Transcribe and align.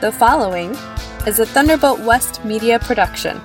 The 0.00 0.12
following 0.12 0.76
is 1.26 1.40
a 1.40 1.46
Thunderbolt 1.46 1.98
West 1.98 2.44
media 2.44 2.78
production. 2.78 3.40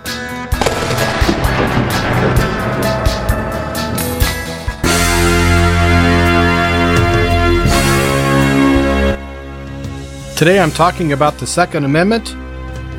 Today 10.36 10.60
I'm 10.60 10.70
talking 10.70 11.14
about 11.14 11.40
the 11.40 11.48
Second 11.48 11.86
Amendment, 11.86 12.36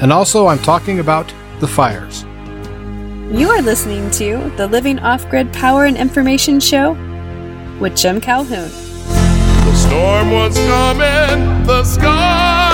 and 0.02 0.12
also 0.12 0.48
I'm 0.48 0.58
talking 0.58 0.98
about 0.98 1.32
the 1.60 1.68
fires. 1.68 2.24
You 3.30 3.50
are 3.50 3.62
listening 3.62 4.10
to 4.12 4.50
the 4.56 4.66
Living 4.66 4.98
Off 4.98 5.30
Grid 5.30 5.52
Power 5.52 5.84
and 5.84 5.96
Information 5.96 6.58
Show 6.58 6.94
with 7.78 7.96
Jim 7.96 8.20
Calhoun. 8.20 8.68
The 8.68 9.74
storm 9.76 10.32
was 10.32 10.56
coming, 10.56 11.64
the 11.68 11.84
sky 11.84 12.73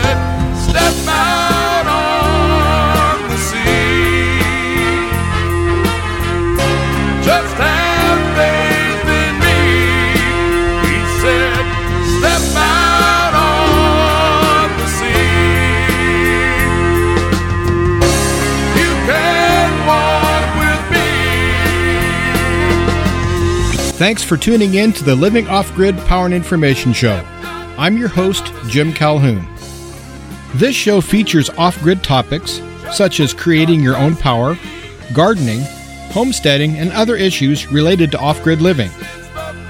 Thanks 24.01 24.23
for 24.23 24.35
tuning 24.35 24.73
in 24.73 24.93
to 24.93 25.03
the 25.03 25.15
Living 25.15 25.47
Off 25.47 25.71
Grid 25.75 25.95
Power 26.07 26.25
and 26.25 26.33
Information 26.33 26.91
Show. 26.91 27.23
I'm 27.77 27.97
your 27.99 28.07
host, 28.07 28.51
Jim 28.65 28.93
Calhoun. 28.93 29.47
This 30.55 30.75
show 30.75 31.01
features 31.01 31.51
off 31.51 31.79
grid 31.83 32.03
topics 32.03 32.63
such 32.91 33.19
as 33.19 33.31
creating 33.31 33.79
your 33.79 33.95
own 33.95 34.15
power, 34.15 34.57
gardening, 35.13 35.61
homesteading, 36.13 36.77
and 36.77 36.91
other 36.93 37.15
issues 37.15 37.71
related 37.71 38.09
to 38.09 38.19
off 38.19 38.41
grid 38.41 38.59
living. 38.59 38.89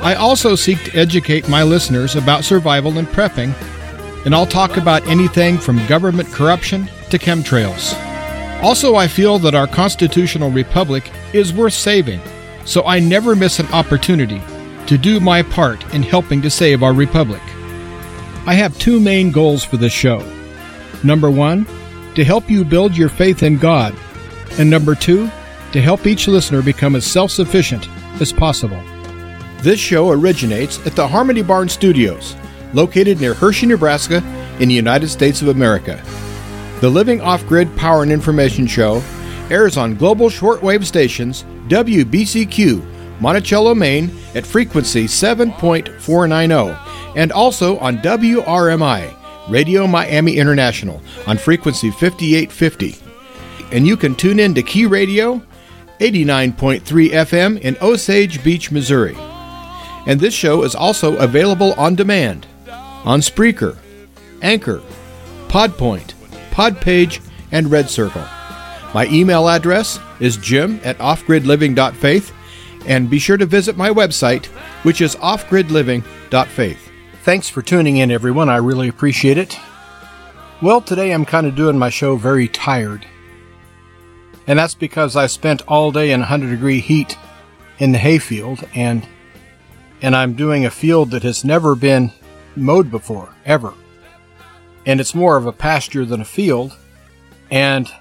I 0.02 0.16
also 0.16 0.56
seek 0.56 0.82
to 0.86 0.98
educate 0.98 1.50
my 1.50 1.64
listeners 1.64 2.16
about 2.16 2.46
survival 2.46 3.00
and 3.00 3.10
prepping, 3.10 3.54
and 4.26 4.34
I'll 4.34 4.48
talk 4.48 4.78
about 4.78 5.06
anything 5.08 5.58
from 5.58 5.86
government 5.88 6.32
corruption 6.32 6.90
to 7.10 7.20
chemtrails. 7.20 7.94
Also, 8.64 8.96
I 8.96 9.10
feel 9.10 9.40
that 9.40 9.56
our 9.56 9.68
constitutional 9.68 10.52
republic 10.52 11.12
is 11.34 11.52
worth 11.52 11.74
saving, 11.74 12.22
so 12.66 12.84
I 12.86 13.00
never 13.00 13.36
miss 13.36 13.60
an 13.60 13.68
opportunity 13.68 14.42
to 14.88 14.98
do 14.98 15.20
my 15.20 15.42
part 15.42 15.82
in 15.94 16.04
helping 16.04 16.42
to 16.42 16.50
save 16.50 16.84
our 16.84 16.94
republic. 16.94 17.42
I 18.46 18.56
have 18.56 18.78
two 18.78 19.00
main 19.00 19.32
goals 19.32 19.64
for 19.64 19.78
this 19.78 19.94
show. 19.94 20.20
Number 21.04 21.30
one, 21.30 21.66
to 22.16 22.24
help 22.24 22.50
you 22.50 22.66
build 22.66 22.98
your 22.98 23.10
faith 23.10 23.44
in 23.44 23.58
God, 23.58 23.96
and 24.60 24.70
number 24.70 24.96
two, 24.96 25.30
to 25.72 25.82
help 25.82 26.06
each 26.06 26.28
listener 26.28 26.62
become 26.62 26.96
as 26.96 27.06
self 27.06 27.32
sufficient 27.32 27.88
as 28.20 28.34
possible. 28.34 28.82
This 29.60 29.80
show 29.80 30.10
originates 30.10 30.86
at 30.86 30.96
the 30.96 31.08
Harmony 31.08 31.44
Barn 31.44 31.70
Studios, 31.70 32.36
located 32.74 33.22
near 33.22 33.34
Hershey, 33.34 33.68
Nebraska, 33.68 34.18
in 34.60 34.70
the 34.70 34.76
United 34.76 35.10
States 35.10 35.42
of 35.42 35.48
America. 35.50 36.02
The 36.82 36.90
Living 36.90 37.22
Off 37.22 37.46
Grid 37.48 37.76
Power 37.78 38.04
and 38.04 38.12
Information 38.12 38.66
Show 38.66 39.04
airs 39.50 39.78
on 39.78 39.96
global 39.96 40.30
shortwave 40.30 40.84
stations 40.84 41.46
WBCQ, 41.72 43.22
Monticello, 43.22 43.74
Maine, 43.74 44.12
at 44.36 44.46
frequency 44.46 45.06
7.490, 45.06 47.16
and 47.16 47.32
also 47.32 47.78
on 47.78 48.00
WRMI, 48.00 49.50
Radio 49.50 49.88
Miami 49.88 50.36
International, 50.36 51.02
on 51.28 51.38
frequency 51.38 51.90
5850. 51.90 52.98
And 53.72 53.88
you 53.88 53.96
can 53.96 54.16
tune 54.16 54.38
in 54.38 54.54
to 54.56 54.62
Key 54.62 54.86
Radio, 54.86 55.42
89.3 56.00 56.82
FM 56.82 57.62
in 57.62 57.78
Osage 57.82 58.44
Beach, 58.44 58.70
Missouri. 58.70 59.16
And 60.06 60.20
this 60.20 60.34
show 60.34 60.64
is 60.64 60.76
also 60.76 61.16
available 61.20 61.72
on 61.74 61.96
demand 61.96 62.48
on 63.06 63.22
Spreaker, 63.22 63.78
Anchor, 64.42 64.82
Podpoint, 65.48 66.16
Podpage, 66.52 67.26
and 67.54 67.72
Red 67.72 67.90
Circle. 67.90 68.26
My 68.94 69.08
email 69.10 69.48
address 69.48 70.00
is 70.22 70.38
jim 70.38 70.80
at 70.86 70.98
offgridliving.faith, 71.00 72.34
and 72.88 73.10
be 73.10 73.20
sure 73.20 73.38
to 73.38 73.46
visit 73.46 73.76
my 73.76 73.90
website, 73.90 74.46
which 74.84 75.02
is 75.02 75.18
offgridliving.faith. 75.18 76.92
Thanks 77.24 77.50
for 77.50 77.62
tuning 77.62 77.98
in, 77.98 78.10
everyone. 78.10 78.48
I 78.48 78.58
really 78.58 78.88
appreciate 78.88 79.38
it. 79.38 79.60
Well, 80.62 80.80
today 80.80 81.12
I'm 81.12 81.26
kind 81.26 81.46
of 81.46 81.56
doing 81.56 81.78
my 81.78 81.90
show 81.90 82.16
very 82.16 82.48
tired. 82.48 83.06
And 84.48 84.58
that's 84.58 84.76
because 84.76 85.16
I 85.16 85.28
spent 85.28 85.62
all 85.68 85.92
day 85.92 86.12
in 86.12 86.20
100 86.22 86.50
degree 86.50 86.80
heat 86.80 87.18
in 87.80 87.92
the 87.92 87.98
hayfield, 87.98 88.64
and 88.76 89.08
and 90.02 90.16
I'm 90.16 90.34
doing 90.34 90.66
a 90.66 90.72
field 90.72 91.12
that 91.12 91.24
has 91.24 91.44
never 91.44 91.76
been 91.76 92.12
mowed 92.56 92.90
before, 92.90 93.34
ever. 93.46 93.74
And 94.86 95.00
it's 95.00 95.14
more 95.14 95.38
of 95.38 95.46
a 95.46 95.52
pasture 95.52 96.06
than 96.06 96.22
a 96.22 96.26
field. 96.26 96.76
And 97.52 97.92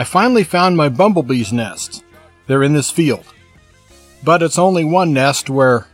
I 0.00 0.04
finally 0.04 0.44
found 0.44 0.78
my 0.78 0.88
bumblebee's 0.88 1.52
nest. 1.52 2.02
They're 2.46 2.62
in 2.62 2.72
this 2.72 2.90
field. 2.90 3.26
But 4.24 4.42
it's 4.42 4.58
only 4.58 4.82
one 4.82 5.12
nest 5.12 5.50
where 5.50 5.88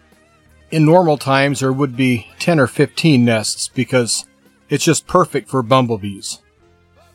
in 0.70 0.84
normal 0.84 1.18
times 1.18 1.58
there 1.58 1.72
would 1.72 1.96
be 1.96 2.28
10 2.38 2.60
or 2.60 2.68
15 2.68 3.24
nests 3.24 3.66
because 3.66 4.24
it's 4.68 4.84
just 4.84 5.08
perfect 5.08 5.48
for 5.48 5.60
bumblebees. 5.60 6.40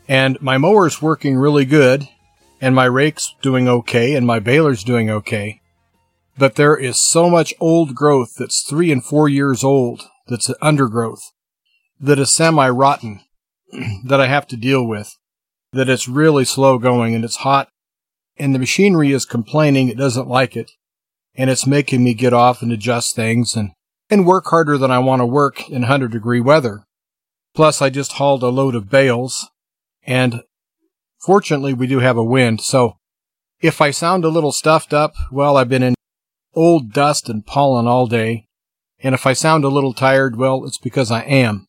And 0.09 0.37
my 0.41 0.57
mower's 0.57 1.01
working 1.01 1.37
really 1.37 1.63
good, 1.63 2.09
and 2.59 2.75
my 2.75 2.87
rake's 2.87 3.35
doing 3.41 3.69
okay, 3.69 4.13
and 4.13 4.27
my 4.27 4.39
baler's 4.39 4.83
doing 4.83 5.09
okay. 5.09 5.61
But 6.37 6.55
there 6.55 6.75
is 6.75 6.99
so 6.99 7.29
much 7.29 7.53
old 7.61 7.95
growth 7.95 8.33
that's 8.37 8.63
three 8.69 8.91
and 8.91 9.01
four 9.01 9.29
years 9.29 9.63
old 9.63 10.01
that's 10.27 10.53
undergrowth 10.61 11.23
that 12.01 12.19
is 12.19 12.33
semi 12.33 12.67
rotten 12.67 13.21
that 14.03 14.19
I 14.19 14.27
have 14.27 14.45
to 14.47 14.57
deal 14.57 14.85
with. 14.85 15.15
That 15.73 15.89
it's 15.89 16.07
really 16.07 16.45
slow 16.45 16.77
going 16.77 17.15
and 17.15 17.23
it's 17.23 17.37
hot, 17.37 17.69
and 18.37 18.53
the 18.53 18.59
machinery 18.59 19.11
is 19.11 19.25
complaining 19.25 19.87
it 19.87 19.97
doesn't 19.97 20.27
like 20.27 20.55
it 20.55 20.71
and 21.35 21.49
it's 21.49 21.67
making 21.67 22.03
me 22.03 22.13
get 22.13 22.33
off 22.33 22.61
and 22.61 22.71
adjust 22.71 23.15
things 23.15 23.55
and, 23.55 23.71
and 24.09 24.25
work 24.25 24.45
harder 24.47 24.77
than 24.77 24.91
I 24.91 24.99
want 24.99 25.21
to 25.21 25.25
work 25.25 25.69
in 25.69 25.81
100 25.81 26.11
degree 26.11 26.41
weather. 26.41 26.83
Plus, 27.53 27.81
I 27.81 27.89
just 27.89 28.13
hauled 28.13 28.43
a 28.43 28.47
load 28.47 28.75
of 28.75 28.89
bales, 28.89 29.49
and 30.03 30.43
fortunately, 31.19 31.73
we 31.73 31.87
do 31.87 31.99
have 31.99 32.17
a 32.17 32.23
wind, 32.23 32.61
so 32.61 32.97
if 33.61 33.81
I 33.81 33.91
sound 33.91 34.23
a 34.23 34.29
little 34.29 34.51
stuffed 34.51 34.93
up, 34.93 35.13
well, 35.31 35.57
I've 35.57 35.69
been 35.69 35.83
in 35.83 35.95
old 36.53 36.93
dust 36.93 37.29
and 37.29 37.45
pollen 37.45 37.87
all 37.87 38.07
day, 38.07 38.47
and 38.99 39.13
if 39.13 39.25
I 39.25 39.33
sound 39.33 39.63
a 39.63 39.69
little 39.69 39.93
tired, 39.93 40.37
well, 40.37 40.65
it's 40.65 40.77
because 40.77 41.11
I 41.11 41.21
am. 41.23 41.67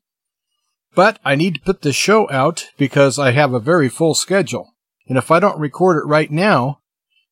But 0.94 1.18
I 1.24 1.34
need 1.34 1.54
to 1.54 1.60
put 1.60 1.82
this 1.82 1.96
show 1.96 2.30
out 2.30 2.66
because 2.76 3.18
I 3.18 3.30
have 3.30 3.54
a 3.54 3.60
very 3.60 3.88
full 3.88 4.14
schedule, 4.14 4.74
and 5.08 5.16
if 5.16 5.30
I 5.30 5.40
don't 5.40 5.58
record 5.58 5.96
it 5.96 6.06
right 6.06 6.30
now, 6.30 6.80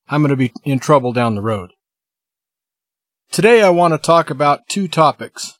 I'm 0.09 0.21
going 0.21 0.31
to 0.31 0.35
be 0.35 0.51
in 0.63 0.79
trouble 0.79 1.13
down 1.13 1.35
the 1.35 1.41
road. 1.41 1.71
Today 3.31 3.61
I 3.61 3.69
want 3.69 3.93
to 3.93 3.97
talk 3.97 4.29
about 4.29 4.67
two 4.67 4.87
topics 4.87 5.57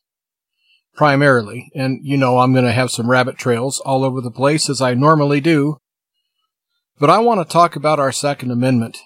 primarily, 0.96 1.72
and 1.76 2.00
you 2.04 2.18
know 2.18 2.40
I'm 2.40 2.54
going 2.54 2.66
to 2.66 2.72
have 2.72 2.92
some 2.92 3.10
rabbit 3.10 3.38
trails 3.38 3.80
all 3.80 4.04
over 4.04 4.20
the 4.20 4.32
place 4.32 4.70
as 4.70 4.82
I 4.82 4.94
normally 4.94 5.40
do. 5.40 5.78
But 7.00 7.10
I 7.10 7.20
want 7.20 7.40
to 7.40 7.52
talk 7.52 7.76
about 7.76 8.00
our 8.00 8.12
Second 8.12 8.52
Amendment 8.52 8.98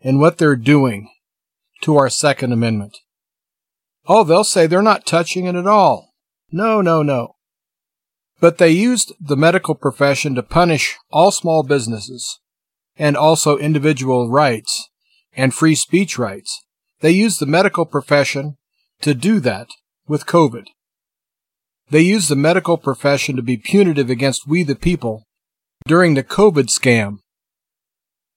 and 0.00 0.20
what 0.20 0.38
they're 0.38 0.56
doing 0.56 1.10
to 1.82 1.96
our 1.96 2.10
Second 2.10 2.52
Amendment. 2.52 2.98
Oh, 4.06 4.24
they'll 4.24 4.44
say 4.44 4.66
they're 4.66 4.82
not 4.82 5.06
touching 5.06 5.46
it 5.46 5.54
at 5.54 5.66
all. 5.66 6.12
No, 6.52 6.80
no, 6.80 7.02
no. 7.02 7.35
But 8.46 8.58
they 8.58 8.70
used 8.70 9.12
the 9.20 9.36
medical 9.36 9.74
profession 9.74 10.36
to 10.36 10.42
punish 10.44 10.96
all 11.10 11.32
small 11.32 11.64
businesses 11.64 12.38
and 12.96 13.16
also 13.16 13.58
individual 13.58 14.30
rights 14.30 14.88
and 15.36 15.52
free 15.52 15.74
speech 15.74 16.16
rights. 16.16 16.62
They 17.00 17.10
used 17.10 17.40
the 17.40 17.46
medical 17.46 17.84
profession 17.84 18.54
to 19.00 19.14
do 19.14 19.40
that 19.40 19.66
with 20.06 20.26
COVID. 20.26 20.66
They 21.90 22.02
used 22.02 22.28
the 22.28 22.36
medical 22.36 22.78
profession 22.78 23.34
to 23.34 23.42
be 23.42 23.56
punitive 23.56 24.10
against 24.10 24.46
we 24.46 24.62
the 24.62 24.76
people 24.76 25.24
during 25.88 26.14
the 26.14 26.22
COVID 26.22 26.66
scam. 26.66 27.16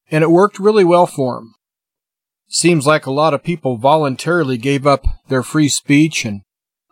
And 0.10 0.24
it 0.24 0.32
worked 0.32 0.58
really 0.58 0.84
well 0.84 1.06
for 1.06 1.36
them. 1.36 1.54
Seems 2.48 2.88
like 2.88 3.06
a 3.06 3.12
lot 3.12 3.36
of 3.36 3.44
people 3.44 3.78
voluntarily 3.78 4.58
gave 4.58 4.88
up 4.88 5.06
their 5.28 5.44
free 5.44 5.70
speech 5.70 6.26
and 6.26 6.42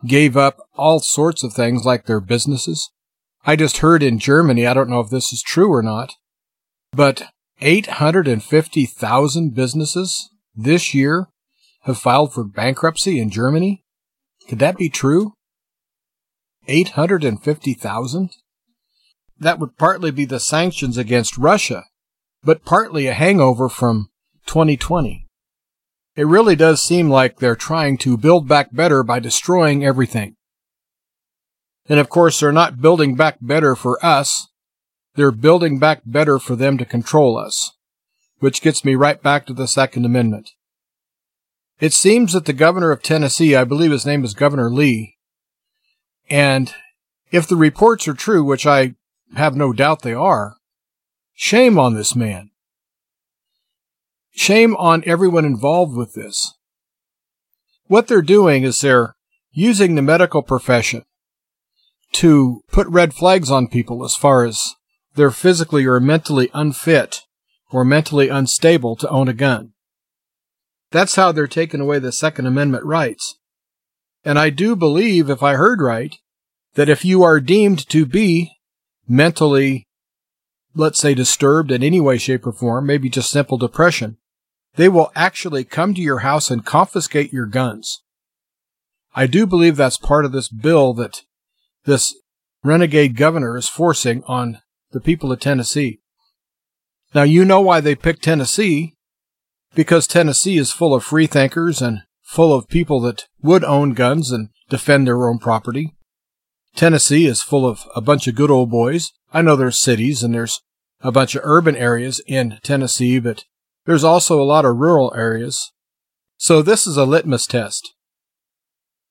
gave 0.05 0.37
up 0.37 0.59
all 0.75 0.99
sorts 0.99 1.43
of 1.43 1.53
things 1.53 1.83
like 1.83 2.05
their 2.05 2.19
businesses. 2.19 2.91
I 3.47 3.55
just 3.55 3.77
heard 3.77 4.03
in 4.03 4.19
Germany, 4.19 4.67
I 4.67 4.73
don't 4.73 4.89
know 4.89 4.99
if 4.99 5.09
this 5.09 5.31
is 5.31 5.41
true 5.41 5.71
or 5.71 5.81
not, 5.81 6.13
but 6.91 7.29
850,000 7.61 9.55
businesses 9.55 10.29
this 10.53 10.93
year 10.93 11.29
have 11.83 11.97
filed 11.97 12.33
for 12.33 12.43
bankruptcy 12.43 13.21
in 13.21 13.29
Germany. 13.29 13.85
Could 14.49 14.59
that 14.59 14.75
be 14.75 14.89
true? 14.89 15.31
850,000? 16.67 18.31
That 19.39 19.59
would 19.59 19.77
partly 19.77 20.11
be 20.11 20.25
the 20.25 20.41
sanctions 20.41 20.97
against 20.97 21.37
Russia, 21.37 21.85
but 22.43 22.65
partly 22.65 23.07
a 23.07 23.13
hangover 23.13 23.69
from 23.69 24.09
2020. 24.47 25.25
It 26.17 26.27
really 26.27 26.57
does 26.57 26.81
seem 26.81 27.09
like 27.09 27.37
they're 27.37 27.55
trying 27.55 27.97
to 27.99 28.17
build 28.17 28.45
back 28.45 28.73
better 28.73 29.03
by 29.03 29.19
destroying 29.19 29.85
everything. 29.85 30.36
And 31.89 31.99
of 31.99 32.09
course, 32.09 32.39
they're 32.39 32.51
not 32.51 32.81
building 32.81 33.15
back 33.15 33.37
better 33.41 33.75
for 33.75 34.03
us. 34.05 34.47
They're 35.15 35.31
building 35.31 35.79
back 35.79 36.01
better 36.05 36.37
for 36.39 36.55
them 36.55 36.77
to 36.77 36.85
control 36.85 37.37
us. 37.37 37.73
Which 38.39 38.61
gets 38.61 38.85
me 38.85 38.95
right 38.95 39.21
back 39.21 39.45
to 39.47 39.53
the 39.53 39.67
Second 39.67 40.05
Amendment. 40.05 40.51
It 41.79 41.93
seems 41.93 42.33
that 42.33 42.45
the 42.45 42.53
governor 42.53 42.91
of 42.91 43.03
Tennessee, 43.03 43.55
I 43.55 43.63
believe 43.63 43.91
his 43.91 44.05
name 44.05 44.23
is 44.23 44.33
Governor 44.33 44.71
Lee, 44.71 45.17
and 46.29 46.73
if 47.31 47.47
the 47.47 47.55
reports 47.55 48.07
are 48.07 48.13
true, 48.13 48.43
which 48.43 48.65
I 48.65 48.95
have 49.35 49.55
no 49.55 49.73
doubt 49.73 50.01
they 50.01 50.13
are, 50.13 50.55
shame 51.33 51.77
on 51.77 51.93
this 51.93 52.15
man. 52.15 52.51
Shame 54.31 54.75
on 54.75 55.03
everyone 55.05 55.45
involved 55.45 55.95
with 55.95 56.13
this. 56.13 56.53
What 57.85 58.07
they're 58.07 58.21
doing 58.21 58.63
is 58.63 58.81
they're 58.81 59.15
using 59.51 59.95
the 59.95 60.01
medical 60.01 60.41
profession 60.41 61.03
to 62.13 62.61
put 62.71 62.87
red 62.87 63.13
flags 63.13 63.51
on 63.51 63.67
people 63.67 64.03
as 64.03 64.15
far 64.15 64.45
as 64.45 64.75
they're 65.15 65.31
physically 65.31 65.85
or 65.85 65.99
mentally 65.99 66.49
unfit 66.53 67.21
or 67.71 67.83
mentally 67.83 68.29
unstable 68.29 68.95
to 68.95 69.09
own 69.09 69.27
a 69.27 69.33
gun. 69.33 69.73
That's 70.91 71.15
how 71.15 71.31
they're 71.31 71.47
taking 71.47 71.81
away 71.81 71.99
the 71.99 72.11
Second 72.11 72.45
Amendment 72.45 72.85
rights. 72.85 73.37
And 74.23 74.39
I 74.39 74.49
do 74.49 74.75
believe, 74.75 75.29
if 75.29 75.43
I 75.43 75.55
heard 75.55 75.81
right, 75.81 76.15
that 76.75 76.89
if 76.89 77.03
you 77.03 77.23
are 77.23 77.39
deemed 77.39 77.87
to 77.89 78.05
be 78.05 78.51
mentally, 79.07 79.87
let's 80.75 80.99
say, 80.99 81.13
disturbed 81.13 81.71
in 81.71 81.83
any 81.83 81.99
way, 81.99 82.17
shape, 82.17 82.45
or 82.47 82.51
form, 82.53 82.85
maybe 82.85 83.09
just 83.09 83.31
simple 83.31 83.57
depression, 83.57 84.17
they 84.75 84.87
will 84.87 85.11
actually 85.15 85.63
come 85.63 85.93
to 85.93 86.01
your 86.01 86.19
house 86.19 86.49
and 86.49 86.65
confiscate 86.65 87.33
your 87.33 87.47
guns. 87.47 88.03
I 89.15 89.25
do 89.27 89.47
believe 89.47 89.75
that's 89.75 89.97
part 89.97 90.25
of 90.25 90.31
this 90.31 90.47
bill 90.47 90.93
that 90.93 91.23
this 91.87 92.13
renegade 92.63 93.15
governor 93.15 93.57
is 93.57 93.69
forcing 93.69 94.21
on 94.27 94.59
the 94.91 94.99
people 94.99 95.31
of 95.31 95.39
Tennessee. 95.39 95.99
Now, 97.15 97.23
you 97.23 97.45
know 97.45 97.61
why 97.61 97.79
they 97.79 97.95
picked 97.95 98.23
Tennessee 98.23 98.93
because 99.73 100.05
Tennessee 100.05 100.57
is 100.57 100.71
full 100.71 100.93
of 100.93 101.03
freethinkers 101.03 101.81
and 101.81 102.01
full 102.21 102.53
of 102.53 102.67
people 102.67 102.99
that 103.01 103.27
would 103.41 103.63
own 103.63 103.93
guns 103.93 104.31
and 104.31 104.49
defend 104.69 105.07
their 105.07 105.27
own 105.27 105.39
property. 105.39 105.95
Tennessee 106.75 107.25
is 107.25 107.41
full 107.41 107.65
of 107.65 107.85
a 107.95 108.01
bunch 108.01 108.27
of 108.27 108.35
good 108.35 108.51
old 108.51 108.69
boys. 108.69 109.13
I 109.33 109.41
know 109.41 109.55
there's 109.55 109.79
cities 109.79 110.23
and 110.23 110.33
there's 110.33 110.61
a 111.01 111.11
bunch 111.11 111.35
of 111.35 111.41
urban 111.45 111.77
areas 111.77 112.21
in 112.27 112.59
Tennessee, 112.63 113.19
but 113.19 113.45
there's 113.85 114.03
also 114.03 114.41
a 114.41 114.43
lot 114.43 114.65
of 114.65 114.75
rural 114.75 115.13
areas. 115.15 115.71
So 116.35 116.61
this 116.61 116.85
is 116.85 116.97
a 116.97 117.05
litmus 117.05 117.47
test. 117.47 117.93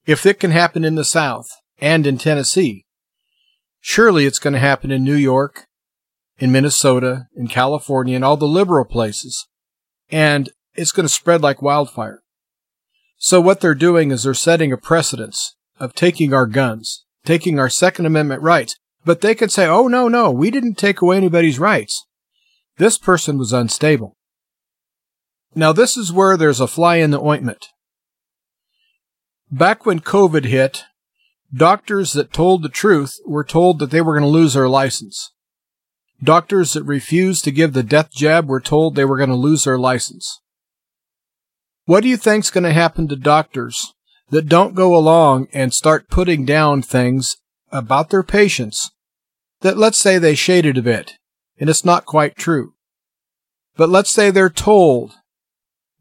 If 0.05 0.27
it 0.27 0.39
can 0.39 0.51
happen 0.51 0.85
in 0.85 0.95
the 0.95 1.05
South 1.05 1.49
and 1.79 2.07
in 2.07 2.19
Tennessee, 2.19 2.85
surely 3.81 4.27
it's 4.27 4.39
going 4.39 4.55
to 4.55 4.59
happen 4.59 4.91
in 4.91 5.05
New 5.05 5.17
York, 5.17 5.67
in 6.39 6.53
Minnesota, 6.53 7.27
in 7.37 7.49
California, 7.49 8.17
and 8.17 8.25
all 8.25 8.37
the 8.37 8.47
liberal 8.47 8.85
places. 8.85 9.47
And 10.11 10.51
it's 10.75 10.93
going 10.93 11.07
to 11.07 11.13
spread 11.13 11.43
like 11.43 11.63
wildfire. 11.63 12.23
So 13.19 13.41
what 13.41 13.61
they're 13.61 13.75
doing 13.75 14.11
is 14.11 14.23
they're 14.23 14.35
setting 14.35 14.73
a 14.73 14.77
precedence 14.77 15.57
of 15.81 15.95
taking 15.95 16.35
our 16.35 16.47
guns 16.47 17.07
taking 17.27 17.59
our 17.59 17.69
Second 17.69 18.07
Amendment 18.07 18.41
rights. 18.41 18.77
But 19.05 19.21
they 19.21 19.35
could 19.35 19.53
say, 19.53 19.67
oh, 19.67 19.89
no, 19.89 20.09
no, 20.09 20.31
we 20.31 20.51
didn't 20.51 20.79
take 20.79 21.03
away 21.03 21.19
anybody's 21.19 21.59
rights. 21.59 22.07
This 22.79 22.97
person 22.97 23.37
was 23.39 23.53
unstable. 23.53 24.17
Now, 25.55 25.73
this 25.73 25.97
is 25.97 26.13
where 26.13 26.37
there's 26.37 26.61
a 26.61 26.67
fly 26.67 26.97
in 26.97 27.11
the 27.11 27.21
ointment. 27.21 27.67
Back 29.51 29.87
when 29.87 30.01
COVID 30.01 30.45
hit, 30.45 30.85
doctors 31.55 32.13
that 32.13 32.33
told 32.33 32.63
the 32.63 32.69
truth 32.69 33.19
were 33.25 33.45
told 33.45 33.79
that 33.79 33.91
they 33.91 34.01
were 34.01 34.15
going 34.15 34.31
to 34.31 34.39
lose 34.39 34.55
their 34.55 34.69
license. 34.69 35.33
Doctors 36.23 36.73
that 36.73 36.85
refused 36.85 37.45
to 37.45 37.51
give 37.51 37.73
the 37.73 37.83
death 37.83 38.11
jab 38.13 38.49
were 38.49 38.61
told 38.61 38.95
they 38.95 39.05
were 39.05 39.19
going 39.19 39.29
to 39.29 39.37
lose 39.37 39.65
their 39.65 39.79
license. 39.79 40.41
What 41.85 42.03
do 42.03 42.09
you 42.09 42.17
think's 42.17 42.51
going 42.51 42.65
to 42.65 42.73
happen 42.73 43.07
to 43.09 43.17
doctors 43.17 43.95
that 44.31 44.49
don't 44.49 44.75
go 44.75 44.97
along 44.97 45.49
and 45.53 45.73
start 45.73 46.09
putting 46.09 46.45
down 46.45 46.83
things 46.83 47.37
about 47.71 48.11
their 48.11 48.23
patients 48.23 48.91
that 49.61 49.77
let's 49.77 49.99
say 49.99 50.19
they 50.19 50.35
shaded 50.35 50.77
a 50.77 50.83
bit 50.83 51.15
and 51.59 51.71
it's 51.71 51.85
not 51.85 52.07
quite 52.07 52.37
true. 52.37 52.75
But 53.77 53.89
let's 53.89 54.11
say 54.11 54.31
they're 54.31 54.51
told 54.51 55.15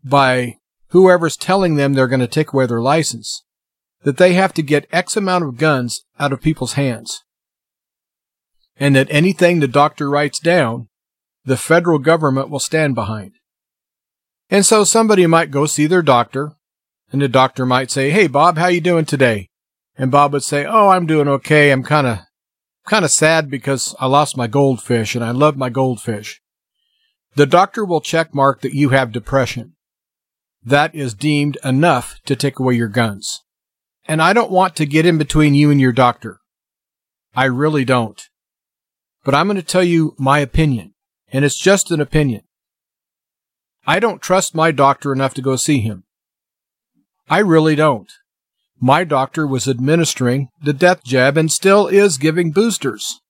by 0.03 0.57
whoever's 0.89 1.37
telling 1.37 1.75
them 1.75 1.93
they're 1.93 2.07
going 2.07 2.19
to 2.19 2.27
take 2.27 2.53
away 2.53 2.65
their 2.65 2.81
license 2.81 3.43
that 4.05 4.17
they 4.17 4.33
have 4.33 4.53
to 4.53 4.61
get 4.61 4.87
X 4.91 5.17
amount 5.17 5.43
of 5.43 5.57
guns 5.57 6.05
out 6.19 6.31
of 6.31 6.41
people's 6.41 6.73
hands. 6.73 7.23
And 8.77 8.95
that 8.95 9.07
anything 9.09 9.59
the 9.59 9.67
doctor 9.67 10.09
writes 10.09 10.39
down, 10.39 10.89
the 11.43 11.57
federal 11.57 11.97
government 11.97 12.49
will 12.49 12.59
stand 12.59 12.93
behind. 12.93 13.33
And 14.49 14.63
so 14.63 14.83
somebody 14.83 15.25
might 15.25 15.49
go 15.49 15.65
see 15.65 15.87
their 15.87 16.03
doctor 16.03 16.53
and 17.11 17.19
the 17.19 17.27
doctor 17.27 17.65
might 17.65 17.89
say, 17.89 18.11
"Hey 18.11 18.27
Bob, 18.27 18.57
how 18.57 18.67
you 18.67 18.79
doing 18.79 19.05
today?" 19.05 19.49
And 19.97 20.11
Bob 20.11 20.33
would 20.33 20.43
say, 20.43 20.65
"Oh, 20.65 20.89
I'm 20.89 21.07
doing 21.07 21.27
okay. 21.27 21.71
I'm 21.71 21.83
kind 21.83 22.05
of 22.05 22.19
kind 22.85 23.05
of 23.05 23.11
sad 23.11 23.49
because 23.49 23.95
I 23.99 24.05
lost 24.05 24.37
my 24.37 24.45
goldfish 24.45 25.15
and 25.15 25.25
I 25.25 25.31
love 25.31 25.57
my 25.57 25.69
goldfish." 25.69 26.41
The 27.35 27.47
doctor 27.47 27.83
will 27.83 28.01
check 28.01 28.35
mark 28.35 28.61
that 28.61 28.75
you 28.75 28.89
have 28.89 29.11
depression. 29.11 29.73
That 30.63 30.93
is 30.93 31.15
deemed 31.15 31.57
enough 31.63 32.19
to 32.25 32.35
take 32.35 32.59
away 32.59 32.75
your 32.75 32.87
guns. 32.87 33.41
And 34.07 34.21
I 34.21 34.33
don't 34.33 34.51
want 34.51 34.75
to 34.75 34.85
get 34.85 35.05
in 35.05 35.17
between 35.17 35.55
you 35.55 35.71
and 35.71 35.81
your 35.81 35.91
doctor. 35.91 36.39
I 37.35 37.45
really 37.45 37.85
don't. 37.85 38.21
But 39.23 39.33
I'm 39.33 39.47
going 39.47 39.57
to 39.57 39.63
tell 39.63 39.83
you 39.83 40.15
my 40.19 40.39
opinion, 40.39 40.93
and 41.31 41.43
it's 41.43 41.57
just 41.57 41.89
an 41.91 41.99
opinion. 41.99 42.41
I 43.87 43.99
don't 43.99 44.21
trust 44.21 44.55
my 44.55 44.71
doctor 44.71 45.11
enough 45.11 45.33
to 45.35 45.41
go 45.41 45.55
see 45.55 45.79
him. 45.79 46.03
I 47.29 47.39
really 47.39 47.75
don't. 47.75 48.11
My 48.79 49.03
doctor 49.03 49.47
was 49.47 49.67
administering 49.67 50.49
the 50.61 50.73
death 50.73 51.03
jab 51.03 51.37
and 51.37 51.51
still 51.51 51.87
is 51.87 52.17
giving 52.17 52.51
boosters. 52.51 53.21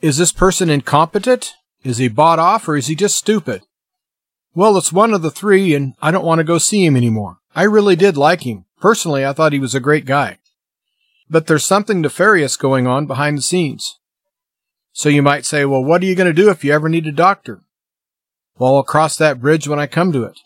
Is 0.00 0.18
this 0.18 0.32
person 0.32 0.70
incompetent? 0.70 1.54
Is 1.82 1.98
he 1.98 2.08
bought 2.08 2.38
off 2.38 2.68
or 2.68 2.76
is 2.76 2.86
he 2.86 2.94
just 2.94 3.16
stupid? 3.16 3.62
Well, 4.54 4.76
it's 4.76 4.92
one 4.92 5.12
of 5.12 5.22
the 5.22 5.30
three 5.30 5.74
and 5.74 5.94
I 6.00 6.10
don't 6.10 6.24
want 6.24 6.38
to 6.38 6.44
go 6.44 6.58
see 6.58 6.84
him 6.84 6.96
anymore. 6.96 7.38
I 7.54 7.64
really 7.64 7.96
did 7.96 8.16
like 8.16 8.42
him. 8.42 8.66
Personally, 8.80 9.24
I 9.24 9.32
thought 9.32 9.52
he 9.52 9.58
was 9.58 9.74
a 9.74 9.80
great 9.80 10.04
guy. 10.04 10.38
But 11.30 11.46
there's 11.46 11.64
something 11.64 12.00
nefarious 12.00 12.56
going 12.56 12.86
on 12.86 13.06
behind 13.06 13.38
the 13.38 13.42
scenes. 13.42 13.98
So 14.92 15.08
you 15.08 15.22
might 15.22 15.44
say, 15.44 15.64
well, 15.64 15.84
what 15.84 16.02
are 16.02 16.06
you 16.06 16.14
going 16.14 16.34
to 16.34 16.42
do 16.42 16.50
if 16.50 16.64
you 16.64 16.72
ever 16.72 16.88
need 16.88 17.06
a 17.06 17.12
doctor? 17.12 17.60
Well, 18.56 18.76
I'll 18.76 18.82
cross 18.82 19.16
that 19.16 19.40
bridge 19.40 19.68
when 19.68 19.78
I 19.78 19.86
come 19.86 20.12
to 20.12 20.24
it. 20.24 20.38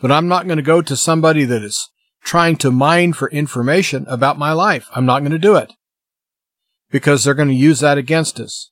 But 0.00 0.12
I'm 0.12 0.28
not 0.28 0.46
going 0.46 0.58
to 0.58 0.62
go 0.62 0.82
to 0.82 0.96
somebody 0.96 1.44
that 1.44 1.62
is 1.62 1.90
trying 2.22 2.56
to 2.56 2.70
mine 2.70 3.12
for 3.12 3.30
information 3.30 4.04
about 4.08 4.38
my 4.38 4.52
life. 4.52 4.88
I'm 4.94 5.06
not 5.06 5.20
going 5.20 5.32
to 5.32 5.38
do 5.38 5.56
it 5.56 5.72
because 6.90 7.24
they're 7.24 7.34
going 7.34 7.48
to 7.48 7.54
use 7.54 7.80
that 7.80 7.98
against 7.98 8.40
us. 8.40 8.70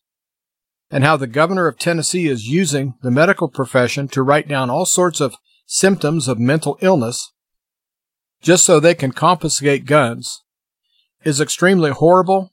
And 0.91 1.05
how 1.05 1.17
the 1.17 1.27
governor 1.27 1.67
of 1.67 1.79
Tennessee 1.79 2.27
is 2.27 2.49
using 2.49 2.95
the 3.03 3.11
medical 3.11 3.49
profession 3.49 4.09
to 4.09 4.23
write 4.23 4.49
down 4.49 4.71
all 4.71 4.87
sorts 4.87 5.21
of 5.21 5.37
symptoms 5.67 6.29
of 6.29 6.39
mental 6.39 6.79
illness 6.81 7.33
just 8.41 8.65
so 8.65 8.79
they 8.79 8.95
can 8.95 9.13
confiscate 9.13 9.85
guns 9.85 10.43
is 11.25 11.41
extremely 11.41 11.91
horrible, 11.91 12.53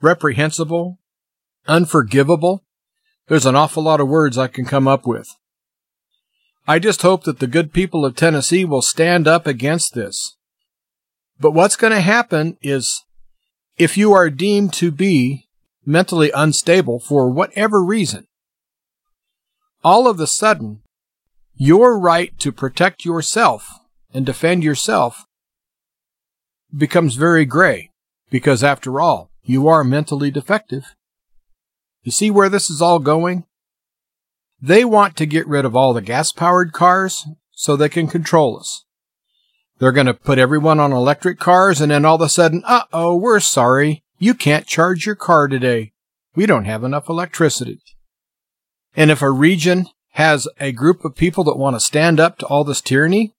reprehensible, 0.00 0.98
unforgivable. 1.66 2.64
There's 3.28 3.46
an 3.46 3.56
awful 3.56 3.82
lot 3.82 4.00
of 4.00 4.08
words 4.08 4.36
I 4.36 4.48
can 4.48 4.64
come 4.64 4.86
up 4.86 5.06
with. 5.06 5.28
I 6.66 6.78
just 6.78 7.02
hope 7.02 7.24
that 7.24 7.38
the 7.38 7.46
good 7.46 7.72
people 7.72 8.04
of 8.04 8.14
Tennessee 8.14 8.64
will 8.64 8.82
stand 8.82 9.26
up 9.26 9.46
against 9.46 9.94
this. 9.94 10.36
But 11.40 11.52
what's 11.52 11.76
going 11.76 11.92
to 11.92 12.00
happen 12.00 12.56
is 12.62 13.02
if 13.76 13.96
you 13.96 14.12
are 14.12 14.30
deemed 14.30 14.72
to 14.74 14.92
be 14.92 15.48
mentally 15.84 16.30
unstable 16.32 17.00
for 17.00 17.28
whatever 17.28 17.82
reason, 17.82 18.26
all 19.82 20.06
of 20.06 20.20
a 20.20 20.26
sudden, 20.26 20.82
your 21.54 21.98
right 21.98 22.38
to 22.38 22.52
protect 22.52 23.04
yourself 23.04 23.68
and 24.14 24.26
defend 24.26 24.62
yourself 24.64 25.24
becomes 26.76 27.16
very 27.16 27.44
gray 27.44 27.90
because 28.30 28.64
after 28.64 29.00
all, 29.00 29.30
you 29.42 29.68
are 29.68 29.84
mentally 29.84 30.30
defective. 30.30 30.94
You 32.02 32.12
see 32.12 32.30
where 32.30 32.48
this 32.48 32.70
is 32.70 32.80
all 32.80 32.98
going? 32.98 33.44
They 34.60 34.84
want 34.84 35.16
to 35.16 35.26
get 35.26 35.46
rid 35.46 35.64
of 35.64 35.76
all 35.76 35.92
the 35.92 36.00
gas 36.00 36.32
powered 36.32 36.72
cars 36.72 37.26
so 37.50 37.76
they 37.76 37.88
can 37.88 38.06
control 38.06 38.58
us. 38.58 38.84
They're 39.78 39.92
going 39.92 40.06
to 40.06 40.14
put 40.14 40.38
everyone 40.38 40.78
on 40.78 40.92
electric 40.92 41.38
cars 41.38 41.80
and 41.80 41.90
then 41.90 42.04
all 42.04 42.14
of 42.14 42.20
a 42.20 42.28
sudden, 42.28 42.62
uh 42.66 42.84
oh, 42.92 43.16
we're 43.16 43.40
sorry. 43.40 44.04
You 44.18 44.34
can't 44.34 44.66
charge 44.66 45.04
your 45.04 45.16
car 45.16 45.48
today. 45.48 45.92
We 46.34 46.46
don't 46.46 46.64
have 46.64 46.84
enough 46.84 47.08
electricity. 47.08 47.80
And 48.94 49.10
if 49.10 49.22
a 49.22 49.30
region 49.30 49.88
has 50.12 50.46
a 50.60 50.72
group 50.72 51.04
of 51.04 51.16
people 51.16 51.42
that 51.44 51.58
want 51.58 51.74
to 51.74 51.80
stand 51.80 52.20
up 52.20 52.38
to 52.38 52.46
all 52.46 52.64
this 52.64 52.80
tyranny, 52.80 53.32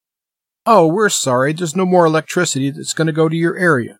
oh, 0.65 0.87
we're 0.87 1.09
sorry. 1.09 1.53
There's 1.53 1.75
no 1.75 1.85
more 1.85 2.05
electricity 2.05 2.69
that's 2.71 2.93
going 2.93 3.07
to 3.07 3.13
go 3.13 3.29
to 3.29 3.35
your 3.35 3.57
area. 3.57 3.99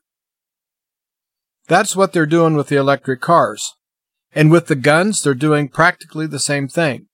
That's 1.67 1.96
what 1.96 2.13
they're 2.13 2.25
doing 2.25 2.55
with 2.55 2.67
the 2.67 2.75
electric 2.75 3.22
cars. 3.22 3.74
And 4.36 4.51
with 4.51 4.67
the 4.67 4.75
guns, 4.75 5.22
they're 5.22 5.34
doing 5.34 5.70
practically 5.70 6.27
the 6.27 6.39
same 6.39 6.67
thing. 6.67 7.08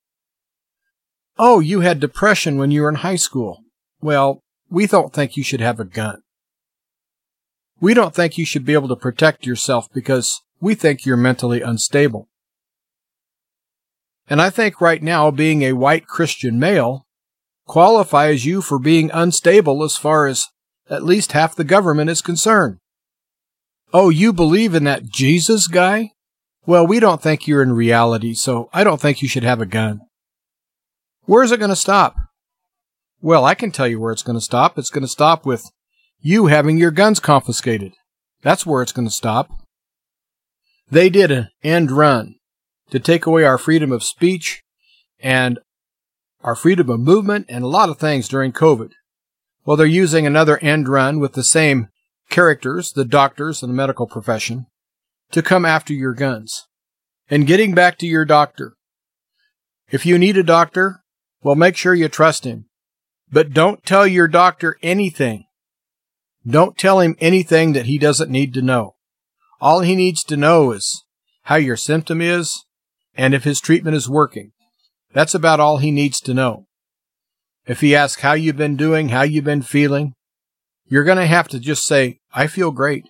Oh, 1.37 1.59
you 1.59 1.81
had 1.81 1.99
depression 1.99 2.57
when 2.57 2.71
you 2.71 2.81
were 2.81 2.89
in 2.89 2.95
high 2.95 3.15
school. 3.15 3.63
Well, 4.01 4.41
we 4.69 4.87
don't 4.87 5.13
think 5.13 5.35
you 5.35 5.43
should 5.43 5.61
have 5.61 5.79
a 5.79 5.85
gun. 5.85 6.21
We 7.79 7.93
don't 7.93 8.13
think 8.13 8.37
you 8.37 8.45
should 8.45 8.65
be 8.65 8.73
able 8.73 8.89
to 8.89 8.95
protect 8.95 9.45
yourself 9.45 9.87
because 9.93 10.41
we 10.59 10.75
think 10.75 11.05
you're 11.05 11.17
mentally 11.17 11.61
unstable. 11.61 12.27
And 14.29 14.41
I 14.41 14.49
think 14.49 14.81
right 14.81 15.01
now 15.01 15.31
being 15.31 15.63
a 15.63 15.73
white 15.73 16.07
Christian 16.07 16.59
male 16.59 17.05
qualifies 17.69 18.45
you 18.45 18.63
for 18.63 18.79
being 18.79 19.11
unstable 19.13 19.83
as 19.83 19.95
far 19.95 20.25
as 20.25 20.47
at 20.89 21.03
least 21.03 21.33
half 21.33 21.55
the 21.55 21.63
government 21.63 22.09
is 22.09 22.19
concerned. 22.19 22.79
Oh, 23.93 24.09
you 24.09 24.33
believe 24.33 24.73
in 24.73 24.85
that 24.85 25.05
Jesus 25.05 25.67
guy? 25.67 26.09
Well, 26.65 26.85
we 26.87 26.99
don't 26.99 27.21
think 27.21 27.47
you're 27.47 27.61
in 27.61 27.73
reality, 27.73 28.33
so 28.33 28.69
I 28.73 28.83
don't 28.83 28.99
think 28.99 29.21
you 29.21 29.27
should 29.27 29.43
have 29.43 29.61
a 29.61 29.67
gun. 29.67 30.01
Where's 31.25 31.51
it 31.51 31.59
going 31.59 31.69
to 31.69 31.75
stop? 31.75 32.15
Well, 33.21 33.45
I 33.45 33.53
can 33.53 33.71
tell 33.71 33.87
you 33.87 33.99
where 33.99 34.11
it's 34.11 34.23
going 34.23 34.37
to 34.37 34.43
stop. 34.43 34.79
It's 34.79 34.89
going 34.89 35.03
to 35.03 35.07
stop 35.07 35.45
with 35.45 35.63
you 36.19 36.47
having 36.47 36.79
your 36.79 36.91
guns 36.91 37.19
confiscated. 37.19 37.93
That's 38.41 38.65
where 38.65 38.81
it's 38.81 38.91
going 38.91 39.07
to 39.07 39.13
stop. 39.13 39.51
They 40.89 41.09
did 41.09 41.29
an 41.29 41.49
end 41.63 41.91
run 41.91 42.35
to 42.89 42.99
take 42.99 43.27
away 43.27 43.43
our 43.43 43.59
freedom 43.59 43.91
of 43.91 44.03
speech 44.03 44.63
and 45.19 45.59
our 46.41 46.55
freedom 46.55 46.89
of 46.89 46.99
movement 46.99 47.45
and 47.49 47.63
a 47.63 47.67
lot 47.67 47.89
of 47.89 47.97
things 47.97 48.27
during 48.27 48.51
COVID. 48.51 48.91
Well, 49.65 49.77
they're 49.77 49.85
using 49.85 50.25
another 50.25 50.57
end 50.59 50.87
run 50.87 51.19
with 51.19 51.33
the 51.33 51.43
same 51.43 51.89
characters, 52.29 52.91
the 52.91 53.05
doctors 53.05 53.61
and 53.61 53.71
the 53.71 53.75
medical 53.75 54.07
profession, 54.07 54.67
to 55.31 55.41
come 55.41 55.65
after 55.65 55.93
your 55.93 56.13
guns. 56.13 56.67
And 57.29 57.45
getting 57.45 57.75
back 57.75 57.97
to 57.99 58.07
your 58.07 58.25
doctor. 58.25 58.73
If 59.91 60.05
you 60.05 60.17
need 60.17 60.37
a 60.37 60.43
doctor, 60.43 61.03
well, 61.43 61.55
make 61.55 61.75
sure 61.75 61.93
you 61.93 62.07
trust 62.07 62.43
him. 62.43 62.65
But 63.31 63.53
don't 63.53 63.85
tell 63.85 64.07
your 64.07 64.27
doctor 64.27 64.77
anything. 64.81 65.45
Don't 66.47 66.77
tell 66.77 66.99
him 66.99 67.15
anything 67.19 67.73
that 67.73 67.85
he 67.85 67.97
doesn't 67.97 68.31
need 68.31 68.53
to 68.55 68.61
know. 68.61 68.95
All 69.61 69.81
he 69.81 69.95
needs 69.95 70.23
to 70.23 70.37
know 70.37 70.71
is 70.71 71.03
how 71.43 71.57
your 71.57 71.75
symptom 71.75 72.21
is 72.21 72.65
and 73.13 73.33
if 73.33 73.43
his 73.43 73.59
treatment 73.59 73.95
is 73.95 74.09
working. 74.09 74.51
That's 75.13 75.33
about 75.33 75.59
all 75.59 75.77
he 75.77 75.91
needs 75.91 76.19
to 76.21 76.33
know. 76.33 76.65
If 77.65 77.81
he 77.81 77.95
asks 77.95 78.21
how 78.21 78.33
you've 78.33 78.57
been 78.57 78.75
doing, 78.75 79.09
how 79.09 79.23
you've 79.23 79.43
been 79.43 79.61
feeling, 79.61 80.13
you're 80.85 81.03
going 81.03 81.17
to 81.17 81.25
have 81.25 81.47
to 81.49 81.59
just 81.59 81.83
say, 81.83 82.19
I 82.33 82.47
feel 82.47 82.71
great. 82.71 83.09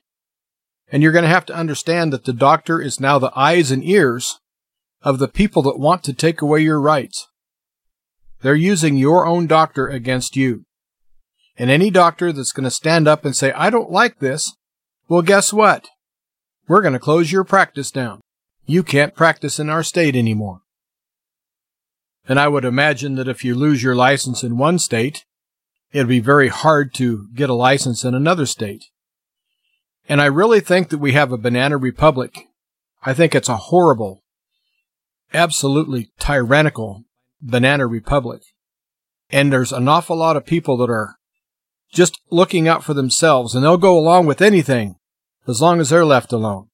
And 0.92 1.04
you're 1.04 1.12
going 1.12 1.24
to 1.24 1.30
have 1.30 1.46
to 1.48 1.56
understand 1.56 2.12
that 2.14 2.26
the 2.26 2.34
doctor 2.34 2.82
is 2.82 3.00
now 3.00 3.20
the 3.20 3.32
eyes 3.36 3.72
and 3.72 3.84
ears 3.84 4.40
of 5.02 5.20
the 5.20 5.28
people 5.28 5.62
that 5.64 5.80
want 5.80 6.04
to 6.04 6.14
take 6.14 6.42
away 6.42 6.62
your 6.62 6.82
rights. 6.82 7.28
They're 8.42 8.56
using 8.56 8.98
your 8.98 9.26
own 9.26 9.48
doctor 9.48 9.88
against 9.88 10.36
you. 10.36 10.64
And 11.58 11.70
any 11.70 11.90
doctor 11.90 12.32
that's 12.32 12.54
going 12.54 12.64
to 12.64 12.72
stand 12.72 13.08
up 13.08 13.26
and 13.26 13.36
say, 13.36 13.52
I 13.52 13.70
don't 13.70 13.92
like 13.92 14.20
this, 14.20 14.56
well, 15.08 15.22
guess 15.22 15.52
what? 15.52 15.88
We're 16.68 16.82
going 16.82 16.94
to 16.94 17.00
close 17.00 17.32
your 17.32 17.44
practice 17.44 17.92
down. 17.92 18.22
You 18.66 18.84
can't 18.84 19.16
practice 19.16 19.60
in 19.60 19.70
our 19.70 19.84
state 19.84 20.16
anymore. 20.16 20.62
And 22.30 22.40
I 22.40 22.48
would 22.48 22.64
imagine 22.64 23.16
that 23.16 23.28
if 23.28 23.44
you 23.44 23.56
lose 23.56 23.82
your 23.82 23.96
license 23.96 24.44
in 24.44 24.60
one 24.60 24.78
state, 24.78 25.26
it'd 25.92 26.08
be 26.08 26.20
very 26.20 26.50
hard 26.50 26.94
to 26.94 27.28
get 27.34 27.50
a 27.50 27.56
license 27.56 28.06
in 28.06 28.14
another 28.14 28.46
state. 28.46 28.86
And 30.08 30.22
I 30.22 30.28
really 30.28 30.60
think 30.60 30.90
that 30.90 31.00
we 31.00 31.14
have 31.14 31.32
a 31.32 31.38
banana 31.38 31.76
republic. 31.78 32.48
I 33.04 33.16
think 33.16 33.34
it's 33.34 33.50
a 33.50 33.58
horrible, 33.58 34.22
absolutely 35.34 36.12
tyrannical 36.20 37.04
banana 37.42 37.88
republic. 37.88 38.44
And 39.32 39.52
there's 39.52 39.72
an 39.72 39.88
awful 39.88 40.16
lot 40.16 40.38
of 40.38 40.46
people 40.46 40.78
that 40.78 40.90
are 40.90 41.16
just 41.92 42.22
looking 42.30 42.68
out 42.68 42.84
for 42.84 42.94
themselves 42.94 43.56
and 43.56 43.64
they'll 43.64 43.78
go 43.78 43.98
along 43.98 44.28
with 44.28 44.40
anything 44.42 44.98
as 45.48 45.64
long 45.64 45.80
as 45.80 45.90
they're 45.90 46.06
left 46.06 46.32
alone. 46.32 46.68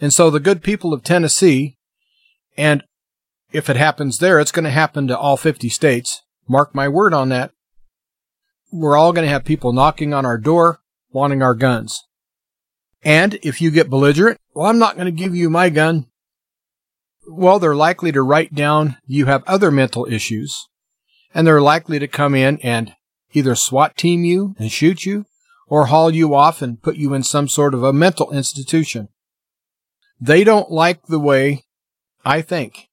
And 0.00 0.12
so 0.12 0.30
the 0.30 0.40
good 0.40 0.64
people 0.64 0.92
of 0.92 1.04
Tennessee, 1.04 1.76
and 2.56 2.82
if 3.52 3.70
it 3.70 3.76
happens 3.76 4.18
there, 4.18 4.40
it's 4.40 4.52
going 4.52 4.64
to 4.64 4.70
happen 4.70 5.06
to 5.08 5.18
all 5.18 5.36
50 5.36 5.68
states. 5.68 6.22
Mark 6.48 6.74
my 6.74 6.88
word 6.88 7.14
on 7.14 7.28
that. 7.30 7.52
We're 8.72 8.96
all 8.96 9.12
going 9.12 9.26
to 9.26 9.32
have 9.32 9.44
people 9.44 9.72
knocking 9.72 10.14
on 10.14 10.24
our 10.24 10.38
door 10.38 10.80
wanting 11.10 11.42
our 11.42 11.54
guns. 11.54 12.02
And 13.02 13.38
if 13.42 13.60
you 13.60 13.70
get 13.70 13.90
belligerent, 13.90 14.38
well, 14.54 14.66
I'm 14.66 14.78
not 14.78 14.94
going 14.94 15.06
to 15.06 15.12
give 15.12 15.34
you 15.34 15.50
my 15.50 15.68
gun 15.68 16.06
well, 17.28 17.58
they're 17.58 17.74
likely 17.74 18.12
to 18.12 18.22
write 18.22 18.54
down 18.54 18.96
you 19.06 19.26
have 19.26 19.44
other 19.46 19.70
mental 19.70 20.06
issues, 20.10 20.68
and 21.34 21.46
they're 21.46 21.62
likely 21.62 21.98
to 21.98 22.08
come 22.08 22.34
in 22.34 22.58
and 22.62 22.94
either 23.32 23.54
SWAT 23.54 23.96
team 23.96 24.24
you 24.24 24.54
and 24.58 24.70
shoot 24.70 25.06
you, 25.06 25.26
or 25.68 25.86
haul 25.86 26.10
you 26.10 26.34
off 26.34 26.60
and 26.60 26.82
put 26.82 26.96
you 26.96 27.14
in 27.14 27.22
some 27.22 27.48
sort 27.48 27.74
of 27.74 27.82
a 27.82 27.92
mental 27.92 28.30
institution. 28.32 29.08
They 30.20 30.44
don't 30.44 30.70
like 30.70 31.06
the 31.06 31.18
way 31.18 31.64
I 32.24 32.42
think. 32.42 32.88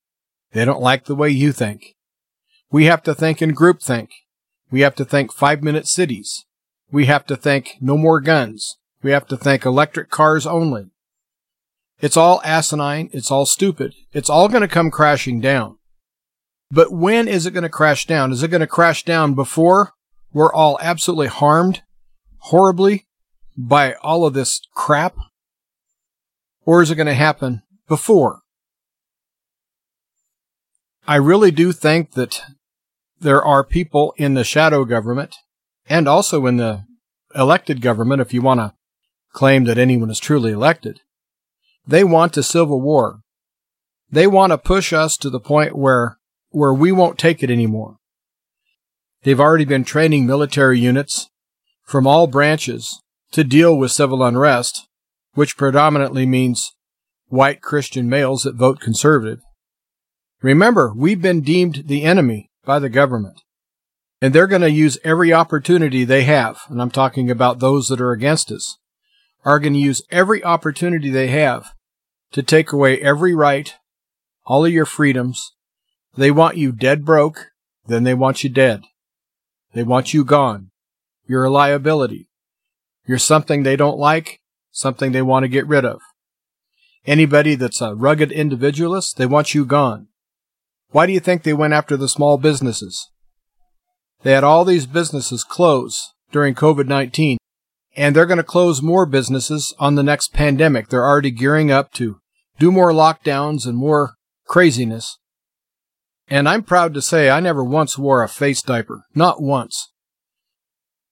They 0.52 0.66
don't 0.66 0.82
like 0.82 1.06
the 1.06 1.16
way 1.16 1.30
you 1.30 1.52
think. 1.52 1.96
We 2.72 2.86
have 2.86 3.04
to 3.04 3.16
think 3.16 3.42
in 3.42 3.56
groupthink. 3.56 4.10
We 4.72 4.82
have 4.82 4.96
to 4.96 5.06
think 5.06 5.34
five 5.34 5.64
minute 5.64 5.88
cities. 5.88 6.46
We 6.92 7.06
have 7.06 7.26
to 7.28 7.36
think 7.36 7.78
no 7.82 7.98
more 7.98 8.20
guns. 8.20 8.78
We 9.02 9.12
have 9.12 9.28
to 9.28 9.38
think 9.38 9.66
electric 9.66 10.10
cars 10.10 10.46
only. 10.46 10.92
It's 12.02 12.18
all 12.18 12.42
asinine. 12.44 13.10
It's 13.12 13.32
all 13.32 13.46
stupid. 13.46 13.94
It's 14.14 14.30
all 14.30 14.48
going 14.48 14.62
to 14.62 14.68
come 14.68 14.90
crashing 14.92 15.42
down. 15.42 15.78
But 16.72 16.92
when 16.92 17.28
is 17.28 17.46
it 17.46 17.52
going 17.52 17.64
to 17.64 17.70
crash 17.70 18.06
down? 18.06 18.32
Is 18.32 18.44
it 18.44 18.50
going 18.50 18.62
to 18.62 18.68
crash 18.68 19.04
down 19.04 19.34
before 19.34 19.94
we're 20.32 20.54
all 20.54 20.78
absolutely 20.82 21.28
harmed 21.28 21.82
horribly 22.38 23.08
by 23.58 23.94
all 23.96 24.26
of 24.26 24.34
this 24.34 24.62
crap? 24.74 25.16
Or 26.66 26.82
is 26.82 26.92
it 26.92 26.96
going 26.96 27.08
to 27.08 27.14
happen 27.14 27.64
before? 27.88 28.42
I 31.10 31.16
really 31.16 31.50
do 31.50 31.72
think 31.72 32.12
that 32.12 32.40
there 33.20 33.42
are 33.42 33.64
people 33.64 34.14
in 34.18 34.36
the 34.36 34.44
shadow 34.44 34.86
government 34.86 35.38
and 35.88 36.08
also 36.08 36.46
in 36.46 36.58
the 36.58 36.84
elected 37.34 37.82
government, 37.82 38.22
if 38.22 38.32
you 38.32 38.44
want 38.44 38.60
to 38.60 38.76
claim 39.34 39.64
that 39.64 39.80
anyone 39.80 40.12
is 40.12 40.20
truly 40.20 40.52
elected, 40.52 41.00
they 41.84 42.04
want 42.04 42.38
a 42.38 42.44
civil 42.44 42.80
war. 42.80 43.22
They 44.12 44.28
want 44.28 44.52
to 44.52 44.60
push 44.60 44.94
us 44.94 45.18
to 45.18 45.32
the 45.32 45.40
point 45.40 45.76
where, 45.76 46.20
where 46.52 46.76
we 46.76 46.92
won't 46.92 47.18
take 47.18 47.42
it 47.42 47.50
anymore. 47.50 47.98
They've 49.24 49.40
already 49.40 49.66
been 49.66 49.86
training 49.86 50.28
military 50.28 50.80
units 50.80 51.28
from 51.86 52.06
all 52.06 52.28
branches 52.28 53.02
to 53.32 53.44
deal 53.44 53.76
with 53.76 53.92
civil 53.92 54.24
unrest, 54.24 54.88
which 55.34 55.58
predominantly 55.58 56.28
means 56.28 56.76
white 57.30 57.64
Christian 57.64 58.08
males 58.08 58.44
that 58.44 58.54
vote 58.54 58.80
conservative. 58.80 59.40
Remember, 60.42 60.94
we've 60.96 61.22
been 61.22 61.42
deemed 61.42 61.84
the 61.88 62.04
enemy 62.04 62.50
by 62.64 62.80
the 62.80 62.90
government. 62.90 63.42
And 64.22 64.34
they're 64.34 64.48
going 64.48 64.62
to 64.62 64.72
use 64.72 64.98
every 65.04 65.34
opportunity 65.34 66.04
they 66.04 66.24
have, 66.24 66.60
and 66.70 66.82
I'm 66.82 66.92
talking 66.92 67.32
about 67.32 67.60
those 67.60 67.88
that 67.88 68.02
are 68.02 68.12
against 68.12 68.52
us, 68.52 68.78
are 69.46 69.60
going 69.60 69.74
to 69.74 69.80
use 69.80 70.02
every 70.12 70.44
opportunity 70.44 71.10
they 71.10 71.28
have 71.28 71.74
to 72.32 72.44
take 72.44 72.72
away 72.72 73.00
every 73.02 73.34
right, 73.34 73.74
all 74.46 74.66
of 74.66 74.72
your 74.72 74.86
freedoms. 74.86 75.54
They 76.18 76.32
want 76.32 76.58
you 76.58 76.72
dead 76.72 77.06
broke, 77.06 77.48
then 77.88 78.04
they 78.04 78.14
want 78.14 78.44
you 78.44 78.50
dead. 78.50 78.84
They 79.74 79.84
want 79.84 80.14
you 80.14 80.26
gone. 80.26 80.72
You're 81.26 81.46
a 81.46 81.50
liability. 81.50 82.30
You're 83.06 83.20
something 83.20 83.64
they 83.64 83.76
don't 83.76 83.98
like, 83.98 84.42
something 84.72 85.12
they 85.12 85.22
want 85.22 85.44
to 85.44 85.48
get 85.48 85.68
rid 85.68 85.86
of. 85.86 86.02
Anybody 87.06 87.56
that's 87.56 87.82
a 87.82 87.96
rugged 87.96 88.32
individualist, 88.32 89.18
they 89.18 89.26
want 89.26 89.54
you 89.54 89.66
gone. 89.66 90.08
Why 90.92 91.06
do 91.06 91.14
you 91.14 91.20
think 91.20 91.44
they 91.44 91.54
went 91.54 91.74
after 91.74 91.96
the 91.96 92.10
small 92.10 92.38
businesses? 92.38 93.10
They 94.24 94.32
had 94.32 94.44
all 94.44 94.66
these 94.66 94.86
businesses 94.86 95.44
close 95.44 96.14
during 96.32 96.56
COVID 96.56 96.88
19, 96.88 97.38
And 97.96 98.16
they're 98.16 98.26
going 98.26 98.38
to 98.38 98.44
close 98.44 98.82
more 98.82 99.06
businesses 99.06 99.74
on 99.80 99.96
the 99.96 100.04
next 100.04 100.34
pandemic. 100.34 100.90
They're 100.90 101.06
already 101.06 101.32
gearing 101.32 101.72
up 101.72 101.94
to 101.94 102.20
do 102.58 102.72
more 102.72 102.92
lockdowns 102.92 103.66
and 103.66 103.78
more 103.78 104.16
craziness. 104.46 105.18
And 106.28 106.48
I'm 106.48 106.64
proud 106.64 106.94
to 106.94 107.02
say 107.02 107.30
I 107.30 107.40
never 107.40 107.64
once 107.64 107.98
wore 107.98 108.22
a 108.22 108.30
face 108.30 108.62
diaper. 108.62 109.06
Not 109.16 109.42
once. 109.42 109.92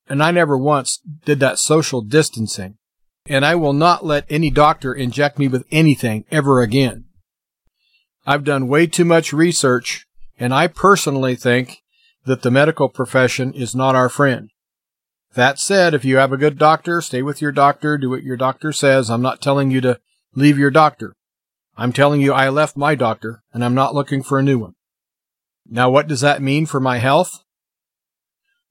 And 0.09 0.21
I 0.21 0.31
never 0.31 0.57
once 0.57 0.99
did 1.25 1.39
that 1.39 1.59
social 1.59 2.01
distancing. 2.01 2.77
And 3.25 3.45
I 3.45 3.55
will 3.55 3.73
not 3.73 4.05
let 4.05 4.25
any 4.29 4.49
doctor 4.49 4.93
inject 4.93 5.37
me 5.37 5.47
with 5.47 5.65
anything 5.71 6.25
ever 6.31 6.61
again. 6.61 7.05
I've 8.29 8.43
done 8.43 8.67
way 8.67 8.87
too 8.87 9.05
much 9.05 9.31
research, 9.31 10.05
and 10.37 10.53
I 10.53 10.67
personally 10.67 11.37
think 11.37 11.77
that 12.25 12.41
the 12.41 12.51
medical 12.51 12.89
profession 12.89 13.53
is 13.53 13.73
not 13.73 13.95
our 13.95 14.09
friend. 14.09 14.49
That 15.35 15.59
said, 15.59 15.93
if 15.93 16.03
you 16.03 16.17
have 16.17 16.33
a 16.33 16.37
good 16.37 16.57
doctor, 16.57 16.99
stay 16.99 17.21
with 17.21 17.41
your 17.41 17.53
doctor, 17.53 17.97
do 17.97 18.09
what 18.09 18.23
your 18.23 18.35
doctor 18.35 18.73
says. 18.73 19.09
I'm 19.09 19.21
not 19.21 19.41
telling 19.41 19.71
you 19.71 19.79
to 19.79 20.01
leave 20.35 20.57
your 20.57 20.71
doctor. 20.71 21.15
I'm 21.77 21.93
telling 21.93 22.19
you 22.19 22.33
I 22.33 22.49
left 22.49 22.75
my 22.75 22.95
doctor, 22.95 23.43
and 23.53 23.63
I'm 23.63 23.75
not 23.75 23.95
looking 23.95 24.21
for 24.23 24.37
a 24.37 24.43
new 24.43 24.59
one. 24.59 24.73
Now, 25.65 25.89
what 25.89 26.07
does 26.07 26.19
that 26.19 26.41
mean 26.41 26.65
for 26.65 26.81
my 26.81 26.97
health? 26.97 27.45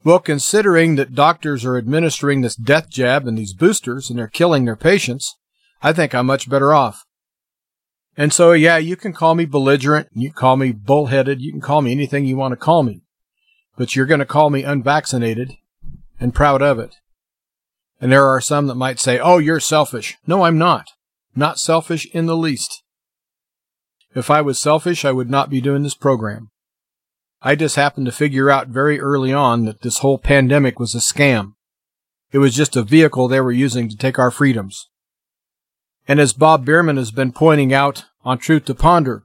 Well, 0.05 0.19
considering 0.19 0.97
that 0.97 1.15
doctors 1.15 1.65
are 1.65 1.79
administering 1.79 2.43
this 2.43 2.57
death 2.57 2.91
jab 2.91 3.27
and 3.27 3.39
these 3.39 3.55
boosters 3.55 4.11
and 4.11 4.19
they're 4.19 4.29
killing 4.29 4.67
their 4.67 4.77
patients, 4.77 5.35
I 5.81 5.95
think 5.95 6.15
I'm 6.15 6.27
much 6.27 6.51
better 6.51 6.75
off. 6.75 7.07
And 8.17 8.33
so, 8.33 8.53
yeah, 8.53 8.79
you 8.79 8.97
can 8.97 9.13
call 9.13 9.35
me 9.35 9.45
belligerent, 9.45 10.09
you 10.15 10.31
can 10.31 10.37
call 10.37 10.57
me 10.57 10.73
bullheaded, 10.73 11.41
you 11.41 11.53
can 11.53 11.61
call 11.61 11.83
me 11.83 11.93
anything 11.93 12.25
you 12.25 12.37
want 12.37 12.53
to 12.53 12.57
call 12.57 12.83
me, 12.83 13.03
but 13.77 13.95
you're 13.95 14.07
going 14.07 14.21
to 14.21 14.27
call 14.27 14.49
me 14.49 14.63
unvaccinated 14.63 15.53
and 16.19 16.35
proud 16.35 16.63
of 16.63 16.79
it. 16.79 16.95
And 18.01 18.11
there 18.11 18.27
are 18.27 18.41
some 18.41 18.67
that 18.67 18.75
might 18.75 19.01
say, 19.01 19.19
oh, 19.19 19.39
you're 19.39 19.61
selfish. 19.61 20.17
No, 20.27 20.45
I'm 20.45 20.59
not. 20.59 20.89
Not 21.35 21.59
selfish 21.59 22.07
in 22.15 22.27
the 22.27 22.37
least. 22.37 22.83
If 24.15 24.31
I 24.31 24.41
was 24.41 24.59
selfish, 24.59 25.05
I 25.05 25.13
would 25.13 25.31
not 25.31 25.51
be 25.51 25.61
doing 25.61 25.83
this 25.83 25.95
program. 25.95 26.51
I 27.43 27.55
just 27.55 27.77
happened 27.77 28.07
to 28.07 28.13
figure 28.13 28.51
out 28.51 28.69
very 28.69 28.99
early 28.99 29.33
on 29.33 29.67
that 29.67 29.83
this 29.83 29.99
whole 29.99 30.19
pandemic 30.19 30.81
was 30.81 30.95
a 30.95 30.99
scam. 30.99 31.53
It 32.33 32.39
was 32.39 32.55
just 32.55 32.77
a 32.77 32.83
vehicle 32.83 33.29
they 33.29 33.43
were 33.43 33.53
using 33.53 33.89
to 33.91 33.97
take 33.97 34.19
our 34.19 34.31
freedoms. 34.31 34.89
And 36.09 36.21
as 36.21 36.33
Bob 36.33 36.65
Bierman 36.65 36.97
has 36.97 37.11
been 37.11 37.33
pointing 37.33 37.73
out 37.73 38.05
on 38.25 38.39
Truth 38.39 38.67
to 38.67 38.75
Ponder, 38.75 39.25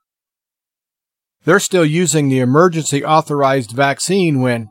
they're 1.43 1.59
still 1.59 1.85
using 1.85 2.29
the 2.29 2.39
emergency 2.39 3.03
authorized 3.03 3.71
vaccine 3.71 4.41
when 4.41 4.69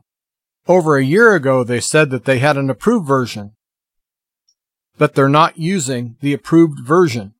over 0.69 0.97
a 0.97 1.05
year 1.05 1.35
ago 1.35 1.65
they 1.65 1.81
said 1.81 2.11
that 2.11 2.25
they 2.25 2.39
had 2.39 2.57
an 2.57 2.71
approved 2.71 3.07
version. 3.07 3.53
But 4.99 5.15
they're 5.15 5.29
not 5.29 5.59
using 5.59 6.17
the 6.21 6.33
approved 6.33 6.87
version. 6.87 7.35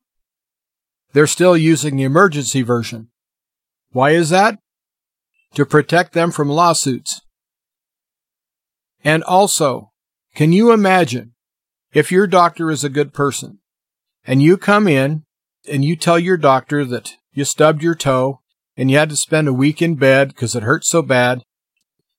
They're 1.13 1.27
still 1.27 1.55
using 1.55 1.95
the 1.95 2.03
emergency 2.03 2.61
version. 2.61 3.09
Why 3.91 4.11
is 4.11 4.29
that? 4.29 4.59
To 5.55 5.65
protect 5.65 6.13
them 6.13 6.31
from 6.31 6.49
lawsuits. 6.49 7.21
And 9.03 9.23
also, 9.23 9.91
can 10.35 10.53
you 10.53 10.71
imagine 10.71 11.33
if 11.93 12.11
your 12.11 12.27
doctor 12.27 12.71
is 12.71 12.83
a 12.83 12.89
good 12.89 13.13
person 13.13 13.60
and 14.25 14.41
you 14.41 14.57
come 14.57 14.87
in 14.87 15.23
and 15.69 15.83
you 15.83 15.95
tell 15.95 16.19
your 16.19 16.37
doctor 16.37 16.85
that 16.85 17.15
you 17.33 17.45
stubbed 17.45 17.81
your 17.81 17.95
toe 17.95 18.41
and 18.77 18.89
you 18.89 18.97
had 18.97 19.09
to 19.09 19.15
spend 19.15 19.47
a 19.47 19.53
week 19.53 19.81
in 19.81 19.95
bed 19.95 20.29
because 20.29 20.55
it 20.55 20.63
hurt 20.63 20.85
so 20.85 21.01
bad 21.01 21.43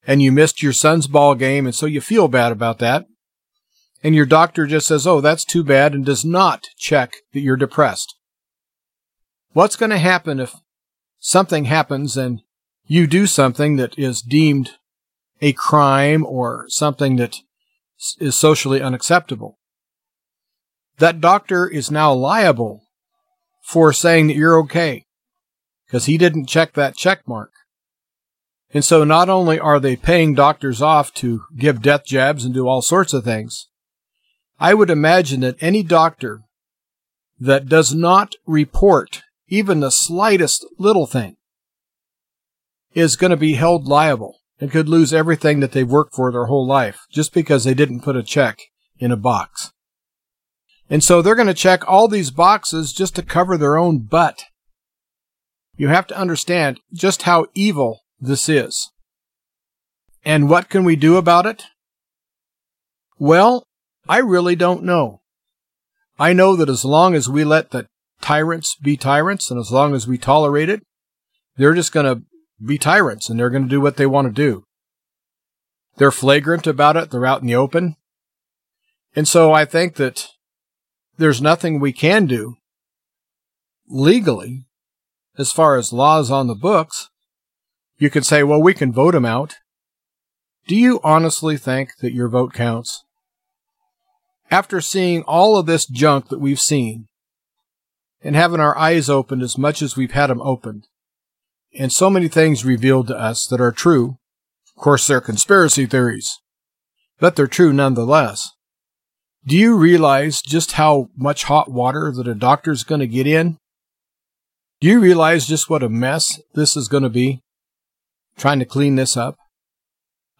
and 0.06 0.22
you 0.22 0.32
missed 0.32 0.62
your 0.62 0.72
son's 0.72 1.06
ball 1.06 1.34
game 1.34 1.66
and 1.66 1.74
so 1.74 1.86
you 1.86 2.00
feel 2.00 2.28
bad 2.28 2.52
about 2.52 2.78
that. 2.78 3.06
And 4.02 4.14
your 4.14 4.26
doctor 4.26 4.66
just 4.66 4.88
says, 4.88 5.06
oh, 5.06 5.20
that's 5.20 5.44
too 5.44 5.62
bad 5.62 5.94
and 5.94 6.04
does 6.04 6.24
not 6.24 6.66
check 6.76 7.14
that 7.32 7.40
you're 7.40 7.56
depressed. 7.56 8.16
What's 9.52 9.76
going 9.76 9.90
to 9.90 9.98
happen 9.98 10.40
if 10.40 10.54
something 11.20 11.66
happens 11.66 12.16
and 12.16 12.40
you 12.84 13.06
do 13.06 13.26
something 13.26 13.76
that 13.76 13.96
is 13.96 14.20
deemed 14.20 14.70
a 15.40 15.52
crime 15.52 16.26
or 16.26 16.64
something 16.68 17.16
that 17.16 17.36
is 18.18 18.34
socially 18.34 18.82
unacceptable? 18.82 19.58
That 21.02 21.20
doctor 21.20 21.66
is 21.66 21.90
now 21.90 22.12
liable 22.12 22.84
for 23.60 23.92
saying 23.92 24.28
that 24.28 24.36
you're 24.36 24.60
okay 24.60 25.06
because 25.84 26.04
he 26.04 26.16
didn't 26.16 26.46
check 26.46 26.74
that 26.74 26.94
check 26.94 27.26
mark. 27.26 27.50
And 28.72 28.84
so 28.84 29.02
not 29.02 29.28
only 29.28 29.58
are 29.58 29.80
they 29.80 29.96
paying 29.96 30.32
doctors 30.32 30.80
off 30.80 31.12
to 31.14 31.42
give 31.58 31.82
death 31.82 32.04
jabs 32.04 32.44
and 32.44 32.54
do 32.54 32.68
all 32.68 32.82
sorts 32.82 33.12
of 33.12 33.24
things, 33.24 33.68
I 34.60 34.74
would 34.74 34.90
imagine 34.90 35.40
that 35.40 35.60
any 35.60 35.82
doctor 35.82 36.42
that 37.40 37.68
does 37.68 37.92
not 37.92 38.36
report 38.46 39.24
even 39.48 39.80
the 39.80 39.90
slightest 39.90 40.64
little 40.78 41.08
thing, 41.08 41.34
is 42.94 43.16
going 43.16 43.32
to 43.32 43.36
be 43.36 43.54
held 43.54 43.88
liable 43.88 44.38
and 44.60 44.70
could 44.70 44.88
lose 44.88 45.12
everything 45.12 45.58
that 45.58 45.72
they've 45.72 45.90
worked 45.90 46.14
for 46.14 46.30
their 46.30 46.46
whole 46.46 46.64
life 46.64 47.00
just 47.10 47.34
because 47.34 47.64
they 47.64 47.74
didn't 47.74 48.02
put 48.02 48.14
a 48.14 48.22
check 48.22 48.60
in 49.00 49.10
a 49.10 49.16
box. 49.16 49.71
And 50.92 51.02
so 51.02 51.22
they're 51.22 51.34
going 51.34 51.48
to 51.48 51.54
check 51.54 51.88
all 51.88 52.06
these 52.06 52.30
boxes 52.30 52.92
just 52.92 53.16
to 53.16 53.22
cover 53.22 53.56
their 53.56 53.78
own 53.78 54.00
butt. 54.00 54.44
You 55.74 55.88
have 55.88 56.06
to 56.08 56.18
understand 56.18 56.80
just 56.92 57.22
how 57.22 57.46
evil 57.54 58.00
this 58.20 58.46
is. 58.46 58.90
And 60.22 60.50
what 60.50 60.68
can 60.68 60.84
we 60.84 60.96
do 60.96 61.16
about 61.16 61.46
it? 61.46 61.64
Well, 63.18 63.64
I 64.06 64.18
really 64.18 64.54
don't 64.54 64.84
know. 64.84 65.22
I 66.18 66.34
know 66.34 66.56
that 66.56 66.68
as 66.68 66.84
long 66.84 67.14
as 67.14 67.26
we 67.26 67.42
let 67.42 67.70
the 67.70 67.86
tyrants 68.20 68.74
be 68.74 68.98
tyrants, 68.98 69.50
and 69.50 69.58
as 69.58 69.72
long 69.72 69.94
as 69.94 70.06
we 70.06 70.18
tolerate 70.18 70.68
it, 70.68 70.82
they're 71.56 71.72
just 71.72 71.92
going 71.92 72.04
to 72.04 72.22
be 72.62 72.76
tyrants 72.76 73.30
and 73.30 73.40
they're 73.40 73.48
going 73.48 73.62
to 73.62 73.68
do 73.70 73.80
what 73.80 73.96
they 73.96 74.04
want 74.04 74.26
to 74.26 74.32
do. 74.32 74.64
They're 75.96 76.10
flagrant 76.10 76.66
about 76.66 76.98
it, 76.98 77.10
they're 77.10 77.24
out 77.24 77.40
in 77.40 77.46
the 77.46 77.54
open. 77.54 77.96
And 79.16 79.26
so 79.26 79.54
I 79.54 79.64
think 79.64 79.94
that 79.94 80.28
there's 81.18 81.42
nothing 81.42 81.78
we 81.78 81.92
can 81.92 82.26
do 82.26 82.56
legally 83.88 84.66
as 85.38 85.52
far 85.52 85.76
as 85.76 85.92
laws 85.92 86.30
on 86.30 86.46
the 86.46 86.54
books. 86.54 87.08
You 87.98 88.10
could 88.10 88.26
say, 88.26 88.42
well, 88.42 88.62
we 88.62 88.74
can 88.74 88.92
vote 88.92 89.12
them 89.12 89.24
out. 89.24 89.56
Do 90.66 90.76
you 90.76 91.00
honestly 91.02 91.56
think 91.56 91.96
that 92.00 92.12
your 92.12 92.28
vote 92.28 92.52
counts? 92.52 93.04
After 94.50 94.80
seeing 94.80 95.22
all 95.22 95.56
of 95.56 95.66
this 95.66 95.86
junk 95.86 96.28
that 96.28 96.40
we've 96.40 96.60
seen, 96.60 97.08
and 98.22 98.36
having 98.36 98.60
our 98.60 98.76
eyes 98.78 99.10
opened 99.10 99.42
as 99.42 99.58
much 99.58 99.82
as 99.82 99.96
we've 99.96 100.12
had 100.12 100.28
them 100.28 100.40
opened. 100.42 100.86
And 101.76 101.92
so 101.92 102.10
many 102.10 102.28
things 102.28 102.64
revealed 102.64 103.08
to 103.08 103.18
us 103.18 103.46
that 103.50 103.60
are 103.60 103.72
true. 103.72 104.18
Of 104.76 104.82
course, 104.82 105.06
they're 105.06 105.20
conspiracy 105.20 105.86
theories, 105.86 106.38
but 107.18 107.34
they're 107.36 107.46
true 107.46 107.72
nonetheless. 107.72 108.50
Do 109.44 109.56
you 109.56 109.76
realize 109.76 110.40
just 110.40 110.72
how 110.72 111.08
much 111.16 111.44
hot 111.44 111.68
water 111.68 112.12
that 112.14 112.28
a 112.28 112.34
doctor's 112.34 112.84
going 112.84 113.00
to 113.00 113.08
get 113.08 113.26
in? 113.26 113.58
Do 114.80 114.86
you 114.86 115.00
realize 115.00 115.48
just 115.48 115.68
what 115.68 115.82
a 115.82 115.88
mess 115.88 116.40
this 116.54 116.76
is 116.76 116.86
going 116.86 117.02
to 117.02 117.08
be? 117.08 117.40
Trying 118.36 118.60
to 118.60 118.64
clean 118.64 118.94
this 118.94 119.16
up? 119.16 119.36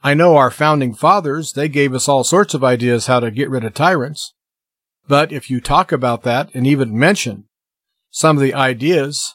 I 0.04 0.14
know 0.14 0.36
our 0.36 0.52
founding 0.52 0.94
fathers, 0.94 1.52
they 1.52 1.68
gave 1.68 1.94
us 1.94 2.08
all 2.08 2.22
sorts 2.22 2.54
of 2.54 2.62
ideas 2.62 3.08
how 3.08 3.18
to 3.18 3.32
get 3.32 3.50
rid 3.50 3.64
of 3.64 3.74
tyrants. 3.74 4.34
But 5.08 5.32
if 5.32 5.50
you 5.50 5.60
talk 5.60 5.90
about 5.90 6.22
that 6.22 6.54
and 6.54 6.64
even 6.64 6.96
mention 6.96 7.46
some 8.10 8.36
of 8.36 8.42
the 8.42 8.54
ideas, 8.54 9.34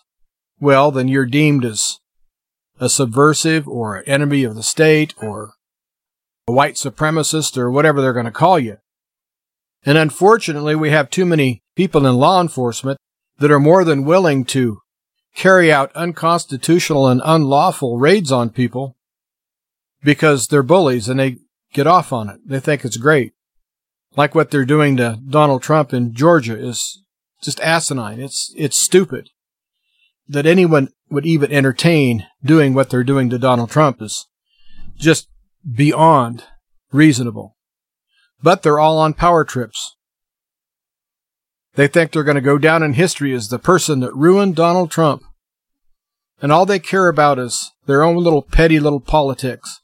well, 0.61 0.91
then 0.91 1.09
you're 1.09 1.25
deemed 1.25 1.65
as 1.65 1.99
a 2.79 2.87
subversive 2.87 3.67
or 3.67 3.97
an 3.97 4.05
enemy 4.07 4.45
of 4.45 4.55
the 4.55 4.63
state 4.63 5.13
or 5.17 5.55
a 6.47 6.53
white 6.53 6.75
supremacist 6.75 7.57
or 7.57 7.69
whatever 7.69 8.01
they're 8.01 8.13
going 8.13 8.25
to 8.25 8.31
call 8.31 8.57
you. 8.57 8.77
And 9.85 9.97
unfortunately, 9.97 10.75
we 10.75 10.89
have 10.89 11.09
too 11.09 11.25
many 11.25 11.61
people 11.75 12.05
in 12.05 12.15
law 12.15 12.41
enforcement 12.41 12.99
that 13.39 13.51
are 13.51 13.59
more 13.59 13.83
than 13.83 14.05
willing 14.05 14.45
to 14.45 14.79
carry 15.35 15.71
out 15.71 15.95
unconstitutional 15.95 17.07
and 17.07 17.21
unlawful 17.23 17.97
raids 17.97 18.31
on 18.31 18.49
people 18.49 18.97
because 20.03 20.47
they're 20.47 20.63
bullies 20.63 21.07
and 21.07 21.19
they 21.19 21.37
get 21.73 21.87
off 21.87 22.11
on 22.11 22.29
it. 22.29 22.39
They 22.45 22.59
think 22.59 22.83
it's 22.83 22.97
great. 22.97 23.33
Like 24.15 24.33
what 24.33 24.49
they're 24.49 24.65
doing 24.65 24.97
to 24.97 25.19
Donald 25.29 25.61
Trump 25.61 25.93
in 25.93 26.13
Georgia 26.13 26.57
is 26.57 27.03
just 27.41 27.59
asinine. 27.59 28.19
It's 28.19 28.51
it's 28.57 28.77
stupid 28.77 29.29
that 30.27 30.45
anyone 30.45 30.89
would 31.09 31.25
even 31.25 31.51
entertain 31.51 32.25
doing 32.43 32.73
what 32.73 32.89
they're 32.89 33.03
doing 33.03 33.29
to 33.29 33.37
Donald 33.37 33.69
Trump 33.69 34.01
is 34.01 34.25
just 34.97 35.29
beyond 35.69 36.43
reasonable. 36.91 37.56
But 38.41 38.61
they're 38.61 38.79
all 38.79 38.99
on 38.99 39.13
power 39.13 39.43
trips. 39.43 39.95
They 41.75 41.87
think 41.87 42.11
they're 42.11 42.23
going 42.23 42.35
to 42.35 42.41
go 42.41 42.57
down 42.57 42.83
in 42.83 42.93
history 42.93 43.33
as 43.33 43.49
the 43.49 43.59
person 43.59 43.99
that 43.99 44.15
ruined 44.15 44.55
Donald 44.55 44.89
Trump. 44.89 45.23
And 46.41 46.51
all 46.51 46.65
they 46.65 46.79
care 46.79 47.07
about 47.07 47.39
is 47.39 47.71
their 47.85 48.03
own 48.03 48.17
little 48.17 48.41
petty 48.41 48.79
little 48.79 48.99
politics. 48.99 49.81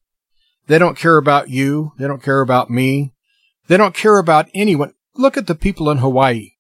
They 0.68 0.80
don't 0.80 0.98
care 0.98 1.18
about 1.18 1.50
you. 1.50 1.94
They 1.98 2.08
don't 2.08 2.24
care 2.24 2.42
about 2.42 2.70
me. 2.70 3.14
They 3.68 3.78
don't 3.78 3.96
care 3.96 4.18
about 4.18 4.50
anyone. 4.54 4.94
Look 5.16 5.38
at 5.38 5.48
the 5.48 5.56
people 5.56 5.90
in 5.90 6.00
Hawaii. 6.00 6.52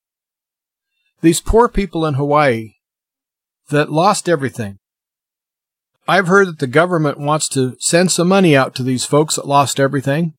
These 1.21 1.41
poor 1.41 1.69
people 1.69 2.05
in 2.05 2.15
Hawaii 2.15 2.73
that 3.69 3.91
lost 3.91 4.27
everything. 4.27 4.77
I've 6.07 6.27
heard 6.27 6.47
that 6.47 6.59
the 6.59 6.67
government 6.67 7.17
wants 7.17 7.47
to 7.49 7.75
send 7.79 8.11
some 8.11 8.27
money 8.27 8.55
out 8.55 8.75
to 8.75 8.83
these 8.83 9.05
folks 9.05 9.35
that 9.35 9.47
lost 9.47 9.79
everything. 9.79 10.33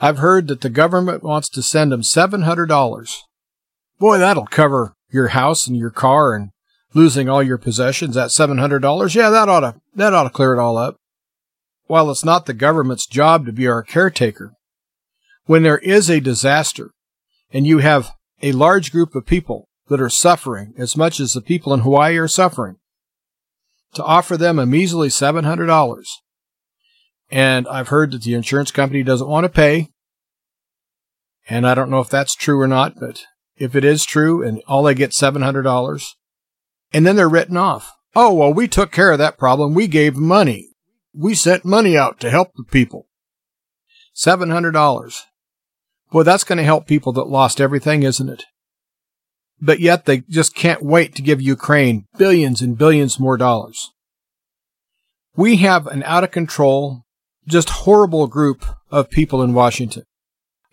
I've 0.00 0.18
heard 0.18 0.48
that 0.48 0.60
the 0.60 0.70
government 0.70 1.22
wants 1.22 1.48
to 1.50 1.62
send 1.62 1.92
them 1.92 2.02
$700. 2.02 3.16
Boy, 3.98 4.18
that'll 4.18 4.46
cover 4.46 4.94
your 5.10 5.28
house 5.28 5.66
and 5.66 5.76
your 5.76 5.90
car 5.90 6.34
and 6.34 6.50
losing 6.92 7.28
all 7.28 7.42
your 7.42 7.58
possessions 7.58 8.16
at 8.16 8.30
$700. 8.30 9.14
Yeah, 9.14 9.30
that 9.30 9.48
ought 9.48 9.60
to, 9.60 9.74
that 9.94 10.12
ought 10.12 10.24
to 10.24 10.30
clear 10.30 10.54
it 10.54 10.60
all 10.60 10.76
up. 10.76 10.96
While 11.86 12.10
it's 12.10 12.24
not 12.24 12.46
the 12.46 12.54
government's 12.54 13.06
job 13.06 13.46
to 13.46 13.52
be 13.52 13.66
our 13.66 13.82
caretaker, 13.82 14.54
when 15.46 15.62
there 15.62 15.78
is 15.78 16.08
a 16.08 16.20
disaster 16.20 16.90
and 17.52 17.66
you 17.66 17.78
have 17.78 18.10
a 18.42 18.52
large 18.52 18.90
group 18.90 19.14
of 19.14 19.26
people 19.26 19.68
that 19.88 20.00
are 20.00 20.08
suffering 20.08 20.72
as 20.78 20.96
much 20.96 21.20
as 21.20 21.34
the 21.34 21.40
people 21.40 21.74
in 21.74 21.80
Hawaii 21.80 22.16
are 22.16 22.28
suffering, 22.28 22.76
to 23.94 24.02
offer 24.02 24.36
them 24.36 24.58
a 24.58 24.66
measly 24.66 25.08
$700. 25.08 26.04
And 27.30 27.66
I've 27.68 27.88
heard 27.88 28.12
that 28.12 28.22
the 28.22 28.34
insurance 28.34 28.70
company 28.70 29.02
doesn't 29.02 29.28
want 29.28 29.44
to 29.44 29.48
pay. 29.48 29.88
And 31.48 31.66
I 31.66 31.74
don't 31.74 31.90
know 31.90 32.00
if 32.00 32.08
that's 32.08 32.34
true 32.34 32.60
or 32.60 32.68
not, 32.68 32.98
but 32.98 33.24
if 33.56 33.74
it 33.74 33.84
is 33.84 34.04
true 34.04 34.42
and 34.42 34.62
all 34.66 34.82
they 34.82 34.94
get 34.94 35.10
$700, 35.10 36.08
and 36.92 37.06
then 37.06 37.16
they're 37.16 37.28
written 37.28 37.56
off. 37.56 37.92
Oh, 38.16 38.32
well, 38.32 38.52
we 38.52 38.68
took 38.68 38.92
care 38.92 39.12
of 39.12 39.18
that 39.18 39.38
problem. 39.38 39.74
We 39.74 39.88
gave 39.88 40.16
money. 40.16 40.68
We 41.12 41.34
sent 41.34 41.64
money 41.64 41.96
out 41.96 42.20
to 42.20 42.30
help 42.30 42.52
the 42.54 42.64
people. 42.64 43.08
$700. 44.16 45.20
Boy, 46.12 46.22
that's 46.22 46.44
going 46.44 46.58
to 46.58 46.64
help 46.64 46.86
people 46.86 47.12
that 47.12 47.24
lost 47.24 47.60
everything, 47.60 48.04
isn't 48.04 48.28
it? 48.28 48.44
but 49.64 49.80
yet 49.80 50.04
they 50.04 50.18
just 50.28 50.54
can't 50.54 50.82
wait 50.82 51.14
to 51.14 51.22
give 51.22 51.40
Ukraine 51.40 52.06
billions 52.18 52.60
and 52.60 52.76
billions 52.76 53.18
more 53.18 53.36
dollars. 53.36 53.90
We 55.36 55.56
have 55.56 55.86
an 55.86 56.02
out 56.04 56.24
of 56.24 56.30
control, 56.30 57.03
just 57.46 57.70
horrible 57.70 58.26
group 58.26 58.64
of 58.90 59.10
people 59.10 59.42
in 59.42 59.54
Washington. 59.54 60.04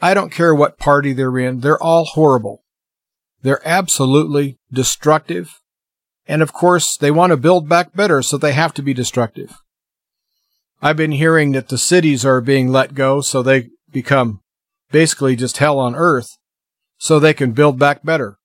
I 0.01 0.13
don't 0.13 0.31
care 0.31 0.53
what 0.53 0.77
party 0.77 1.13
they're 1.13 1.37
in, 1.37 1.61
they're 1.61 1.81
all 1.81 2.05
horrible. 2.05 2.63
They're 3.41 3.65
absolutely 3.67 4.57
destructive. 4.71 5.59
And 6.27 6.41
of 6.41 6.53
course, 6.53 6.95
they 6.97 7.11
want 7.11 7.31
to 7.31 7.37
build 7.37 7.67
back 7.67 7.93
better, 7.93 8.21
so 8.21 8.37
they 8.37 8.53
have 8.53 8.73
to 8.75 8.81
be 8.81 8.93
destructive. 8.93 9.57
I've 10.81 10.97
been 10.97 11.11
hearing 11.11 11.51
that 11.51 11.69
the 11.69 11.77
cities 11.77 12.25
are 12.25 12.41
being 12.41 12.69
let 12.69 12.93
go, 12.93 13.21
so 13.21 13.41
they 13.41 13.69
become 13.91 14.41
basically 14.91 15.35
just 15.35 15.57
hell 15.57 15.79
on 15.79 15.95
earth, 15.95 16.37
so 16.97 17.19
they 17.19 17.33
can 17.33 17.51
build 17.51 17.77
back 17.77 18.03
better 18.03 18.37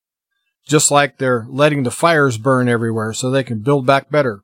just 0.66 0.90
like 0.90 1.16
they're 1.16 1.46
letting 1.48 1.84
the 1.84 1.90
fires 1.90 2.38
burn 2.38 2.68
everywhere 2.68 3.12
so 3.12 3.30
they 3.30 3.44
can 3.44 3.60
build 3.60 3.86
back 3.86 4.10
better. 4.10 4.42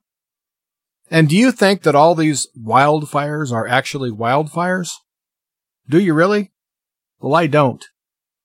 And 1.11 1.29
do 1.29 1.37
you 1.37 1.53
think 1.53 1.83
that 1.83 1.95
all 1.95 2.15
these 2.15 2.47
wildfires 2.59 3.53
are 3.53 3.67
actually 3.67 4.11
wildfires? 4.11 4.91
Do 5.89 6.01
you 6.01 6.15
really? 6.15 6.53
Well, 7.21 7.35
I 7.35 7.47
don't. 7.47 7.85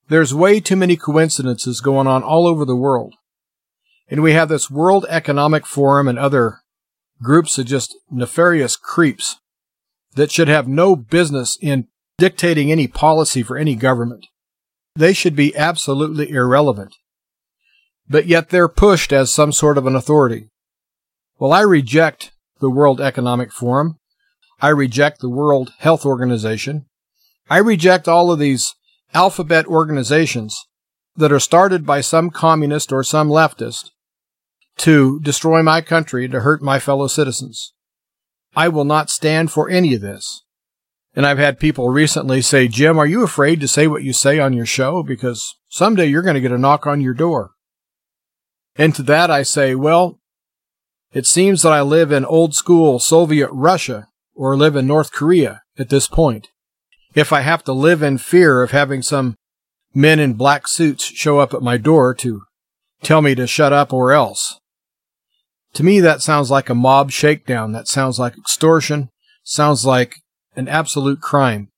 There's 0.09 0.33
way 0.33 0.59
too 0.59 0.75
many 0.75 0.95
coincidences 0.95 1.81
going 1.81 2.07
on 2.07 2.23
all 2.23 2.47
over 2.47 2.65
the 2.65 2.75
world. 2.75 3.15
And 4.09 4.23
we 4.23 4.33
have 4.33 4.49
this 4.49 4.69
World 4.69 5.05
Economic 5.09 5.65
Forum 5.65 6.07
and 6.07 6.17
other 6.17 6.59
groups 7.21 7.57
of 7.57 7.65
just 7.65 7.95
nefarious 8.09 8.75
creeps 8.75 9.37
that 10.15 10.31
should 10.31 10.47
have 10.47 10.67
no 10.67 10.95
business 10.95 11.57
in 11.61 11.87
dictating 12.17 12.71
any 12.71 12.87
policy 12.87 13.43
for 13.43 13.57
any 13.57 13.75
government. 13.75 14.25
They 14.95 15.13
should 15.13 15.35
be 15.35 15.55
absolutely 15.55 16.29
irrelevant 16.29 16.95
but 18.09 18.27
yet 18.27 18.49
they're 18.49 18.69
pushed 18.69 19.11
as 19.11 19.31
some 19.31 19.51
sort 19.51 19.77
of 19.77 19.85
an 19.85 19.95
authority. 19.95 20.49
Well, 21.39 21.53
I 21.53 21.61
reject 21.61 22.31
the 22.59 22.69
World 22.69 22.99
Economic 23.01 23.51
Forum. 23.51 23.97
I 24.59 24.69
reject 24.69 25.19
the 25.19 25.29
World 25.29 25.73
Health 25.79 26.05
Organization. 26.05 26.85
I 27.49 27.57
reject 27.57 28.07
all 28.07 28.31
of 28.31 28.39
these 28.39 28.73
alphabet 29.13 29.65
organizations 29.67 30.67
that 31.15 31.31
are 31.31 31.39
started 31.39 31.85
by 31.85 32.01
some 32.01 32.29
communist 32.29 32.91
or 32.91 33.03
some 33.03 33.29
leftist 33.29 33.91
to 34.77 35.19
destroy 35.21 35.63
my 35.63 35.81
country, 35.81 36.27
to 36.27 36.41
hurt 36.41 36.61
my 36.61 36.79
fellow 36.79 37.07
citizens. 37.07 37.73
I 38.55 38.67
will 38.69 38.85
not 38.85 39.09
stand 39.09 39.51
for 39.51 39.69
any 39.69 39.95
of 39.95 40.01
this. 40.01 40.43
And 41.15 41.25
I've 41.25 41.39
had 41.39 41.59
people 41.59 41.89
recently 41.89 42.43
say, 42.43 42.67
Jim, 42.67 42.99
are 42.99 43.07
you 43.07 43.23
afraid 43.23 43.59
to 43.61 43.67
say 43.67 43.87
what 43.87 44.03
you 44.03 44.13
say 44.13 44.39
on 44.39 44.53
your 44.53 44.67
show? 44.67 45.01
Because 45.01 45.55
someday 45.67 46.05
you're 46.05 46.21
going 46.21 46.35
to 46.35 46.41
get 46.41 46.51
a 46.51 46.59
knock 46.59 46.85
on 46.85 47.01
your 47.01 47.15
door. 47.15 47.51
And 48.75 48.93
to 48.95 49.03
that 49.03 49.31
I 49.31 49.41
say, 49.41 49.73
well, 49.73 50.19
it 51.11 51.25
seems 51.25 51.61
that 51.61 51.71
I 51.71 51.81
live 51.81 52.11
in 52.11 52.25
old 52.25 52.53
school 52.53 52.99
Soviet 52.99 53.49
Russia 53.51 54.07
or 54.35 54.57
live 54.57 54.75
in 54.75 54.87
North 54.87 55.11
Korea 55.11 55.61
at 55.77 55.89
this 55.89 56.07
point. 56.07 56.49
If 57.15 57.33
I 57.33 57.41
have 57.41 57.63
to 57.63 57.73
live 57.73 58.03
in 58.03 58.17
fear 58.17 58.61
of 58.61 58.71
having 58.71 59.01
some 59.01 59.35
men 59.93 60.19
in 60.19 60.33
black 60.33 60.67
suits 60.67 61.05
show 61.05 61.39
up 61.39 61.53
at 61.53 61.61
my 61.61 61.77
door 61.77 62.13
to 62.13 62.41
tell 63.01 63.21
me 63.21 63.35
to 63.35 63.47
shut 63.47 63.73
up 63.73 63.93
or 63.93 64.11
else. 64.11 64.59
To 65.73 65.83
me, 65.83 65.99
that 65.99 66.21
sounds 66.21 66.51
like 66.51 66.69
a 66.69 66.75
mob 66.75 67.11
shakedown. 67.11 67.71
That 67.71 67.87
sounds 67.87 68.19
like 68.19 68.37
extortion. 68.37 69.09
Sounds 69.43 69.85
like 69.85 70.15
an 70.55 70.67
absolute 70.67 71.21
crime. 71.21 71.69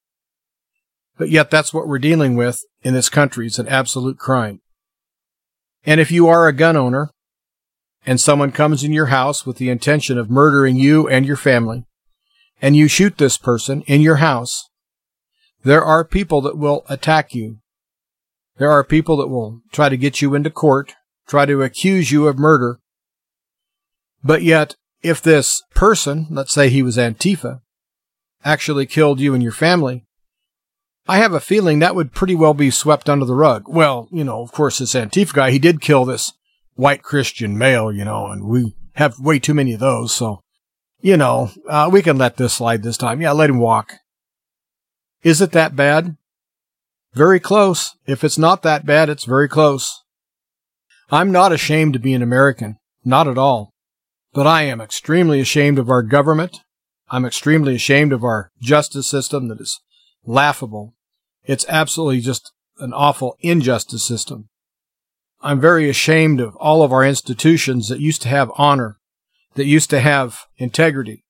But 1.18 1.30
yet 1.30 1.52
that's 1.52 1.74
what 1.74 1.88
we're 1.88 2.00
dealing 2.00 2.36
with 2.36 2.64
in 2.82 2.94
this 2.94 3.10
country. 3.10 3.48
It's 3.48 3.60
an 3.60 3.68
absolute 3.68 4.18
crime. 4.18 4.62
And 5.86 6.00
if 6.00 6.12
you 6.12 6.28
are 6.28 6.48
a 6.48 6.54
gun 6.54 6.78
owner 6.78 7.12
and 8.10 8.20
someone 8.20 8.52
comes 8.52 8.84
in 8.84 8.92
your 8.92 9.06
house 9.06 9.46
with 9.46 9.58
the 9.58 9.70
intention 9.70 10.18
of 10.18 10.32
murdering 10.32 10.76
you 10.76 11.08
and 11.08 11.28
your 11.28 11.36
family, 11.36 11.86
and 12.60 12.76
you 12.76 12.88
shoot 12.88 13.20
this 13.20 13.38
person 13.38 13.84
in 13.84 14.02
your 14.02 14.16
house, 14.16 14.68
there 15.64 15.84
are 15.84 16.04
people 16.04 16.42
that 16.42 16.58
will 16.58 16.84
attack 16.90 17.36
you. 17.36 17.60
There 18.58 18.72
are 18.72 18.84
people 18.84 19.18
that 19.18 19.28
will 19.28 19.62
try 19.72 19.90
to 19.90 19.96
get 19.96 20.24
you 20.24 20.34
into 20.34 20.50
court, 20.50 20.96
try 21.28 21.46
to 21.46 21.62
accuse 21.62 22.10
you 22.10 22.28
of 22.28 22.40
murder. 22.40 22.80
But 24.24 24.42
yet, 24.42 24.76
if 25.04 25.22
this 25.22 25.62
person, 25.76 26.26
let's 26.32 26.52
say 26.52 26.70
he 26.70 26.82
was 26.82 26.98
Antifa, 26.98 27.62
actually 28.44 28.88
killed 28.88 29.20
you 29.20 29.36
and 29.36 29.44
your 29.44 29.52
family, 29.52 30.08
I 31.08 31.18
have 31.18 31.34
a 31.34 31.40
feeling 31.40 31.78
that 31.78 31.94
would 31.94 32.14
pretty 32.14 32.34
well 32.34 32.56
be 32.56 32.72
swept 32.72 33.08
under 33.08 33.26
the 33.26 33.36
rug. 33.36 33.66
Well, 33.68 34.08
you 34.12 34.24
know, 34.24 34.42
of 34.42 34.52
course, 34.52 34.80
this 34.80 34.96
Antifa 34.96 35.32
guy, 35.32 35.52
he 35.52 35.60
did 35.60 35.80
kill 35.80 36.06
this 36.06 36.34
white 36.80 37.04
Christian 37.04 37.58
male, 37.58 37.92
you 37.92 38.06
know, 38.06 38.28
and 38.28 38.46
we 38.46 38.74
have 38.94 39.20
way 39.20 39.38
too 39.38 39.54
many 39.54 39.74
of 39.74 39.82
those. 39.82 40.16
So, 40.16 40.42
you 41.02 41.18
know, 41.18 41.52
uh, 41.68 41.90
we 41.92 42.02
can 42.02 42.18
let 42.18 42.38
this 42.38 42.54
slide 42.54 42.84
this 42.84 42.98
time. 42.98 43.22
Yeah, 43.22 43.34
let 43.34 43.50
him 43.50 43.60
walk. 43.60 43.96
Is 45.22 45.42
it 45.42 45.52
that 45.52 45.76
bad? 45.76 46.16
Very 47.14 47.40
close. 47.40 47.98
If 48.06 48.24
it's 48.24 48.38
not 48.38 48.64
that 48.64 48.86
bad, 48.86 49.10
it's 49.10 49.26
very 49.26 49.50
close. 49.50 50.04
I'm 51.12 51.32
not 51.34 51.52
ashamed 51.52 51.94
to 51.94 52.00
be 52.00 52.14
an 52.14 52.22
American. 52.22 52.78
Not 53.04 53.28
at 53.28 53.38
all. 53.38 53.74
But 54.34 54.48
I 54.48 54.64
am 54.64 54.80
extremely 54.80 55.42
ashamed 55.42 55.80
of 55.80 55.90
our 55.90 56.04
government. 56.04 56.60
I'm 57.10 57.26
extremely 57.26 57.76
ashamed 57.76 58.14
of 58.14 58.24
our 58.24 58.52
justice 58.62 59.08
system 59.08 59.50
that 59.50 59.60
is 59.60 59.82
laughable. 60.24 60.94
It's 61.44 61.66
absolutely 61.68 62.22
just 62.22 62.54
an 62.78 62.94
awful 62.94 63.36
injustice 63.42 64.04
system. 64.04 64.48
I'm 65.42 65.62
very 65.62 65.90
ashamed 65.90 66.42
of 66.42 66.56
all 66.58 66.84
of 66.84 66.92
our 66.92 67.04
institutions 67.04 67.88
that 67.88 68.02
used 68.02 68.22
to 68.24 68.30
have 68.30 68.52
honor, 68.58 68.98
that 69.56 69.66
used 69.66 69.90
to 69.92 70.02
have 70.02 70.46
integrity, 70.58 71.24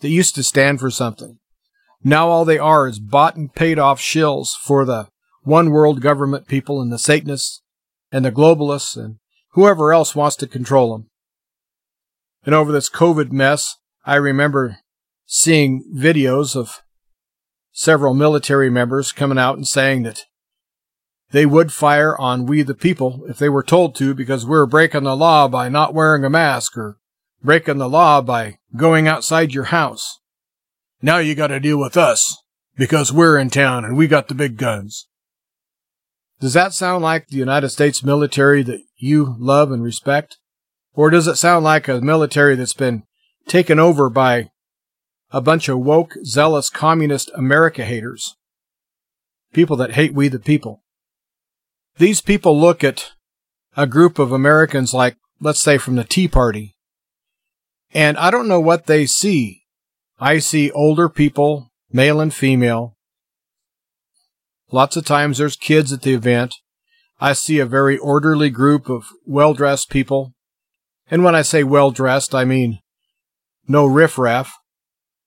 that 0.00 0.08
used 0.08 0.34
to 0.36 0.44
stand 0.44 0.78
for 0.78 0.90
something. 0.90 1.38
Now 2.04 2.28
all 2.28 2.44
they 2.44 2.58
are 2.58 2.86
is 2.86 3.00
bought 3.00 3.34
and 3.34 3.52
paid 3.52 3.78
off 3.78 4.00
shills 4.00 4.50
for 4.56 4.84
the 4.84 5.08
one 5.42 5.70
world 5.70 6.00
government 6.00 6.46
people 6.46 6.80
and 6.80 6.92
the 6.92 6.98
Satanists 6.98 7.62
and 8.12 8.24
the 8.24 8.30
globalists 8.30 8.96
and 8.96 9.16
whoever 9.52 9.92
else 9.92 10.14
wants 10.14 10.36
to 10.36 10.46
control 10.46 10.92
them. 10.92 11.08
And 12.44 12.54
over 12.54 12.70
this 12.70 12.88
COVID 12.88 13.32
mess, 13.32 13.76
I 14.04 14.14
remember 14.16 14.78
seeing 15.24 15.82
videos 15.92 16.54
of 16.54 16.82
several 17.72 18.14
military 18.14 18.70
members 18.70 19.10
coming 19.10 19.38
out 19.38 19.56
and 19.56 19.66
saying 19.66 20.04
that 20.04 20.24
they 21.30 21.46
would 21.46 21.72
fire 21.72 22.16
on 22.18 22.46
we 22.46 22.62
the 22.62 22.74
people 22.74 23.24
if 23.28 23.38
they 23.38 23.48
were 23.48 23.62
told 23.62 23.94
to 23.96 24.14
because 24.14 24.46
we're 24.46 24.66
breaking 24.66 25.04
the 25.04 25.16
law 25.16 25.48
by 25.48 25.68
not 25.68 25.94
wearing 25.94 26.24
a 26.24 26.30
mask 26.30 26.76
or 26.76 26.98
breaking 27.42 27.78
the 27.78 27.88
law 27.88 28.20
by 28.20 28.58
going 28.76 29.08
outside 29.08 29.52
your 29.52 29.64
house. 29.64 30.20
Now 31.02 31.18
you 31.18 31.34
got 31.34 31.48
to 31.48 31.60
deal 31.60 31.78
with 31.78 31.96
us 31.96 32.36
because 32.76 33.12
we're 33.12 33.38
in 33.38 33.50
town 33.50 33.84
and 33.84 33.96
we 33.96 34.06
got 34.06 34.28
the 34.28 34.34
big 34.34 34.56
guns. 34.56 35.08
Does 36.40 36.52
that 36.52 36.74
sound 36.74 37.02
like 37.02 37.28
the 37.28 37.36
United 37.36 37.70
States 37.70 38.04
military 38.04 38.62
that 38.62 38.82
you 38.96 39.34
love 39.38 39.72
and 39.72 39.82
respect? 39.82 40.38
Or 40.94 41.10
does 41.10 41.26
it 41.26 41.36
sound 41.36 41.64
like 41.64 41.88
a 41.88 42.00
military 42.00 42.56
that's 42.56 42.74
been 42.74 43.04
taken 43.46 43.78
over 43.78 44.10
by 44.10 44.50
a 45.30 45.40
bunch 45.40 45.68
of 45.68 45.80
woke, 45.80 46.14
zealous, 46.24 46.70
communist 46.70 47.30
America 47.34 47.84
haters. 47.84 48.36
people 49.52 49.76
that 49.76 49.92
hate 49.92 50.14
we 50.14 50.28
the 50.28 50.38
people. 50.38 50.82
These 51.98 52.20
people 52.20 52.58
look 52.58 52.84
at 52.84 53.12
a 53.76 53.86
group 53.86 54.18
of 54.18 54.30
Americans 54.30 54.92
like, 54.92 55.16
let's 55.40 55.62
say, 55.62 55.78
from 55.78 55.96
the 55.96 56.04
Tea 56.04 56.28
Party, 56.28 56.76
and 57.94 58.18
I 58.18 58.30
don't 58.30 58.48
know 58.48 58.60
what 58.60 58.86
they 58.86 59.06
see. 59.06 59.62
I 60.18 60.38
see 60.38 60.70
older 60.72 61.08
people, 61.08 61.70
male 61.90 62.20
and 62.20 62.32
female. 62.32 62.96
Lots 64.70 64.96
of 64.96 65.04
times 65.06 65.38
there's 65.38 65.56
kids 65.56 65.92
at 65.92 66.02
the 66.02 66.12
event. 66.12 66.54
I 67.18 67.32
see 67.32 67.60
a 67.60 67.66
very 67.66 67.96
orderly 67.96 68.50
group 68.50 68.90
of 68.90 69.06
well 69.24 69.54
dressed 69.54 69.88
people. 69.88 70.34
And 71.10 71.24
when 71.24 71.34
I 71.34 71.42
say 71.42 71.64
well 71.64 71.90
dressed, 71.90 72.34
I 72.34 72.44
mean 72.44 72.80
no 73.66 73.86
riffraff. 73.86 74.52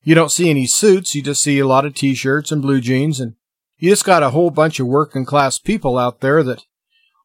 You 0.03 0.13
don't 0.13 0.32
see 0.32 0.49
any 0.49 0.67
suits, 0.67 1.15
you 1.15 1.23
just 1.23 1.41
see 1.41 1.58
a 1.58 1.67
lot 1.67 1.86
of 1.86 1.95
t 1.95 2.13
shirts 2.13 2.51
and 2.51 2.62
blue 2.62 2.82
jeans, 2.82 3.19
and 3.19 3.34
you 3.80 3.89
just 3.89 4.06
got 4.06 4.24
a 4.24 4.30
whole 4.30 4.52
bunch 4.52 4.80
of 4.80 4.88
working 4.88 5.26
class 5.26 5.58
people 5.58 5.98
out 5.98 6.20
there 6.20 6.44
that 6.44 6.63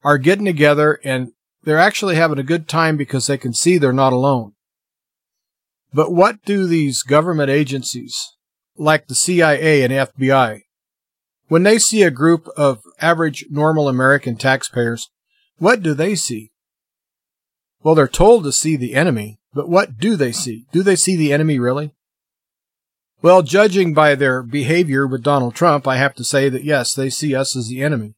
are 0.02 0.18
getting 0.18 0.44
together 0.44 1.00
and 1.04 1.32
they're 1.64 1.78
actually 1.78 2.14
having 2.14 2.38
a 2.38 2.44
good 2.44 2.68
time 2.68 2.96
because 2.96 3.26
they 3.26 3.38
can 3.38 3.52
see 3.52 3.76
they're 3.76 3.92
not 3.92 4.12
alone. 4.12 4.52
But 5.92 6.12
what 6.12 6.44
do 6.44 6.66
these 6.66 7.02
government 7.02 7.50
agencies, 7.50 8.32
like 8.76 9.06
the 9.06 9.14
CIA 9.14 9.82
and 9.82 9.92
FBI, 9.92 10.60
when 11.48 11.62
they 11.62 11.78
see 11.78 12.02
a 12.02 12.10
group 12.10 12.48
of 12.56 12.80
average 13.00 13.46
normal 13.50 13.88
American 13.88 14.36
taxpayers, 14.36 15.10
what 15.58 15.82
do 15.82 15.94
they 15.94 16.14
see? 16.14 16.52
Well, 17.82 17.94
they're 17.94 18.08
told 18.08 18.44
to 18.44 18.52
see 18.52 18.76
the 18.76 18.94
enemy, 18.94 19.38
but 19.52 19.68
what 19.68 19.98
do 19.98 20.16
they 20.16 20.32
see? 20.32 20.66
Do 20.72 20.82
they 20.82 20.96
see 20.96 21.16
the 21.16 21.32
enemy 21.32 21.58
really? 21.58 21.94
Well, 23.24 23.40
judging 23.40 23.94
by 23.94 24.16
their 24.16 24.42
behavior 24.42 25.06
with 25.06 25.22
Donald 25.22 25.54
Trump, 25.54 25.88
I 25.88 25.96
have 25.96 26.14
to 26.16 26.24
say 26.24 26.50
that 26.50 26.62
yes, 26.62 26.92
they 26.92 27.08
see 27.08 27.34
us 27.34 27.56
as 27.56 27.68
the 27.68 27.80
enemy. 27.80 28.16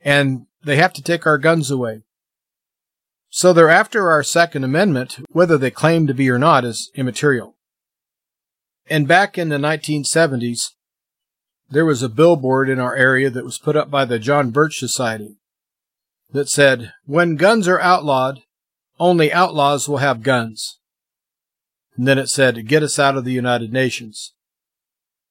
And 0.00 0.46
they 0.64 0.76
have 0.76 0.94
to 0.94 1.02
take 1.02 1.26
our 1.26 1.36
guns 1.36 1.70
away. 1.70 2.00
So 3.28 3.52
they're 3.52 3.68
after 3.68 4.10
our 4.10 4.22
Second 4.22 4.64
Amendment, 4.64 5.18
whether 5.32 5.58
they 5.58 5.70
claim 5.70 6.06
to 6.06 6.14
be 6.14 6.30
or 6.30 6.38
not 6.38 6.64
is 6.64 6.90
immaterial. 6.94 7.56
And 8.88 9.06
back 9.06 9.36
in 9.36 9.50
the 9.50 9.58
1970s, 9.58 10.70
there 11.68 11.84
was 11.84 12.02
a 12.02 12.08
billboard 12.08 12.70
in 12.70 12.80
our 12.80 12.96
area 12.96 13.28
that 13.28 13.44
was 13.44 13.58
put 13.58 13.76
up 13.76 13.90
by 13.90 14.06
the 14.06 14.18
John 14.18 14.50
Birch 14.50 14.78
Society 14.78 15.36
that 16.32 16.48
said, 16.48 16.94
When 17.04 17.36
guns 17.36 17.68
are 17.68 17.80
outlawed, 17.80 18.40
only 18.98 19.30
outlaws 19.30 19.90
will 19.90 19.98
have 19.98 20.22
guns. 20.22 20.78
And 21.96 22.06
then 22.08 22.18
it 22.18 22.28
said, 22.28 22.66
Get 22.66 22.82
us 22.82 22.98
out 22.98 23.16
of 23.16 23.24
the 23.24 23.32
United 23.32 23.72
Nations. 23.72 24.34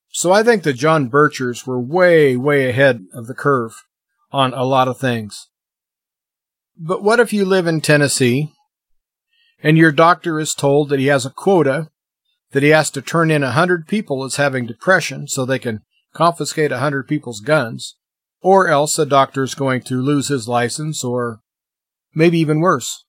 So 0.09 0.31
I 0.31 0.43
think 0.43 0.63
the 0.63 0.73
John 0.73 1.09
Birchers 1.09 1.65
were 1.65 1.79
way, 1.79 2.35
way 2.35 2.69
ahead 2.69 3.05
of 3.13 3.27
the 3.27 3.33
curve 3.33 3.83
on 4.31 4.53
a 4.53 4.63
lot 4.63 4.87
of 4.87 4.99
things. 4.99 5.49
But 6.77 7.03
what 7.03 7.19
if 7.19 7.33
you 7.33 7.45
live 7.45 7.67
in 7.67 7.81
Tennessee 7.81 8.51
and 9.61 9.77
your 9.77 9.91
doctor 9.91 10.39
is 10.39 10.53
told 10.53 10.89
that 10.89 10.99
he 10.99 11.07
has 11.07 11.25
a 11.25 11.31
quota 11.31 11.89
that 12.53 12.63
he 12.63 12.69
has 12.69 12.89
to 12.91 13.01
turn 13.01 13.31
in 13.31 13.43
a 13.43 13.51
hundred 13.51 13.87
people 13.87 14.23
as 14.23 14.37
having 14.37 14.65
depression 14.65 15.27
so 15.27 15.43
they 15.43 15.59
can 15.59 15.81
confiscate 16.13 16.71
a 16.71 16.77
hundred 16.77 17.07
people's 17.07 17.39
guns, 17.39 17.97
or 18.41 18.67
else 18.67 18.95
the 18.95 19.05
doctor 19.05 19.43
is 19.43 19.55
going 19.55 19.81
to 19.81 20.01
lose 20.01 20.27
his 20.27 20.47
license 20.47 21.03
or 21.03 21.39
maybe 22.13 22.37
even 22.37 22.59
worse. 22.59 23.02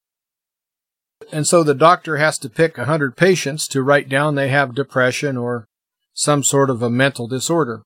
And 1.34 1.48
so 1.48 1.64
the 1.64 1.74
doctor 1.74 2.18
has 2.18 2.38
to 2.38 2.48
pick 2.48 2.78
a 2.78 2.84
hundred 2.84 3.16
patients 3.16 3.66
to 3.66 3.82
write 3.82 4.08
down 4.08 4.36
they 4.36 4.50
have 4.50 4.72
depression 4.72 5.36
or 5.36 5.66
some 6.12 6.44
sort 6.44 6.70
of 6.70 6.80
a 6.80 6.88
mental 6.88 7.26
disorder. 7.26 7.82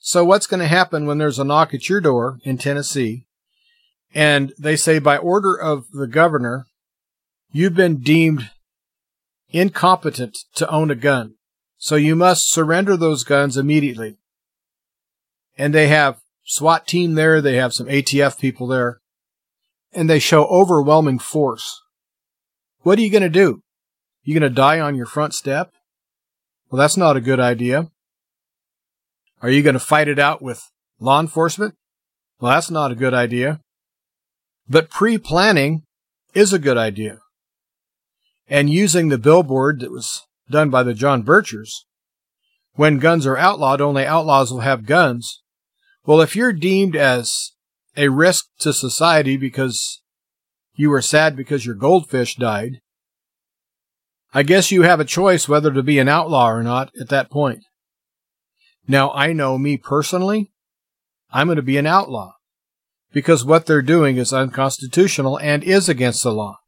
So 0.00 0.24
what's 0.24 0.48
going 0.48 0.58
to 0.58 0.66
happen 0.66 1.06
when 1.06 1.18
there's 1.18 1.38
a 1.38 1.44
knock 1.44 1.72
at 1.74 1.88
your 1.88 2.00
door 2.00 2.40
in 2.42 2.58
Tennessee 2.58 3.26
and 4.12 4.52
they 4.58 4.74
say 4.74 4.98
by 4.98 5.16
order 5.16 5.54
of 5.54 5.84
the 5.92 6.08
governor, 6.08 6.66
you've 7.52 7.76
been 7.76 7.98
deemed 7.98 8.50
incompetent 9.50 10.36
to 10.56 10.68
own 10.68 10.90
a 10.90 10.96
gun. 10.96 11.36
So 11.78 11.94
you 11.94 12.16
must 12.16 12.50
surrender 12.50 12.96
those 12.96 13.22
guns 13.22 13.56
immediately. 13.56 14.16
And 15.56 15.72
they 15.72 15.86
have 15.86 16.18
SWAT 16.42 16.88
team 16.88 17.14
there. 17.14 17.40
They 17.40 17.54
have 17.54 17.72
some 17.72 17.86
ATF 17.86 18.40
people 18.40 18.66
there 18.66 18.98
and 19.92 20.10
they 20.10 20.18
show 20.18 20.46
overwhelming 20.46 21.20
force. 21.20 21.80
What 22.84 22.98
are 22.98 23.02
you 23.02 23.10
going 23.10 23.22
to 23.22 23.30
do? 23.30 23.62
You 24.24 24.38
going 24.38 24.48
to 24.48 24.54
die 24.54 24.78
on 24.78 24.94
your 24.94 25.06
front 25.06 25.32
step? 25.32 25.72
Well, 26.70 26.78
that's 26.78 26.98
not 26.98 27.16
a 27.16 27.20
good 27.20 27.40
idea. 27.40 27.88
Are 29.40 29.48
you 29.48 29.62
going 29.62 29.72
to 29.72 29.80
fight 29.80 30.06
it 30.06 30.18
out 30.18 30.42
with 30.42 30.70
law 31.00 31.18
enforcement? 31.18 31.76
Well, 32.38 32.52
that's 32.52 32.70
not 32.70 32.92
a 32.92 32.94
good 32.94 33.14
idea. 33.14 33.60
But 34.68 34.90
pre-planning 34.90 35.84
is 36.34 36.52
a 36.52 36.58
good 36.58 36.76
idea. 36.76 37.20
And 38.48 38.68
using 38.68 39.08
the 39.08 39.16
billboard 39.16 39.80
that 39.80 39.90
was 39.90 40.20
done 40.50 40.68
by 40.68 40.82
the 40.82 40.92
John 40.92 41.22
Birchers, 41.22 41.70
when 42.74 42.98
guns 42.98 43.26
are 43.26 43.38
outlawed, 43.38 43.80
only 43.80 44.04
outlaws 44.04 44.52
will 44.52 44.60
have 44.60 44.84
guns. 44.84 45.42
Well, 46.04 46.20
if 46.20 46.36
you're 46.36 46.52
deemed 46.52 46.96
as 46.96 47.52
a 47.96 48.08
risk 48.08 48.44
to 48.58 48.74
society 48.74 49.38
because 49.38 50.02
you 50.74 50.90
were 50.90 51.02
sad 51.02 51.36
because 51.36 51.64
your 51.64 51.74
goldfish 51.74 52.36
died, 52.36 52.80
I 54.32 54.42
guess 54.42 54.72
you 54.72 54.82
have 54.82 54.98
a 54.98 55.04
choice 55.04 55.48
whether 55.48 55.72
to 55.72 55.82
be 55.82 56.00
an 56.00 56.08
outlaw 56.08 56.50
or 56.50 56.62
not 56.64 56.90
at 57.00 57.08
that 57.10 57.30
point. 57.30 57.64
Now, 58.88 59.12
I 59.12 59.32
know 59.32 59.56
me 59.56 59.76
personally, 59.76 60.50
I'm 61.30 61.46
going 61.46 61.56
to 61.56 61.62
be 61.62 61.78
an 61.78 61.86
outlaw 61.86 62.34
because 63.12 63.44
what 63.44 63.66
they're 63.66 63.80
doing 63.80 64.16
is 64.16 64.32
unconstitutional 64.32 65.38
and 65.38 65.62
is 65.62 65.88
against 65.88 66.24
the 66.24 66.32
law. 66.32 66.58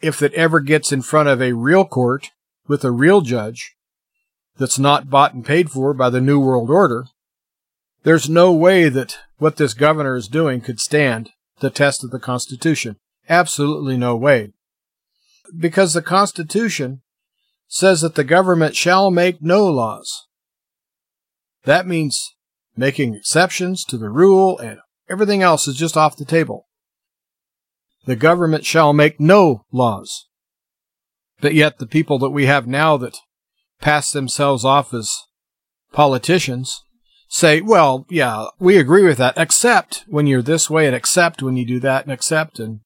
If 0.00 0.22
it 0.22 0.34
ever 0.34 0.60
gets 0.60 0.90
in 0.90 1.02
front 1.02 1.28
of 1.28 1.40
a 1.40 1.52
real 1.52 1.84
court 1.84 2.30
with 2.66 2.84
a 2.84 2.90
real 2.90 3.20
judge 3.20 3.76
that's 4.58 4.78
not 4.78 5.08
bought 5.08 5.34
and 5.34 5.44
paid 5.44 5.70
for 5.70 5.94
by 5.94 6.10
the 6.10 6.20
New 6.20 6.40
World 6.40 6.68
Order, 6.68 7.06
there's 8.02 8.28
no 8.28 8.52
way 8.52 8.88
that 8.88 9.18
what 9.38 9.56
this 9.56 9.72
governor 9.72 10.16
is 10.16 10.28
doing 10.28 10.60
could 10.60 10.80
stand 10.80 11.30
the 11.60 11.70
test 11.70 12.04
of 12.04 12.10
the 12.10 12.18
Constitution. 12.18 12.96
Absolutely 13.28 13.96
no 13.96 14.16
way. 14.16 14.52
Because 15.56 15.94
the 15.94 16.02
Constitution 16.02 17.02
says 17.68 18.00
that 18.00 18.14
the 18.14 18.24
government 18.24 18.76
shall 18.76 19.10
make 19.10 19.42
no 19.42 19.64
laws. 19.66 20.26
That 21.64 21.86
means 21.86 22.34
making 22.76 23.14
exceptions 23.14 23.84
to 23.84 23.96
the 23.96 24.10
rule 24.10 24.58
and 24.58 24.78
Everything 25.08 25.42
else 25.42 25.68
is 25.68 25.76
just 25.76 25.96
off 25.96 26.16
the 26.16 26.24
table. 26.24 26.66
The 28.06 28.16
government 28.16 28.64
shall 28.64 28.92
make 28.92 29.20
no 29.20 29.64
laws. 29.72 30.26
But 31.40 31.54
yet 31.54 31.78
the 31.78 31.86
people 31.86 32.18
that 32.18 32.30
we 32.30 32.46
have 32.46 32.66
now 32.66 32.96
that 32.96 33.18
pass 33.80 34.10
themselves 34.10 34.64
off 34.64 34.92
as 34.92 35.14
politicians 35.92 36.82
say, 37.28 37.60
well, 37.60 38.06
yeah, 38.08 38.46
we 38.58 38.78
agree 38.78 39.04
with 39.04 39.18
that, 39.18 39.34
except 39.36 40.04
when 40.06 40.26
you're 40.26 40.42
this 40.42 40.70
way 40.70 40.86
and 40.86 40.94
accept 40.94 41.42
when 41.42 41.56
you 41.56 41.66
do 41.66 41.80
that 41.80 42.04
and 42.04 42.12
accept 42.12 42.58
and 42.58 42.80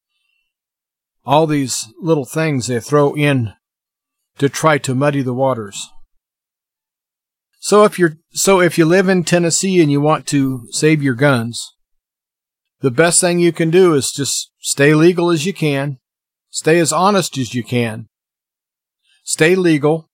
all 1.24 1.46
these 1.46 1.92
little 2.00 2.24
things 2.24 2.66
they 2.66 2.80
throw 2.80 3.14
in 3.14 3.52
to 4.38 4.48
try 4.48 4.78
to 4.78 4.94
muddy 4.94 5.22
the 5.22 5.34
waters. 5.34 5.90
So 7.60 7.84
if 7.84 7.98
you're 7.98 8.16
so 8.30 8.60
if 8.60 8.78
you 8.78 8.86
live 8.86 9.08
in 9.08 9.22
Tennessee 9.22 9.82
and 9.82 9.90
you 9.90 10.00
want 10.00 10.26
to 10.28 10.66
save 10.70 11.02
your 11.02 11.14
guns, 11.14 11.74
the 12.80 12.90
best 12.90 13.20
thing 13.20 13.38
you 13.38 13.52
can 13.52 13.70
do 13.70 13.92
is 13.92 14.12
just 14.12 14.50
stay 14.60 14.94
legal 14.94 15.30
as 15.30 15.44
you 15.44 15.52
can, 15.52 15.98
stay 16.48 16.78
as 16.78 16.90
honest 16.90 17.36
as 17.36 17.54
you 17.54 17.62
can, 17.62 18.08
stay 19.24 19.54
legal, 19.54 20.08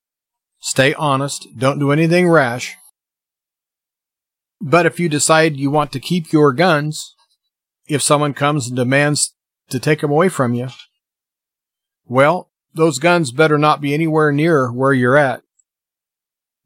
stay 0.58 0.92
honest, 0.94 1.46
don't 1.56 1.78
do 1.78 1.92
anything 1.92 2.28
rash. 2.28 2.76
But 4.60 4.86
if 4.86 4.98
you 4.98 5.08
decide 5.08 5.56
you 5.56 5.70
want 5.70 5.92
to 5.92 6.00
keep 6.00 6.32
your 6.32 6.52
guns, 6.52 7.14
if 7.88 8.02
someone 8.02 8.34
comes 8.34 8.66
and 8.66 8.76
demands 8.76 9.34
to 9.68 9.78
take 9.78 10.00
them 10.00 10.10
away 10.10 10.28
from 10.28 10.54
you, 10.54 10.68
well, 12.06 12.50
those 12.74 12.98
guns 12.98 13.32
better 13.32 13.58
not 13.58 13.80
be 13.80 13.94
anywhere 13.94 14.32
near 14.32 14.70
where 14.70 14.92
you're 14.92 15.16
at. 15.16 15.42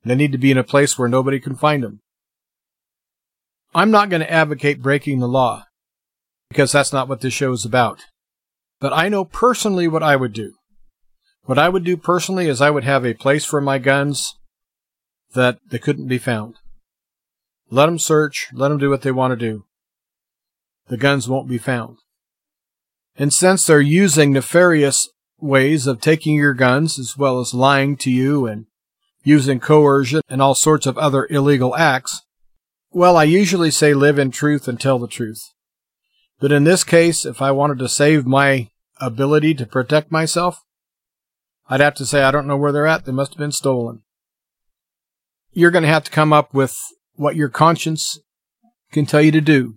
They 0.04 0.14
need 0.14 0.32
to 0.32 0.38
be 0.38 0.50
in 0.50 0.58
a 0.58 0.64
place 0.64 0.98
where 0.98 1.08
nobody 1.08 1.40
can 1.40 1.56
find 1.56 1.82
them. 1.82 2.00
I'm 3.74 3.90
not 3.90 4.08
going 4.08 4.20
to 4.20 4.30
advocate 4.30 4.82
breaking 4.82 5.20
the 5.20 5.28
law 5.28 5.64
because 6.48 6.72
that's 6.72 6.92
not 6.92 7.08
what 7.08 7.20
this 7.20 7.32
show 7.32 7.52
is 7.52 7.64
about. 7.64 8.04
But 8.80 8.92
I 8.92 9.08
know 9.08 9.24
personally 9.24 9.86
what 9.86 10.02
I 10.02 10.16
would 10.16 10.32
do. 10.32 10.54
What 11.44 11.58
I 11.58 11.68
would 11.68 11.84
do 11.84 11.96
personally 11.96 12.48
is 12.48 12.60
I 12.60 12.70
would 12.70 12.84
have 12.84 13.04
a 13.04 13.14
place 13.14 13.44
for 13.44 13.60
my 13.60 13.78
guns 13.78 14.34
that 15.34 15.58
they 15.68 15.78
couldn't 15.78 16.08
be 16.08 16.18
found. 16.18 16.56
Let 17.70 17.86
them 17.86 17.98
search, 17.98 18.48
let 18.52 18.68
them 18.68 18.78
do 18.78 18.90
what 18.90 19.02
they 19.02 19.12
want 19.12 19.30
to 19.30 19.36
do. 19.36 19.64
The 20.88 20.96
guns 20.96 21.28
won't 21.28 21.48
be 21.48 21.58
found. 21.58 21.98
And 23.16 23.32
since 23.32 23.64
they're 23.64 23.80
using 23.80 24.32
nefarious 24.32 25.08
ways 25.38 25.86
of 25.86 26.00
taking 26.00 26.34
your 26.34 26.54
guns 26.54 26.98
as 26.98 27.16
well 27.16 27.38
as 27.38 27.54
lying 27.54 27.96
to 27.98 28.10
you 28.10 28.46
and 28.46 28.66
using 29.22 29.60
coercion 29.60 30.22
and 30.28 30.42
all 30.42 30.54
sorts 30.54 30.86
of 30.86 30.98
other 30.98 31.26
illegal 31.30 31.76
acts, 31.76 32.22
Well, 32.92 33.16
I 33.16 33.22
usually 33.22 33.70
say 33.70 33.94
live 33.94 34.18
in 34.18 34.32
truth 34.32 34.66
and 34.66 34.80
tell 34.80 34.98
the 34.98 35.06
truth. 35.06 35.40
But 36.40 36.50
in 36.50 36.64
this 36.64 36.82
case, 36.82 37.24
if 37.24 37.40
I 37.40 37.52
wanted 37.52 37.78
to 37.78 37.88
save 37.88 38.26
my 38.26 38.70
ability 39.00 39.54
to 39.54 39.66
protect 39.66 40.10
myself, 40.10 40.64
I'd 41.68 41.80
have 41.80 41.94
to 41.96 42.06
say 42.06 42.22
I 42.24 42.32
don't 42.32 42.48
know 42.48 42.56
where 42.56 42.72
they're 42.72 42.88
at. 42.88 43.04
They 43.04 43.12
must 43.12 43.34
have 43.34 43.38
been 43.38 43.52
stolen. 43.52 44.02
You're 45.52 45.70
going 45.70 45.84
to 45.84 45.88
have 45.88 46.02
to 46.04 46.10
come 46.10 46.32
up 46.32 46.52
with 46.52 46.76
what 47.20 47.36
your 47.36 47.50
conscience 47.50 48.18
can 48.92 49.04
tell 49.04 49.20
you 49.20 49.30
to 49.30 49.42
do. 49.42 49.76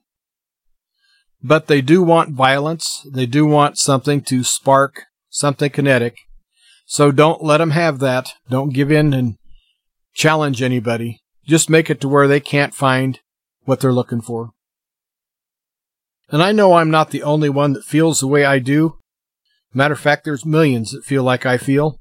But 1.43 1.67
they 1.67 1.81
do 1.81 2.01
want 2.01 2.33
violence. 2.33 3.05
They 3.11 3.25
do 3.25 3.45
want 3.45 3.77
something 3.77 4.21
to 4.21 4.45
spark 4.45 5.03
something 5.29 5.69
kinetic. 5.69 6.15
So 6.85 7.11
don't 7.11 7.43
let 7.43 7.57
them 7.57 7.71
have 7.71 7.99
that. 7.99 8.35
Don't 8.49 8.73
give 8.73 8.91
in 8.91 9.13
and 9.13 9.35
challenge 10.13 10.61
anybody. 10.61 11.19
Just 11.45 11.69
make 11.69 11.89
it 11.89 11.99
to 12.01 12.07
where 12.07 12.29
they 12.29 12.39
can't 12.39 12.73
find 12.73 13.19
what 13.65 13.81
they're 13.81 13.91
looking 13.91 14.21
for. 14.21 14.51
And 16.29 16.41
I 16.41 16.53
know 16.53 16.73
I'm 16.73 16.89
not 16.89 17.11
the 17.11 17.23
only 17.23 17.49
one 17.49 17.73
that 17.73 17.83
feels 17.83 18.21
the 18.21 18.27
way 18.27 18.45
I 18.45 18.59
do. 18.59 18.97
Matter 19.73 19.95
of 19.95 19.99
fact, 19.99 20.23
there's 20.23 20.45
millions 20.45 20.91
that 20.91 21.03
feel 21.03 21.23
like 21.23 21.45
I 21.45 21.57
feel. 21.57 21.99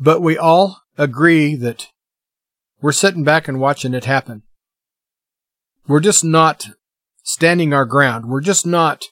But 0.00 0.20
we 0.20 0.36
all 0.36 0.80
agree 0.98 1.54
that 1.54 1.86
we're 2.80 2.92
sitting 2.92 3.24
back 3.24 3.48
and 3.48 3.60
watching 3.60 3.94
it 3.94 4.04
happen. 4.04 4.42
We're 5.88 6.00
just 6.00 6.24
not 6.24 6.66
standing 7.22 7.72
our 7.72 7.84
ground. 7.84 8.26
We're 8.26 8.40
just 8.40 8.66
not 8.66 9.04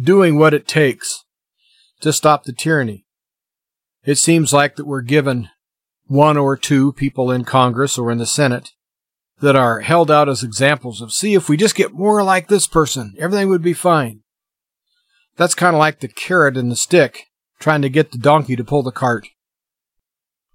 doing 0.00 0.38
what 0.38 0.54
it 0.54 0.68
takes 0.68 1.24
to 2.00 2.12
stop 2.12 2.44
the 2.44 2.52
tyranny. 2.52 3.04
It 4.04 4.16
seems 4.16 4.52
like 4.52 4.76
that 4.76 4.86
we're 4.86 5.02
given 5.02 5.48
one 6.06 6.36
or 6.36 6.56
two 6.56 6.92
people 6.92 7.30
in 7.30 7.44
Congress 7.44 7.96
or 7.96 8.10
in 8.10 8.18
the 8.18 8.26
Senate 8.26 8.70
that 9.40 9.56
are 9.56 9.80
held 9.80 10.10
out 10.10 10.28
as 10.28 10.42
examples 10.42 11.00
of, 11.00 11.12
see, 11.12 11.34
if 11.34 11.48
we 11.48 11.56
just 11.56 11.74
get 11.74 11.92
more 11.92 12.22
like 12.22 12.48
this 12.48 12.66
person, 12.66 13.14
everything 13.18 13.48
would 13.48 13.62
be 13.62 13.72
fine. 13.72 14.20
That's 15.36 15.54
kind 15.54 15.74
of 15.74 15.80
like 15.80 16.00
the 16.00 16.08
carrot 16.08 16.56
and 16.56 16.70
the 16.70 16.76
stick, 16.76 17.24
trying 17.58 17.82
to 17.82 17.88
get 17.88 18.12
the 18.12 18.18
donkey 18.18 18.56
to 18.56 18.64
pull 18.64 18.82
the 18.82 18.92
cart. 18.92 19.28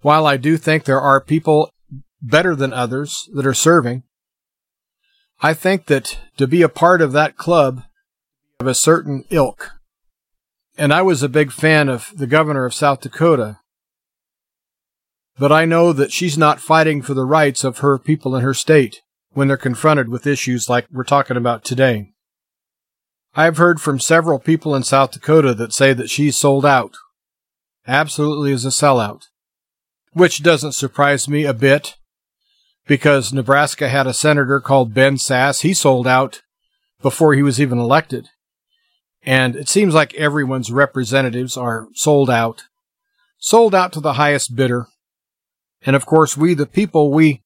While 0.01 0.25
I 0.25 0.37
do 0.37 0.57
think 0.57 0.83
there 0.83 1.01
are 1.01 1.19
people 1.19 1.71
better 2.21 2.55
than 2.55 2.73
others 2.73 3.29
that 3.33 3.45
are 3.45 3.53
serving, 3.53 4.03
I 5.39 5.53
think 5.53 5.85
that 5.85 6.17
to 6.37 6.47
be 6.47 6.61
a 6.61 6.69
part 6.69 7.01
of 7.01 7.11
that 7.11 7.37
club 7.37 7.83
of 8.59 8.67
a 8.67 8.73
certain 8.73 9.23
ilk, 9.29 9.71
and 10.77 10.93
I 10.93 11.01
was 11.01 11.21
a 11.21 11.29
big 11.29 11.51
fan 11.51 11.89
of 11.89 12.11
the 12.15 12.27
governor 12.27 12.65
of 12.65 12.73
South 12.73 13.01
Dakota, 13.01 13.59
but 15.37 15.51
I 15.51 15.65
know 15.65 15.93
that 15.93 16.11
she's 16.11 16.37
not 16.37 16.59
fighting 16.59 17.01
for 17.01 17.13
the 17.13 17.25
rights 17.25 17.63
of 17.63 17.79
her 17.79 17.99
people 17.99 18.35
in 18.35 18.41
her 18.41 18.55
state 18.55 19.01
when 19.33 19.47
they're 19.47 19.57
confronted 19.57 20.09
with 20.09 20.25
issues 20.25 20.67
like 20.67 20.87
we're 20.91 21.03
talking 21.03 21.37
about 21.37 21.63
today. 21.63 22.13
I've 23.35 23.57
heard 23.57 23.79
from 23.79 23.99
several 23.99 24.39
people 24.39 24.73
in 24.73 24.81
South 24.81 25.11
Dakota 25.11 25.53
that 25.53 25.73
say 25.73 25.93
that 25.93 26.09
she's 26.09 26.35
sold 26.35 26.65
out. 26.65 26.95
Absolutely 27.87 28.51
is 28.51 28.65
a 28.65 28.69
sellout. 28.69 29.25
Which 30.13 30.41
doesn't 30.41 30.71
surprise 30.71 31.27
me 31.27 31.45
a 31.45 31.53
bit 31.53 31.97
because 32.87 33.33
Nebraska 33.33 33.89
had 33.89 34.07
a 34.07 34.13
senator 34.13 34.59
called 34.59 34.93
Ben 34.93 35.17
Sasse. 35.17 35.61
He 35.61 35.73
sold 35.73 36.07
out 36.07 36.41
before 37.01 37.33
he 37.33 37.43
was 37.43 37.59
even 37.61 37.77
elected. 37.77 38.29
And 39.23 39.55
it 39.55 39.67
seems 39.67 39.93
like 39.93 40.13
everyone's 40.15 40.71
representatives 40.71 41.57
are 41.57 41.87
sold 41.93 42.29
out, 42.29 42.63
sold 43.37 43.75
out 43.75 43.91
to 43.93 43.99
the 43.99 44.13
highest 44.13 44.55
bidder. 44.55 44.87
And 45.85 45.95
of 45.95 46.05
course, 46.05 46.37
we, 46.37 46.53
the 46.53 46.65
people, 46.65 47.11
we 47.11 47.43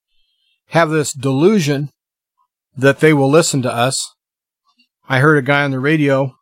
have 0.67 0.89
this 0.89 1.11
delusion 1.11 1.89
that 2.77 2.99
they 2.99 3.13
will 3.13 3.29
listen 3.29 3.61
to 3.63 3.73
us. 3.73 4.15
I 5.09 5.19
heard 5.19 5.37
a 5.37 5.41
guy 5.41 5.63
on 5.63 5.71
the 5.71 5.79
radio 5.79 6.35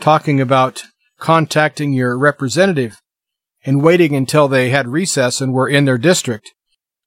talking 0.00 0.40
about 0.40 0.84
contacting 1.18 1.92
your 1.92 2.18
representative 2.18 3.00
and 3.64 3.82
waiting 3.82 4.14
until 4.14 4.46
they 4.46 4.70
had 4.70 4.88
recess 4.88 5.40
and 5.40 5.52
were 5.52 5.68
in 5.68 5.84
their 5.84 5.98
district 5.98 6.52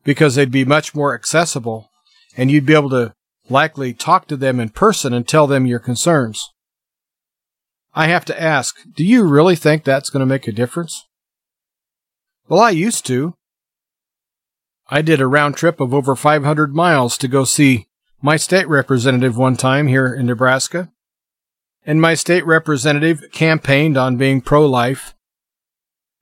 because 0.06 0.36
they'd 0.36 0.52
be 0.52 0.63
much 0.63 0.96
more 0.96 1.13
accessible 1.13 1.89
and 2.38 2.50
you'd 2.50 2.65
be 2.65 2.76
able 2.76 2.91
to 2.91 3.13
likely 3.50 3.94
talk 3.94 4.28
to 4.28 4.38
them 4.38 4.60
in 4.62 4.70
person 4.70 5.13
and 5.13 5.28
tell 5.28 5.48
them 5.48 5.65
your 5.65 5.80
concerns. 5.80 6.48
I 7.94 8.08
have 8.08 8.26
to 8.26 8.41
ask, 8.41 8.78
do 8.96 9.04
you 9.04 9.24
really 9.24 9.56
think 9.56 9.84
that's 9.84 10.10
going 10.10 10.22
to 10.22 10.26
make 10.26 10.48
a 10.48 10.54
difference? 10.54 11.04
Well, 12.48 12.60
I 12.60 12.70
used 12.70 13.06
to. 13.08 13.34
I 14.88 15.02
did 15.02 15.20
a 15.20 15.28
round 15.28 15.56
trip 15.56 15.80
of 15.80 15.94
over 15.94 16.15
500 16.15 16.76
miles 16.76 17.18
to 17.18 17.28
go 17.28 17.44
see 17.44 17.88
my 18.22 18.38
state 18.38 18.68
representative 18.68 19.38
one 19.38 19.56
time 19.56 19.88
here 19.88 20.13
in 20.13 20.28
Nebraska. 20.28 20.91
And 21.86 22.02
my 22.02 22.13
state 22.13 22.46
representative 22.46 23.24
campaigned 23.32 23.98
on 23.98 24.18
being 24.18 24.41
pro 24.41 24.65
life 24.65 25.15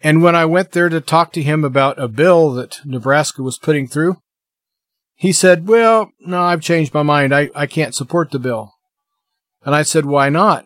and 0.04 0.22
when 0.22 0.36
I 0.36 0.46
went 0.46 0.74
there 0.74 0.90
to 0.90 1.00
talk 1.00 1.32
to 1.32 1.42
him 1.42 1.64
about 1.64 1.98
a 1.98 2.10
bill 2.10 2.52
that 2.52 2.82
Nebraska 2.84 3.42
was 3.42 3.58
putting 3.58 3.88
through, 3.88 4.18
he 5.16 5.32
said, 5.32 5.66
Well, 5.66 6.12
no, 6.20 6.42
I've 6.42 6.62
changed 6.62 6.94
my 6.94 7.04
mind. 7.04 7.34
I, 7.34 7.50
I 7.56 7.66
can't 7.66 7.96
support 7.96 8.32
the 8.32 8.40
bill. 8.40 8.74
And 9.64 9.74
I 9.74 9.84
said, 9.84 10.06
Why 10.06 10.28
not? 10.28 10.66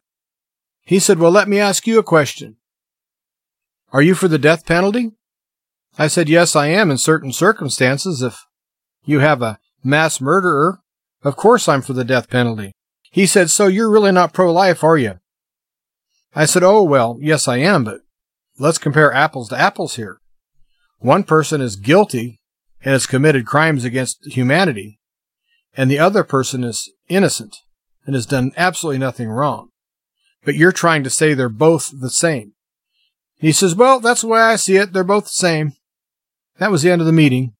He 0.84 0.98
said, 0.98 1.20
Well, 1.20 1.30
let 1.30 1.48
me 1.48 1.60
ask 1.60 1.86
you 1.86 2.00
a 2.00 2.04
question. 2.04 2.58
Are 3.94 4.02
you 4.02 4.16
for 4.16 4.28
the 4.28 4.40
death 4.40 4.66
penalty? 4.66 5.12
I 6.00 6.08
said, 6.08 6.28
Yes, 6.28 6.56
I 6.56 6.68
am 6.68 6.90
in 6.90 6.98
certain 6.98 7.32
circumstances. 7.32 8.24
If 8.24 8.44
you 9.06 9.20
have 9.20 9.44
a 9.44 9.60
mass 9.84 10.20
murderer, 10.20 10.80
of 11.24 11.36
course 11.36 11.70
I'm 11.70 11.84
for 11.84 11.94
the 11.94 12.04
death 12.04 12.28
penalty. 12.28 12.72
He 13.12 13.28
said, 13.28 13.52
So 13.52 13.68
you're 13.68 13.92
really 13.92 14.12
not 14.12 14.34
pro 14.34 14.52
life, 14.52 14.84
are 14.84 14.98
you? 14.98 15.20
I 16.34 16.46
said, 16.46 16.64
Oh, 16.64 16.82
well, 16.82 17.18
yes, 17.22 17.48
I 17.48 17.58
am, 17.58 17.84
but 17.84 18.02
let's 18.60 18.78
compare 18.78 19.14
apples 19.14 19.50
to 19.50 19.58
apples 19.58 19.96
here. 19.96 20.20
One 21.00 21.24
person 21.24 21.62
is 21.62 21.76
guilty 21.76 22.40
and 22.82 22.92
has 22.94 23.06
committed 23.06 23.46
crimes 23.46 23.84
against 23.84 24.26
humanity, 24.26 25.00
and 25.76 25.90
the 25.90 26.00
other 26.00 26.24
person 26.24 26.64
is 26.64 26.92
innocent 27.08 27.58
and 28.06 28.16
has 28.16 28.26
done 28.26 28.52
absolutely 28.58 29.00
nothing 29.00 29.30
wrong. 29.30 29.70
But 30.44 30.56
you're 30.56 30.72
trying 30.72 31.04
to 31.04 31.10
say 31.10 31.34
they're 31.34 31.50
both 31.50 31.92
the 32.00 32.10
same. 32.10 32.54
He 33.40 33.52
says, 33.52 33.76
Well, 33.76 34.00
that's 34.00 34.22
the 34.22 34.28
way 34.28 34.40
I 34.40 34.56
see 34.56 34.78
it. 34.78 34.94
They're 34.94 35.04
both 35.04 35.26
the 35.26 35.30
same. 35.30 35.74
That 36.58 36.72
was 36.72 36.82
the 36.82 36.90
end 36.90 37.02
of 37.02 37.08
the 37.08 37.14
meeting. 37.14 37.54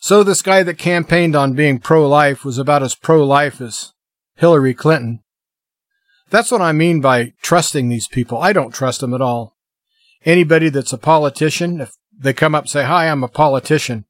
So 0.00 0.22
this 0.22 0.42
guy 0.42 0.62
that 0.62 0.78
campaigned 0.78 1.36
on 1.36 1.54
being 1.54 1.78
pro 1.78 2.06
life 2.08 2.44
was 2.44 2.58
about 2.58 2.82
as 2.82 2.94
pro 2.94 3.24
life 3.24 3.60
as 3.60 3.92
Hillary 4.36 4.74
Clinton. 4.74 5.20
That's 6.30 6.50
what 6.50 6.62
I 6.62 6.72
mean 6.72 7.00
by 7.00 7.34
trusting 7.42 7.88
these 7.88 8.08
people. 8.08 8.38
I 8.38 8.52
don't 8.52 8.74
trust 8.74 9.00
them 9.00 9.14
at 9.14 9.20
all 9.20 9.56
anybody 10.24 10.68
that's 10.68 10.92
a 10.92 10.98
politician, 10.98 11.80
if 11.80 11.92
they 12.16 12.32
come 12.32 12.54
up 12.54 12.64
and 12.64 12.70
say, 12.70 12.84
Hi, 12.84 13.08
I'm 13.08 13.24
a 13.24 13.28
politician, 13.28 14.04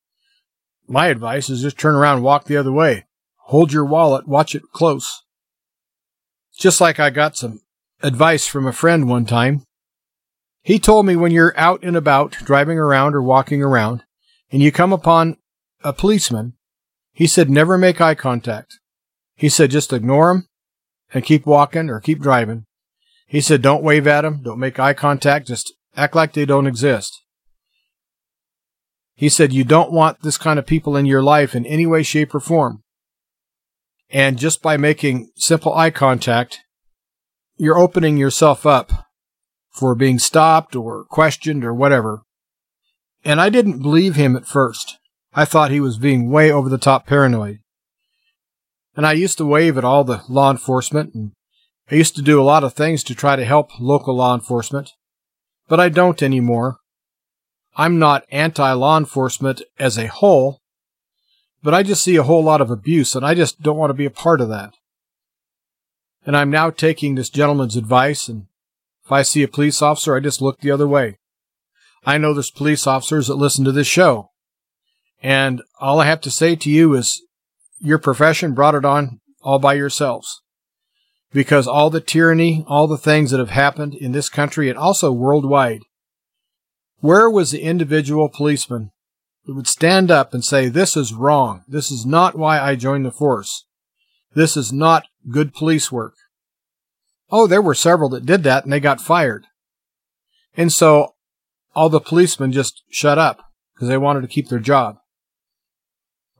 my 0.86 1.06
advice 1.06 1.48
is 1.48 1.62
just 1.62 1.78
turn 1.78 1.94
around 1.94 2.16
and 2.16 2.24
walk 2.24 2.44
the 2.44 2.56
other 2.56 2.72
way. 2.72 3.06
Hold 3.44 3.72
your 3.72 3.84
wallet, 3.84 4.26
watch 4.26 4.54
it 4.54 4.62
close. 4.72 5.22
Just 6.58 6.80
like 6.80 6.98
I 6.98 7.10
got 7.10 7.36
some 7.36 7.60
advice 8.02 8.46
from 8.46 8.66
a 8.66 8.72
friend 8.72 9.08
one 9.08 9.24
time. 9.24 9.64
He 10.62 10.78
told 10.78 11.06
me 11.06 11.16
when 11.16 11.32
you're 11.32 11.58
out 11.58 11.82
and 11.82 11.96
about, 11.96 12.32
driving 12.32 12.78
around 12.78 13.14
or 13.14 13.22
walking 13.22 13.62
around, 13.62 14.02
and 14.52 14.62
you 14.62 14.70
come 14.70 14.92
upon 14.92 15.36
a 15.82 15.92
policeman, 15.92 16.54
he 17.12 17.26
said, 17.26 17.48
never 17.48 17.78
make 17.78 18.00
eye 18.00 18.14
contact. 18.14 18.78
He 19.34 19.48
said, 19.48 19.70
just 19.70 19.92
ignore 19.92 20.30
him 20.30 20.48
and 21.14 21.24
keep 21.24 21.46
walking 21.46 21.88
or 21.88 22.00
keep 22.00 22.20
driving. 22.20 22.66
He 23.26 23.40
said, 23.40 23.62
don't 23.62 23.82
wave 23.82 24.06
at 24.06 24.24
him, 24.24 24.42
don't 24.42 24.58
make 24.58 24.78
eye 24.78 24.94
contact, 24.94 25.46
just 25.46 25.72
act 26.00 26.14
like 26.14 26.32
they 26.32 26.46
don't 26.46 26.66
exist. 26.66 27.22
He 29.14 29.28
said, 29.28 29.52
You 29.52 29.64
don't 29.64 29.92
want 29.92 30.22
this 30.22 30.38
kind 30.38 30.58
of 30.58 30.64
people 30.64 30.96
in 30.96 31.04
your 31.04 31.22
life 31.22 31.54
in 31.54 31.66
any 31.66 31.86
way, 31.86 32.02
shape, 32.02 32.34
or 32.34 32.40
form. 32.40 32.82
And 34.08 34.38
just 34.38 34.62
by 34.62 34.78
making 34.78 35.30
simple 35.36 35.74
eye 35.74 35.90
contact, 35.90 36.60
you're 37.56 37.78
opening 37.78 38.16
yourself 38.16 38.64
up 38.64 39.08
for 39.70 39.94
being 39.94 40.18
stopped 40.18 40.74
or 40.74 41.04
questioned 41.04 41.66
or 41.66 41.74
whatever. 41.74 42.22
And 43.22 43.38
I 43.38 43.50
didn't 43.50 43.82
believe 43.82 44.16
him 44.16 44.36
at 44.36 44.46
first. 44.46 44.98
I 45.34 45.44
thought 45.44 45.70
he 45.70 45.80
was 45.80 45.98
being 45.98 46.30
way 46.30 46.50
over 46.50 46.70
the 46.70 46.78
top 46.78 47.06
paranoid. 47.06 47.58
And 48.96 49.06
I 49.06 49.12
used 49.12 49.36
to 49.38 49.44
wave 49.44 49.76
at 49.76 49.84
all 49.84 50.02
the 50.02 50.22
law 50.30 50.50
enforcement 50.50 51.14
and 51.14 51.32
I 51.90 51.96
used 51.96 52.16
to 52.16 52.22
do 52.22 52.40
a 52.40 52.42
lot 52.42 52.64
of 52.64 52.72
things 52.72 53.04
to 53.04 53.14
try 53.14 53.36
to 53.36 53.44
help 53.44 53.78
local 53.78 54.16
law 54.16 54.34
enforcement 54.34 54.92
but 55.70 55.78
I 55.78 55.88
don't 55.88 56.20
anymore. 56.20 56.78
I'm 57.76 58.00
not 58.00 58.26
anti 58.32 58.72
law 58.72 58.98
enforcement 58.98 59.62
as 59.78 59.96
a 59.96 60.08
whole, 60.08 60.60
but 61.62 61.72
I 61.72 61.84
just 61.84 62.02
see 62.02 62.16
a 62.16 62.24
whole 62.24 62.42
lot 62.42 62.60
of 62.60 62.72
abuse 62.72 63.14
and 63.14 63.24
I 63.24 63.34
just 63.34 63.62
don't 63.62 63.76
want 63.76 63.90
to 63.90 63.94
be 63.94 64.04
a 64.04 64.10
part 64.10 64.40
of 64.40 64.48
that. 64.48 64.74
And 66.26 66.36
I'm 66.36 66.50
now 66.50 66.70
taking 66.70 67.14
this 67.14 67.30
gentleman's 67.30 67.76
advice 67.76 68.28
and 68.28 68.46
if 69.04 69.12
I 69.12 69.22
see 69.22 69.44
a 69.44 69.48
police 69.48 69.80
officer, 69.80 70.14
I 70.14 70.20
just 70.20 70.42
look 70.42 70.60
the 70.60 70.72
other 70.72 70.88
way. 70.88 71.18
I 72.04 72.18
know 72.18 72.34
there's 72.34 72.50
police 72.50 72.86
officers 72.86 73.28
that 73.28 73.36
listen 73.36 73.64
to 73.64 73.72
this 73.72 73.86
show. 73.86 74.30
And 75.22 75.62
all 75.80 76.00
I 76.00 76.06
have 76.06 76.20
to 76.22 76.30
say 76.30 76.56
to 76.56 76.68
you 76.68 76.94
is 76.94 77.22
your 77.78 77.98
profession 77.98 78.54
brought 78.54 78.74
it 78.74 78.84
on 78.84 79.20
all 79.42 79.60
by 79.60 79.74
yourselves. 79.74 80.42
Because 81.32 81.66
all 81.68 81.90
the 81.90 82.00
tyranny, 82.00 82.64
all 82.66 82.86
the 82.86 82.98
things 82.98 83.30
that 83.30 83.38
have 83.38 83.50
happened 83.50 83.94
in 83.94 84.12
this 84.12 84.28
country 84.28 84.68
and 84.68 84.76
also 84.78 85.12
worldwide, 85.12 85.82
where 87.00 87.30
was 87.30 87.50
the 87.50 87.62
individual 87.62 88.28
policeman 88.28 88.90
who 89.44 89.54
would 89.54 89.68
stand 89.68 90.10
up 90.10 90.34
and 90.34 90.44
say, 90.44 90.68
This 90.68 90.96
is 90.96 91.14
wrong. 91.14 91.62
This 91.68 91.90
is 91.90 92.04
not 92.04 92.36
why 92.36 92.60
I 92.60 92.74
joined 92.74 93.06
the 93.06 93.12
force. 93.12 93.64
This 94.34 94.56
is 94.56 94.72
not 94.72 95.06
good 95.30 95.54
police 95.54 95.90
work. 95.90 96.14
Oh, 97.30 97.46
there 97.46 97.62
were 97.62 97.74
several 97.74 98.08
that 98.10 98.26
did 98.26 98.42
that 98.42 98.64
and 98.64 98.72
they 98.72 98.80
got 98.80 99.00
fired. 99.00 99.46
And 100.56 100.72
so 100.72 101.14
all 101.74 101.88
the 101.88 102.00
policemen 102.00 102.52
just 102.52 102.82
shut 102.90 103.18
up 103.18 103.44
because 103.74 103.88
they 103.88 103.96
wanted 103.96 104.22
to 104.22 104.28
keep 104.28 104.48
their 104.48 104.58
job. 104.58 104.96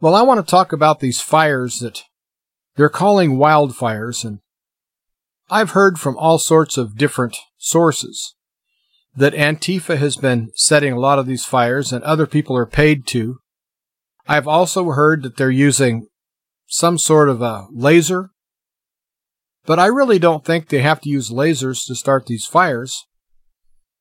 Well, 0.01 0.15
I 0.15 0.23
want 0.23 0.45
to 0.45 0.51
talk 0.51 0.73
about 0.73 1.01
these 1.01 1.21
fires 1.21 1.79
that 1.81 2.03
they're 2.77 2.89
calling 2.89 3.37
wildfires, 3.37 4.25
and 4.25 4.39
I've 5.53 5.71
heard 5.71 5.99
from 5.99 6.17
all 6.17 6.39
sorts 6.39 6.77
of 6.77 6.97
different 6.97 7.37
sources 7.59 8.37
that 9.17 9.35
Antifa 9.35 9.97
has 9.97 10.17
been 10.17 10.53
setting 10.55 10.93
a 10.93 11.01
lot 11.01 11.19
of 11.19 11.27
these 11.27 11.45
fires 11.45 11.93
and 11.93 12.05
other 12.05 12.27
people 12.27 12.57
are 12.57 12.67
paid 12.67 13.05
to. 13.09 13.39
I've 14.29 14.47
also 14.47 14.91
heard 14.91 15.25
that 15.25 15.37
they're 15.37 15.51
using 15.51 16.07
some 16.69 16.99
sort 16.99 17.29
of 17.29 17.43
a 17.43 17.67
laser, 17.73 18.31
but 19.67 19.81
I 19.81 19.87
really 19.87 20.21
don't 20.21 20.45
think 20.45 20.69
they 20.69 20.83
have 20.83 21.01
to 21.01 21.09
use 21.09 21.31
lasers 21.31 21.85
to 21.89 21.97
start 21.97 22.27
these 22.27 22.47
fires 22.47 23.07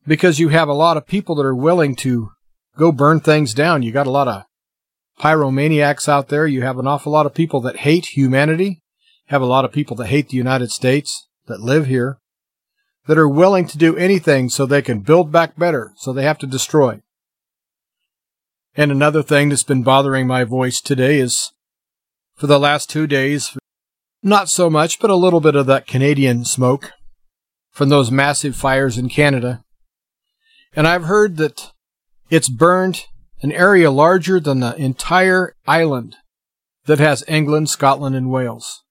because 0.06 0.38
you 0.38 0.50
have 0.50 0.68
a 0.70 0.74
lot 0.74 0.98
of 0.98 1.08
people 1.08 1.34
that 1.36 1.46
are 1.46 1.56
willing 1.56 1.96
to 1.98 2.30
go 2.78 2.92
burn 2.92 3.22
things 3.22 3.56
down. 3.56 3.82
You 3.82 3.92
got 3.92 4.06
a 4.06 4.12
lot 4.12 4.28
of 4.28 4.44
pyromaniacs 5.20 6.08
out 6.08 6.28
there. 6.28 6.46
You 6.46 6.62
have 6.62 6.78
an 6.78 6.86
awful 6.86 7.12
lot 7.12 7.26
of 7.26 7.34
people 7.34 7.60
that 7.62 7.78
hate 7.78 8.16
humanity, 8.16 8.84
have 9.30 9.42
a 9.42 9.48
lot 9.48 9.66
of 9.66 9.72
people 9.72 9.96
that 9.96 10.08
hate 10.08 10.30
the 10.30 10.38
United 10.38 10.70
States 10.70 11.26
that 11.50 11.60
live 11.60 11.88
here, 11.88 12.20
that 13.08 13.18
are 13.18 13.28
willing 13.28 13.68
to 13.68 13.78
do 13.78 13.98
anything 13.98 14.48
so 14.50 14.66
they 14.66 14.82
can 14.82 15.02
build 15.02 15.32
back 15.32 15.58
better, 15.58 15.92
so 15.98 16.14
they 16.14 16.24
have 16.24 16.38
to 16.38 16.48
destroy. 16.48 17.02
And 18.76 18.92
another 18.92 19.22
thing 19.22 19.50
that's 19.50 19.64
been 19.64 19.84
bothering 19.84 20.28
my 20.28 20.46
voice 20.46 20.80
today 20.80 21.20
is 21.20 21.52
for 22.36 22.48
the 22.48 22.60
last 22.60 22.90
two 22.90 23.08
days, 23.08 23.58
not 24.24 24.48
so 24.48 24.70
much, 24.70 25.00
but 25.00 25.10
a 25.10 25.16
little 25.16 25.42
bit 25.42 25.56
of 25.56 25.66
that 25.66 25.88
Canadian 25.88 26.46
smoke 26.46 26.92
from 27.72 27.90
those 27.90 28.12
massive 28.12 28.56
fires 28.56 28.98
in 28.98 29.10
Canada. 29.10 29.64
And 30.76 30.88
I've 30.88 31.06
heard 31.06 31.38
that 31.38 31.72
it's 32.30 32.48
burned 32.48 33.06
an 33.42 33.52
area 33.52 33.90
larger 33.90 34.40
than 34.40 34.60
the 34.60 34.76
entire 34.76 35.56
island 35.68 36.16
that 36.86 37.00
has 37.00 37.24
England, 37.28 37.70
Scotland, 37.70 38.16
and 38.16 38.30
Wales. 38.30 38.84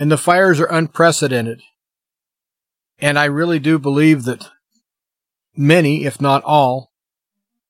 And 0.00 0.10
the 0.10 0.18
fires 0.18 0.58
are 0.58 0.72
unprecedented. 0.72 1.60
And 2.98 3.18
I 3.18 3.26
really 3.26 3.58
do 3.58 3.78
believe 3.78 4.24
that 4.24 4.48
many, 5.54 6.04
if 6.06 6.20
not 6.20 6.42
all, 6.44 6.90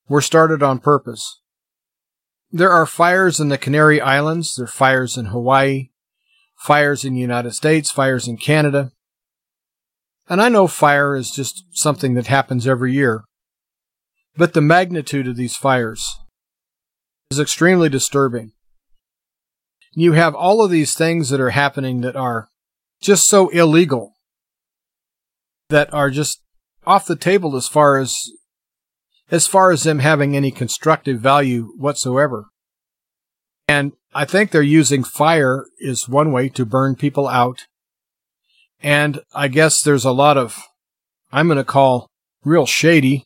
were 0.09 0.23
started 0.23 0.63
on 0.63 0.79
purpose. 0.79 1.41
There 2.53 2.71
are 2.71 2.87
fires 2.87 3.41
in 3.41 3.49
the 3.49 3.59
Canary 3.59 4.01
Islands, 4.01 4.55
there 4.55 4.65
are 4.65 4.69
fires 4.69 5.17
in 5.17 5.27
Hawaii, 5.27 5.91
fires 6.57 7.05
in 7.05 7.15
the 7.15 7.21
United 7.21 7.53
States, 7.53 7.91
fires 7.91 8.29
in 8.29 8.37
Canada. 8.37 8.93
And 10.29 10.41
I 10.41 10.49
know 10.49 10.69
fire 10.69 11.17
is 11.17 11.33
just 11.33 11.65
something 11.73 12.15
that 12.15 12.29
happens 12.29 12.67
every 12.67 12.93
year. 12.93 13.25
But 14.37 14.55
the 14.55 14.61
magnitude 14.61 15.27
of 15.27 15.37
these 15.37 15.57
fires 15.57 16.17
is 17.31 17.41
extremely 17.41 17.89
disturbing. 17.89 18.53
You 19.93 20.13
have 20.13 20.35
all 20.35 20.63
of 20.63 20.71
these 20.71 20.95
things 20.95 21.31
that 21.31 21.41
are 21.41 21.51
happening 21.51 22.01
that 22.03 22.17
are 22.17 22.49
just 23.01 23.29
so 23.29 23.49
illegal, 23.49 24.15
that 25.69 25.93
are 25.93 26.11
just 26.11 26.43
off 26.87 27.07
the 27.07 27.17
table 27.17 27.57
as 27.57 27.67
far 27.67 27.99
as 27.99 28.31
as 29.31 29.47
far 29.47 29.71
as 29.71 29.85
them 29.85 30.01
having 30.01 30.37
any 30.37 30.51
constructive 30.51 31.21
value 31.21 31.73
whatsoever. 31.77 32.47
And 33.69 33.93
I 34.13 34.25
think 34.25 34.51
they're 34.51 34.63
using 34.63 35.05
fire 35.05 35.67
is 35.79 36.09
one 36.09 36.33
way 36.33 36.49
to 36.51 36.67
burn 36.67 36.97
people 36.97 37.29
out. 37.29 37.67
And 38.83 39.21
I 39.33 39.47
guess 39.49 39.83
there's 39.83 40.05
a 40.05 40.11
lot 40.11 40.37
of, 40.37 40.61
I'm 41.31 41.47
going 41.47 41.59
to 41.59 41.65
call 41.65 42.09
real 42.45 42.67
shady 42.67 43.25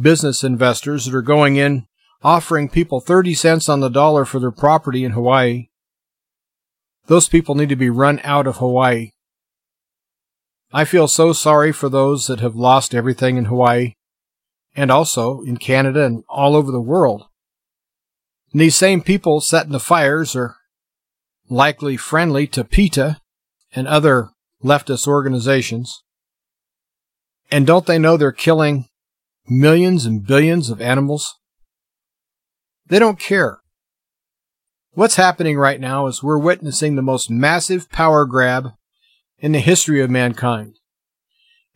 business 0.00 0.42
investors 0.42 1.04
that 1.04 1.14
are 1.14 1.22
going 1.22 1.56
in 1.56 1.86
offering 2.22 2.68
people 2.68 3.00
30 3.00 3.34
cents 3.34 3.68
on 3.68 3.80
the 3.80 3.88
dollar 3.88 4.24
for 4.24 4.38
their 4.38 4.50
property 4.50 5.04
in 5.04 5.12
Hawaii. 5.12 5.66
Those 7.08 7.28
people 7.28 7.54
need 7.54 7.70
to 7.70 7.76
be 7.76 7.90
run 7.90 8.20
out 8.22 8.46
of 8.46 8.58
Hawaii. 8.58 9.10
I 10.72 10.84
feel 10.84 11.08
so 11.08 11.32
sorry 11.32 11.72
for 11.72 11.88
those 11.88 12.26
that 12.26 12.40
have 12.40 12.54
lost 12.54 12.94
everything 12.94 13.38
in 13.38 13.46
Hawaii 13.46 13.94
and 14.76 14.90
also 14.90 15.40
in 15.40 15.56
Canada 15.56 16.04
and 16.04 16.22
all 16.28 16.54
over 16.54 16.70
the 16.70 16.80
world. 16.80 17.24
And 18.52 18.60
these 18.60 18.76
same 18.76 19.00
people 19.00 19.40
setting 19.40 19.72
the 19.72 19.80
fires 19.80 20.36
are 20.36 20.56
likely 21.48 21.96
friendly 21.96 22.46
to 22.48 22.62
PETA 22.62 23.18
and 23.72 23.88
other 23.88 24.28
leftist 24.62 25.08
organizations. 25.08 26.02
And 27.50 27.66
don't 27.66 27.86
they 27.86 27.98
know 27.98 28.18
they're 28.18 28.32
killing 28.32 28.86
millions 29.48 30.04
and 30.04 30.26
billions 30.26 30.68
of 30.68 30.82
animals? 30.82 31.34
They 32.86 32.98
don't 32.98 33.18
care. 33.18 33.60
What's 34.92 35.16
happening 35.16 35.56
right 35.58 35.80
now 35.80 36.06
is 36.06 36.22
we're 36.22 36.38
witnessing 36.38 36.96
the 36.96 37.02
most 37.02 37.30
massive 37.30 37.90
power 37.90 38.24
grab 38.24 38.72
in 39.38 39.52
the 39.52 39.60
history 39.60 40.00
of 40.00 40.10
mankind. 40.10 40.76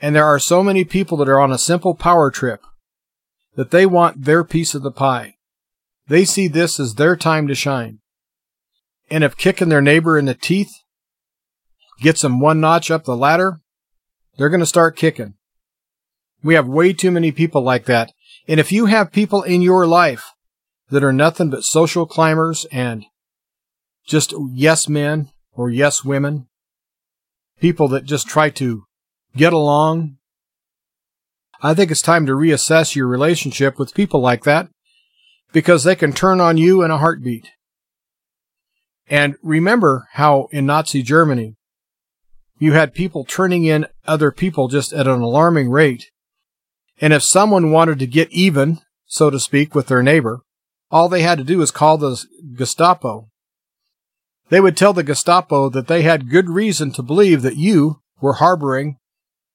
And 0.00 0.16
there 0.16 0.24
are 0.24 0.38
so 0.38 0.62
many 0.62 0.84
people 0.84 1.16
that 1.18 1.28
are 1.28 1.40
on 1.40 1.52
a 1.52 1.58
simple 1.58 1.94
power 1.94 2.30
trip 2.30 2.62
that 3.54 3.70
they 3.70 3.86
want 3.86 4.24
their 4.24 4.42
piece 4.42 4.74
of 4.74 4.82
the 4.82 4.90
pie. 4.90 5.36
They 6.08 6.24
see 6.24 6.48
this 6.48 6.80
as 6.80 6.94
their 6.94 7.16
time 7.16 7.46
to 7.48 7.54
shine. 7.54 8.00
And 9.10 9.22
if 9.22 9.36
kicking 9.36 9.68
their 9.68 9.82
neighbor 9.82 10.18
in 10.18 10.24
the 10.24 10.34
teeth 10.34 10.72
gets 12.00 12.22
them 12.22 12.40
one 12.40 12.60
notch 12.60 12.90
up 12.90 13.04
the 13.04 13.16
ladder, 13.16 13.60
they're 14.36 14.48
going 14.48 14.60
to 14.60 14.66
start 14.66 14.96
kicking. 14.96 15.34
We 16.42 16.54
have 16.54 16.66
way 16.66 16.92
too 16.92 17.10
many 17.10 17.30
people 17.30 17.62
like 17.62 17.84
that. 17.84 18.10
And 18.48 18.58
if 18.58 18.72
you 18.72 18.86
have 18.86 19.12
people 19.12 19.42
in 19.42 19.62
your 19.62 19.86
life 19.86 20.31
that 20.93 21.03
are 21.03 21.12
nothing 21.12 21.49
but 21.49 21.64
social 21.64 22.05
climbers 22.05 22.66
and 22.70 23.07
just 24.07 24.34
yes 24.51 24.90
men 24.90 25.30
or 25.53 25.70
yes 25.70 26.05
women, 26.05 26.47
people 27.59 27.88
that 27.88 28.05
just 28.05 28.28
try 28.28 28.51
to 28.51 28.84
get 29.34 29.55
along, 29.55 30.18
I 31.62 31.72
think 31.72 31.90
it's 31.90 32.03
time 32.03 32.26
to 32.26 32.32
reassess 32.32 32.95
your 32.95 33.07
relationship 33.07 33.78
with 33.78 33.95
people 33.95 34.20
like 34.20 34.45
that 34.45 34.68
because 35.51 35.82
they 35.82 35.97
can 35.97 36.12
turn 36.12 36.43
on 36.43 36.59
you 36.59 36.82
in 36.82 36.90
a 36.90 36.99
heartbeat. 36.99 37.49
And 39.09 39.36
remember 39.43 40.09
how 40.12 40.49
in 40.53 40.66
Nazi 40.66 41.03
Germany, 41.03 41.55
you 42.59 42.72
had 42.72 42.93
people 42.93 43.24
turning 43.24 43.64
in 43.64 43.86
other 44.07 44.30
people 44.30 44.68
just 44.68 44.93
at 44.93 45.07
an 45.07 45.22
alarming 45.22 45.70
rate. 45.70 46.11
And 47.01 47.14
if 47.14 47.22
someone 47.22 47.70
wanted 47.70 47.99
to 48.01 48.07
get 48.07 48.30
even, 48.30 48.80
so 49.07 49.30
to 49.30 49.40
speak, 49.40 49.74
with 49.74 49.86
their 49.86 50.03
neighbor, 50.03 50.40
all 50.93 51.09
they 51.09 51.22
had 51.22 51.38
to 51.38 51.45
do 51.45 51.59
was 51.59 51.70
call 51.70 51.97
the 51.97 52.22
Gestapo. 52.55 53.30
They 54.51 54.61
would 54.61 54.76
tell 54.76 54.93
the 54.93 55.03
Gestapo 55.03 55.70
that 55.70 55.88
they 55.88 56.03
had 56.03 56.28
good 56.28 56.51
reason 56.51 56.93
to 56.93 57.03
believe 57.03 57.40
that 57.43 57.57
you 57.57 58.03
were 58.20 58.34
harboring 58.34 58.99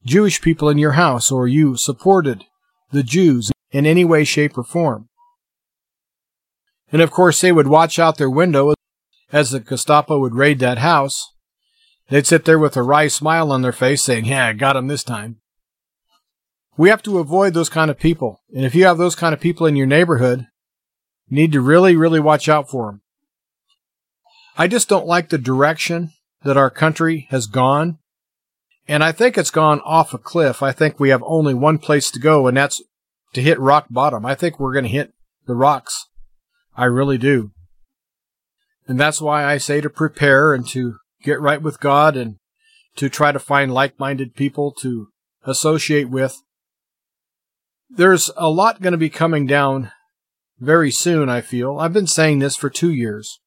Jewish 0.03 0.41
people 0.41 0.67
in 0.67 0.79
your 0.79 0.93
house 0.93 1.31
or 1.31 1.47
you 1.47 1.77
supported 1.77 2.43
the 2.91 3.03
Jews 3.03 3.51
in 3.71 3.85
any 3.85 4.03
way, 4.03 4.23
shape, 4.23 4.57
or 4.57 4.63
form. 4.63 5.09
And 6.91 7.01
of 7.01 7.11
course, 7.11 7.39
they 7.39 7.51
would 7.51 7.67
watch 7.67 7.99
out 7.99 8.17
their 8.17 8.29
window 8.29 8.73
as 9.31 9.51
the 9.51 9.59
Gestapo 9.59 10.19
would 10.19 10.33
raid 10.33 10.57
that 10.59 10.79
house. 10.79 11.33
They'd 12.09 12.25
sit 12.25 12.45
there 12.45 12.57
with 12.57 12.77
a 12.77 12.81
wry 12.81 13.09
smile 13.09 13.51
on 13.51 13.61
their 13.61 13.73
face 13.73 14.01
saying, 14.01 14.25
Yeah, 14.25 14.47
I 14.47 14.53
got 14.53 14.77
him 14.77 14.87
this 14.87 15.03
time. 15.03 15.41
We 16.77 16.89
have 16.89 17.03
to 17.03 17.19
avoid 17.19 17.53
those 17.53 17.69
kind 17.69 17.91
of 17.91 17.99
people. 17.99 18.41
And 18.55 18.65
if 18.65 18.73
you 18.73 18.85
have 18.85 18.97
those 18.97 19.15
kind 19.15 19.33
of 19.33 19.41
people 19.41 19.65
in 19.65 19.75
your 19.75 19.87
neighborhood, 19.87 20.47
need 21.29 21.51
to 21.51 21.61
really, 21.61 21.95
really 21.95 22.19
watch 22.19 22.47
out 22.49 22.69
for 22.69 22.87
them. 22.87 23.01
I 24.57 24.67
just 24.67 24.89
don't 24.89 25.07
like 25.07 25.29
the 25.29 25.37
direction 25.37 26.11
that 26.43 26.57
our 26.57 26.69
country 26.69 27.27
has 27.29 27.47
gone. 27.47 27.99
And 28.87 29.03
I 29.03 29.11
think 29.11 29.37
it's 29.37 29.51
gone 29.51 29.81
off 29.81 30.13
a 30.13 30.17
cliff. 30.17 30.63
I 30.63 30.71
think 30.71 30.99
we 30.99 31.09
have 31.09 31.23
only 31.25 31.53
one 31.53 31.77
place 31.77 32.09
to 32.11 32.19
go, 32.19 32.47
and 32.47 32.55
that's 32.55 32.81
to 33.33 33.41
hit 33.41 33.59
rock 33.59 33.87
bottom. 33.89 34.25
I 34.25 34.33
think 34.33 34.59
we're 34.59 34.73
going 34.73 34.85
to 34.85 34.89
hit 34.89 35.13
the 35.45 35.55
rocks. 35.55 36.05
I 36.75 36.85
really 36.85 37.17
do. 37.17 37.51
And 38.87 38.99
that's 38.99 39.21
why 39.21 39.43
I 39.43 39.57
say 39.57 39.81
to 39.81 39.89
prepare 39.89 40.53
and 40.53 40.65
to 40.69 40.97
get 41.21 41.41
right 41.41 41.61
with 41.61 41.81
God 41.81 42.15
and 42.15 42.37
to 42.95 43.09
try 43.09 43.31
to 43.31 43.39
find 43.39 43.73
like 43.73 43.99
minded 43.99 44.35
people 44.35 44.71
to 44.79 45.09
associate 45.43 46.09
with 46.09 46.41
there's 47.89 48.29
a 48.35 48.49
lot 48.49 48.81
going 48.81 48.91
to 48.91 48.97
be 48.97 49.09
coming 49.09 49.45
down 49.45 49.91
very 50.59 50.91
soon, 50.91 51.29
I 51.29 51.41
feel. 51.41 51.79
I've 51.79 51.93
been 51.93 52.07
saying 52.07 52.39
this 52.39 52.55
for 52.55 52.69
two 52.69 52.91
years. 52.91 53.39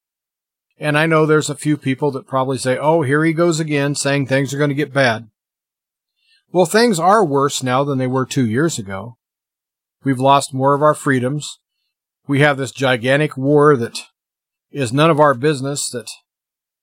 And 0.79 0.97
I 0.97 1.07
know 1.07 1.27
there's 1.27 1.51
a 1.51 1.55
few 1.55 1.77
people 1.77 2.11
that 2.13 2.27
probably 2.27 2.57
say, 2.57 2.79
oh, 2.79 3.03
here 3.03 3.25
he 3.25 3.33
goes 3.33 3.61
again 3.61 3.95
saying 3.95 4.27
things 4.27 4.55
are 4.55 4.59
going 4.59 4.71
to 4.71 4.75
get 4.75 4.95
bad. 4.95 5.29
Well, 6.53 6.67
things 6.67 6.99
are 6.99 7.25
worse 7.25 7.63
now 7.63 7.85
than 7.85 7.99
they 7.99 8.07
were 8.07 8.27
two 8.27 8.47
years 8.47 8.79
ago. 8.79 9.17
We've 10.03 10.19
lost 10.19 10.55
more 10.55 10.75
of 10.75 10.83
our 10.83 10.95
freedoms. 10.95 11.59
We 12.27 12.41
have 12.41 12.57
this 12.57 12.73
gigantic 12.73 13.37
war 13.37 13.77
that 13.77 13.99
is 14.71 14.93
none 14.93 15.11
of 15.11 15.21
our 15.21 15.35
business, 15.35 15.91
that 15.91 16.09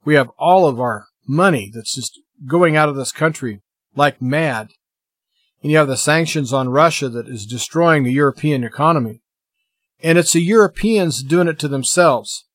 we 0.05 0.13
have 0.15 0.29
all 0.37 0.67
of 0.67 0.79
our 0.79 1.07
money 1.27 1.71
that's 1.73 1.95
just 1.95 2.19
going 2.45 2.75
out 2.75 2.89
of 2.89 2.95
this 2.95 3.11
country 3.11 3.61
like 3.95 4.21
mad. 4.21 4.69
And 5.63 5.71
you 5.71 5.77
have 5.79 5.87
the 5.87 5.97
sanctions 5.97 6.53
on 6.53 6.69
Russia 6.69 7.09
that 7.09 7.27
is 7.27 7.45
destroying 7.45 8.03
the 8.03 8.11
European 8.11 8.63
economy. 8.63 9.21
And 10.01 10.17
it's 10.17 10.33
the 10.33 10.41
Europeans 10.41 11.23
doing 11.23 11.47
it 11.47 11.59
to 11.59 11.67
themselves. 11.67 12.45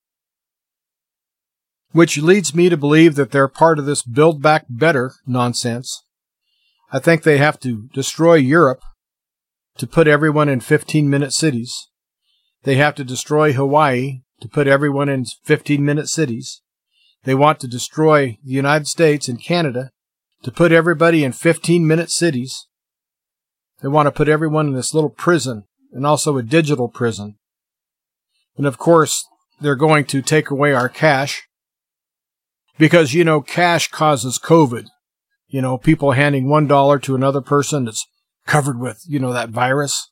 Which 1.90 2.18
leads 2.18 2.54
me 2.54 2.68
to 2.68 2.76
believe 2.76 3.16
that 3.16 3.32
they're 3.32 3.48
part 3.48 3.78
of 3.78 3.86
this 3.86 4.02
build 4.02 4.40
back 4.40 4.66
better 4.68 5.12
nonsense. 5.26 6.04
I 6.92 6.98
think 6.98 7.22
they 7.22 7.38
have 7.38 7.58
to 7.60 7.88
destroy 7.92 8.34
Europe 8.34 8.82
to 9.78 9.86
put 9.86 10.06
everyone 10.06 10.48
in 10.48 10.60
15 10.60 11.08
minute 11.08 11.32
cities. 11.32 11.88
They 12.62 12.76
have 12.76 12.94
to 12.96 13.04
destroy 13.04 13.52
Hawaii 13.52 14.20
to 14.40 14.48
put 14.48 14.66
everyone 14.66 15.08
in 15.08 15.24
15 15.24 15.84
minute 15.84 16.08
cities. 16.08 16.62
They 17.24 17.34
want 17.34 17.60
to 17.60 17.68
destroy 17.68 18.38
the 18.44 18.52
United 18.52 18.86
States 18.86 19.28
and 19.28 19.42
Canada 19.42 19.90
to 20.42 20.50
put 20.50 20.72
everybody 20.72 21.24
in 21.24 21.32
15 21.32 21.86
minute 21.86 22.10
cities. 22.10 22.66
They 23.80 23.88
want 23.88 24.06
to 24.06 24.12
put 24.12 24.28
everyone 24.28 24.68
in 24.68 24.74
this 24.74 24.94
little 24.94 25.10
prison 25.10 25.64
and 25.92 26.06
also 26.06 26.36
a 26.36 26.42
digital 26.42 26.88
prison. 26.88 27.36
And 28.56 28.66
of 28.66 28.78
course, 28.78 29.26
they're 29.60 29.76
going 29.76 30.04
to 30.06 30.22
take 30.22 30.50
away 30.50 30.72
our 30.72 30.88
cash 30.88 31.46
because, 32.78 33.14
you 33.14 33.24
know, 33.24 33.40
cash 33.40 33.88
causes 33.88 34.38
COVID. 34.38 34.86
You 35.48 35.60
know, 35.60 35.76
people 35.76 36.12
handing 36.12 36.48
one 36.48 36.66
dollar 36.66 36.98
to 37.00 37.14
another 37.14 37.40
person 37.40 37.84
that's 37.84 38.06
covered 38.46 38.78
with, 38.80 39.02
you 39.06 39.18
know, 39.18 39.32
that 39.32 39.50
virus. 39.50 40.10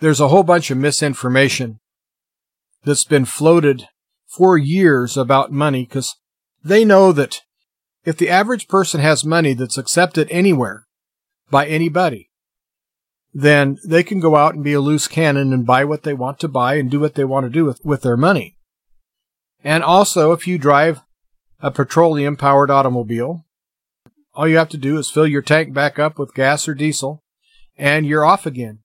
There's 0.00 0.20
a 0.20 0.28
whole 0.28 0.44
bunch 0.44 0.70
of 0.70 0.78
misinformation 0.78 1.80
that's 2.84 3.04
been 3.04 3.24
floated 3.24 3.88
for 4.26 4.56
years 4.56 5.16
about 5.16 5.50
money 5.50 5.84
because 5.84 6.14
they 6.62 6.84
know 6.84 7.10
that 7.12 7.40
if 8.04 8.16
the 8.16 8.30
average 8.30 8.68
person 8.68 9.00
has 9.00 9.24
money 9.24 9.54
that's 9.54 9.76
accepted 9.76 10.28
anywhere 10.30 10.86
by 11.50 11.66
anybody, 11.66 12.27
then 13.40 13.78
they 13.84 14.02
can 14.02 14.18
go 14.18 14.34
out 14.34 14.56
and 14.56 14.64
be 14.64 14.72
a 14.72 14.80
loose 14.80 15.06
cannon 15.06 15.52
and 15.52 15.64
buy 15.64 15.84
what 15.84 16.02
they 16.02 16.12
want 16.12 16.40
to 16.40 16.48
buy 16.48 16.74
and 16.74 16.90
do 16.90 16.98
what 16.98 17.14
they 17.14 17.24
want 17.24 17.46
to 17.46 17.50
do 17.50 17.64
with, 17.64 17.80
with 17.84 18.02
their 18.02 18.16
money. 18.16 18.56
And 19.62 19.84
also, 19.84 20.32
if 20.32 20.48
you 20.48 20.58
drive 20.58 21.02
a 21.60 21.70
petroleum 21.70 22.36
powered 22.36 22.68
automobile, 22.68 23.44
all 24.34 24.48
you 24.48 24.56
have 24.56 24.68
to 24.70 24.76
do 24.76 24.98
is 24.98 25.08
fill 25.08 25.26
your 25.26 25.42
tank 25.42 25.72
back 25.72 26.00
up 26.00 26.18
with 26.18 26.34
gas 26.34 26.66
or 26.66 26.74
diesel 26.74 27.22
and 27.76 28.06
you're 28.06 28.24
off 28.24 28.44
again. 28.44 28.80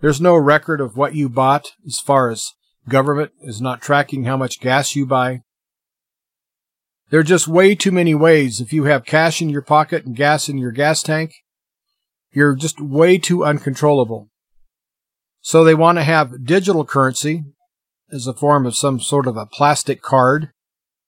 There's 0.00 0.20
no 0.20 0.36
record 0.36 0.80
of 0.80 0.96
what 0.96 1.16
you 1.16 1.28
bought 1.28 1.72
as 1.84 1.98
far 1.98 2.30
as 2.30 2.52
government 2.88 3.32
is 3.40 3.60
not 3.60 3.82
tracking 3.82 4.22
how 4.22 4.36
much 4.36 4.60
gas 4.60 4.94
you 4.94 5.04
buy. 5.04 5.40
There 7.10 7.18
are 7.18 7.24
just 7.24 7.48
way 7.48 7.74
too 7.74 7.90
many 7.90 8.14
ways. 8.14 8.60
If 8.60 8.72
you 8.72 8.84
have 8.84 9.04
cash 9.04 9.42
in 9.42 9.48
your 9.48 9.62
pocket 9.62 10.06
and 10.06 10.14
gas 10.14 10.48
in 10.48 10.58
your 10.58 10.70
gas 10.70 11.02
tank, 11.02 11.32
you're 12.32 12.54
just 12.54 12.80
way 12.80 13.18
too 13.18 13.44
uncontrollable. 13.44 14.28
So 15.40 15.64
they 15.64 15.74
want 15.74 15.98
to 15.98 16.04
have 16.04 16.44
digital 16.44 16.84
currency 16.84 17.44
as 18.10 18.26
a 18.26 18.34
form 18.34 18.66
of 18.66 18.76
some 18.76 19.00
sort 19.00 19.26
of 19.26 19.36
a 19.36 19.46
plastic 19.46 20.02
card, 20.02 20.50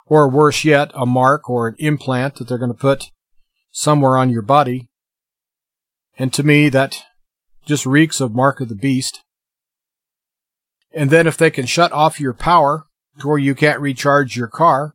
or 0.07 0.29
worse 0.29 0.64
yet, 0.64 0.91
a 0.95 1.07
mark 1.07 1.49
or 1.49 1.68
an 1.68 1.77
implant 1.79 2.37
that 2.37 2.49
they're 2.49 2.59
going 2.59 2.72
to 2.72 2.79
put 2.79 3.11
somewhere 3.70 4.16
on 4.16 4.31
your 4.31 4.43
body. 4.43 4.89
And 6.18 6.33
to 6.35 6.43
me, 6.43 6.68
that 6.68 7.03
just 7.64 7.87
reeks 7.87 8.20
of 8.20 8.35
Mark 8.35 8.61
of 8.61 8.68
the 8.68 8.75
Beast. 8.75 9.22
And 10.93 11.11
then 11.11 11.27
if 11.27 11.37
they 11.37 11.51
can 11.51 11.66
shut 11.66 11.93
off 11.93 12.20
your 12.20 12.35
power 12.35 12.85
to 13.20 13.29
where 13.29 13.39
you 13.39 13.55
can't 13.55 13.81
recharge 13.81 14.37
your 14.37 14.49
car 14.49 14.95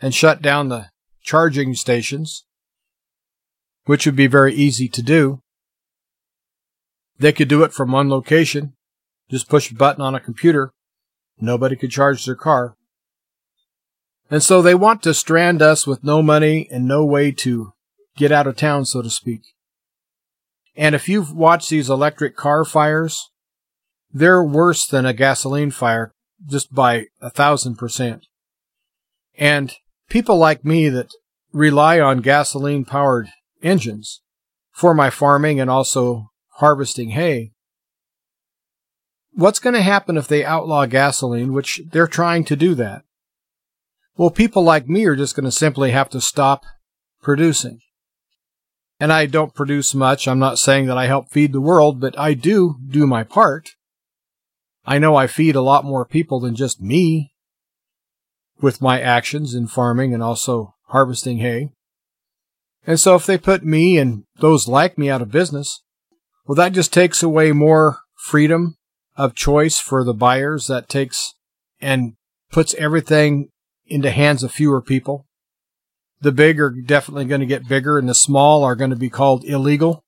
and 0.00 0.14
shut 0.14 0.42
down 0.42 0.68
the 0.68 0.86
charging 1.22 1.74
stations, 1.74 2.44
which 3.84 4.06
would 4.06 4.16
be 4.16 4.26
very 4.26 4.54
easy 4.54 4.88
to 4.88 5.02
do, 5.02 5.40
they 7.18 7.32
could 7.32 7.48
do 7.48 7.62
it 7.62 7.72
from 7.72 7.92
one 7.92 8.08
location. 8.08 8.74
Just 9.30 9.48
push 9.48 9.70
a 9.70 9.74
button 9.74 10.02
on 10.02 10.14
a 10.14 10.20
computer. 10.20 10.72
Nobody 11.38 11.76
could 11.76 11.90
charge 11.90 12.24
their 12.24 12.34
car. 12.34 12.76
And 14.30 14.42
so 14.42 14.62
they 14.62 14.74
want 14.74 15.02
to 15.02 15.14
strand 15.14 15.62
us 15.62 15.86
with 15.86 16.02
no 16.02 16.22
money 16.22 16.68
and 16.70 16.86
no 16.86 17.04
way 17.04 17.30
to 17.32 17.72
get 18.16 18.32
out 18.32 18.46
of 18.46 18.56
town, 18.56 18.84
so 18.84 19.02
to 19.02 19.10
speak. 19.10 19.42
And 20.76 20.94
if 20.94 21.08
you've 21.08 21.32
watched 21.32 21.70
these 21.70 21.88
electric 21.88 22.36
car 22.36 22.64
fires, 22.64 23.30
they're 24.12 24.42
worse 24.42 24.86
than 24.86 25.06
a 25.06 25.12
gasoline 25.12 25.70
fire 25.70 26.12
just 26.46 26.72
by 26.72 27.06
a 27.20 27.30
thousand 27.30 27.76
percent. 27.76 28.26
And 29.36 29.74
people 30.08 30.36
like 30.36 30.64
me 30.64 30.88
that 30.88 31.10
rely 31.52 32.00
on 32.00 32.20
gasoline 32.20 32.84
powered 32.84 33.28
engines 33.62 34.22
for 34.72 34.94
my 34.94 35.10
farming 35.10 35.60
and 35.60 35.70
also 35.70 36.30
harvesting 36.54 37.10
hay. 37.10 37.52
What's 39.32 39.58
going 39.58 39.74
to 39.74 39.82
happen 39.82 40.16
if 40.16 40.28
they 40.28 40.44
outlaw 40.44 40.86
gasoline, 40.86 41.52
which 41.52 41.82
they're 41.90 42.06
trying 42.06 42.44
to 42.44 42.56
do 42.56 42.74
that? 42.76 43.02
Well, 44.16 44.30
people 44.30 44.62
like 44.62 44.88
me 44.88 45.04
are 45.06 45.16
just 45.16 45.34
going 45.34 45.44
to 45.44 45.50
simply 45.50 45.90
have 45.90 46.08
to 46.10 46.20
stop 46.20 46.64
producing 47.20 47.80
and 49.00 49.12
I 49.12 49.26
don't 49.26 49.54
produce 49.54 49.94
much. 49.94 50.28
I'm 50.28 50.38
not 50.38 50.58
saying 50.58 50.86
that 50.86 50.98
I 50.98 51.06
help 51.06 51.30
feed 51.30 51.52
the 51.52 51.60
world, 51.60 52.00
but 52.00 52.18
I 52.18 52.34
do 52.34 52.76
do 52.88 53.06
my 53.06 53.24
part. 53.24 53.70
I 54.86 54.98
know 54.98 55.16
I 55.16 55.26
feed 55.26 55.56
a 55.56 55.62
lot 55.62 55.84
more 55.84 56.04
people 56.04 56.40
than 56.40 56.54
just 56.54 56.80
me 56.80 57.32
with 58.60 58.80
my 58.80 59.00
actions 59.00 59.54
in 59.54 59.66
farming 59.66 60.14
and 60.14 60.22
also 60.22 60.74
harvesting 60.88 61.38
hay. 61.38 61.70
And 62.86 63.00
so 63.00 63.14
if 63.14 63.26
they 63.26 63.38
put 63.38 63.64
me 63.64 63.98
and 63.98 64.24
those 64.38 64.68
like 64.68 64.98
me 64.98 65.10
out 65.10 65.22
of 65.22 65.30
business, 65.30 65.82
well, 66.46 66.56
that 66.56 66.72
just 66.72 66.92
takes 66.92 67.22
away 67.22 67.52
more 67.52 67.98
freedom 68.16 68.76
of 69.16 69.34
choice 69.34 69.78
for 69.78 70.04
the 70.04 70.14
buyers. 70.14 70.66
That 70.66 70.88
takes 70.88 71.34
and 71.80 72.14
puts 72.50 72.74
everything 72.74 73.48
into 73.86 74.10
hands 74.10 74.42
of 74.42 74.52
fewer 74.52 74.82
people. 74.82 75.26
The 76.20 76.32
big 76.32 76.60
are 76.60 76.70
definitely 76.70 77.26
going 77.26 77.40
to 77.40 77.46
get 77.46 77.68
bigger 77.68 77.98
and 77.98 78.08
the 78.08 78.14
small 78.14 78.64
are 78.64 78.76
going 78.76 78.90
to 78.90 78.96
be 78.96 79.10
called 79.10 79.44
illegal. 79.44 80.02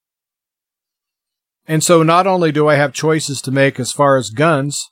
And 1.69 1.83
so 1.83 2.03
not 2.03 2.27
only 2.27 2.53
do 2.53 2.69
I 2.69 2.77
have 2.77 2.93
choices 2.93 3.43
to 3.43 3.51
make 3.51 3.81
as 3.81 3.93
far 3.93 4.17
as 4.17 4.31
guns, 4.31 4.91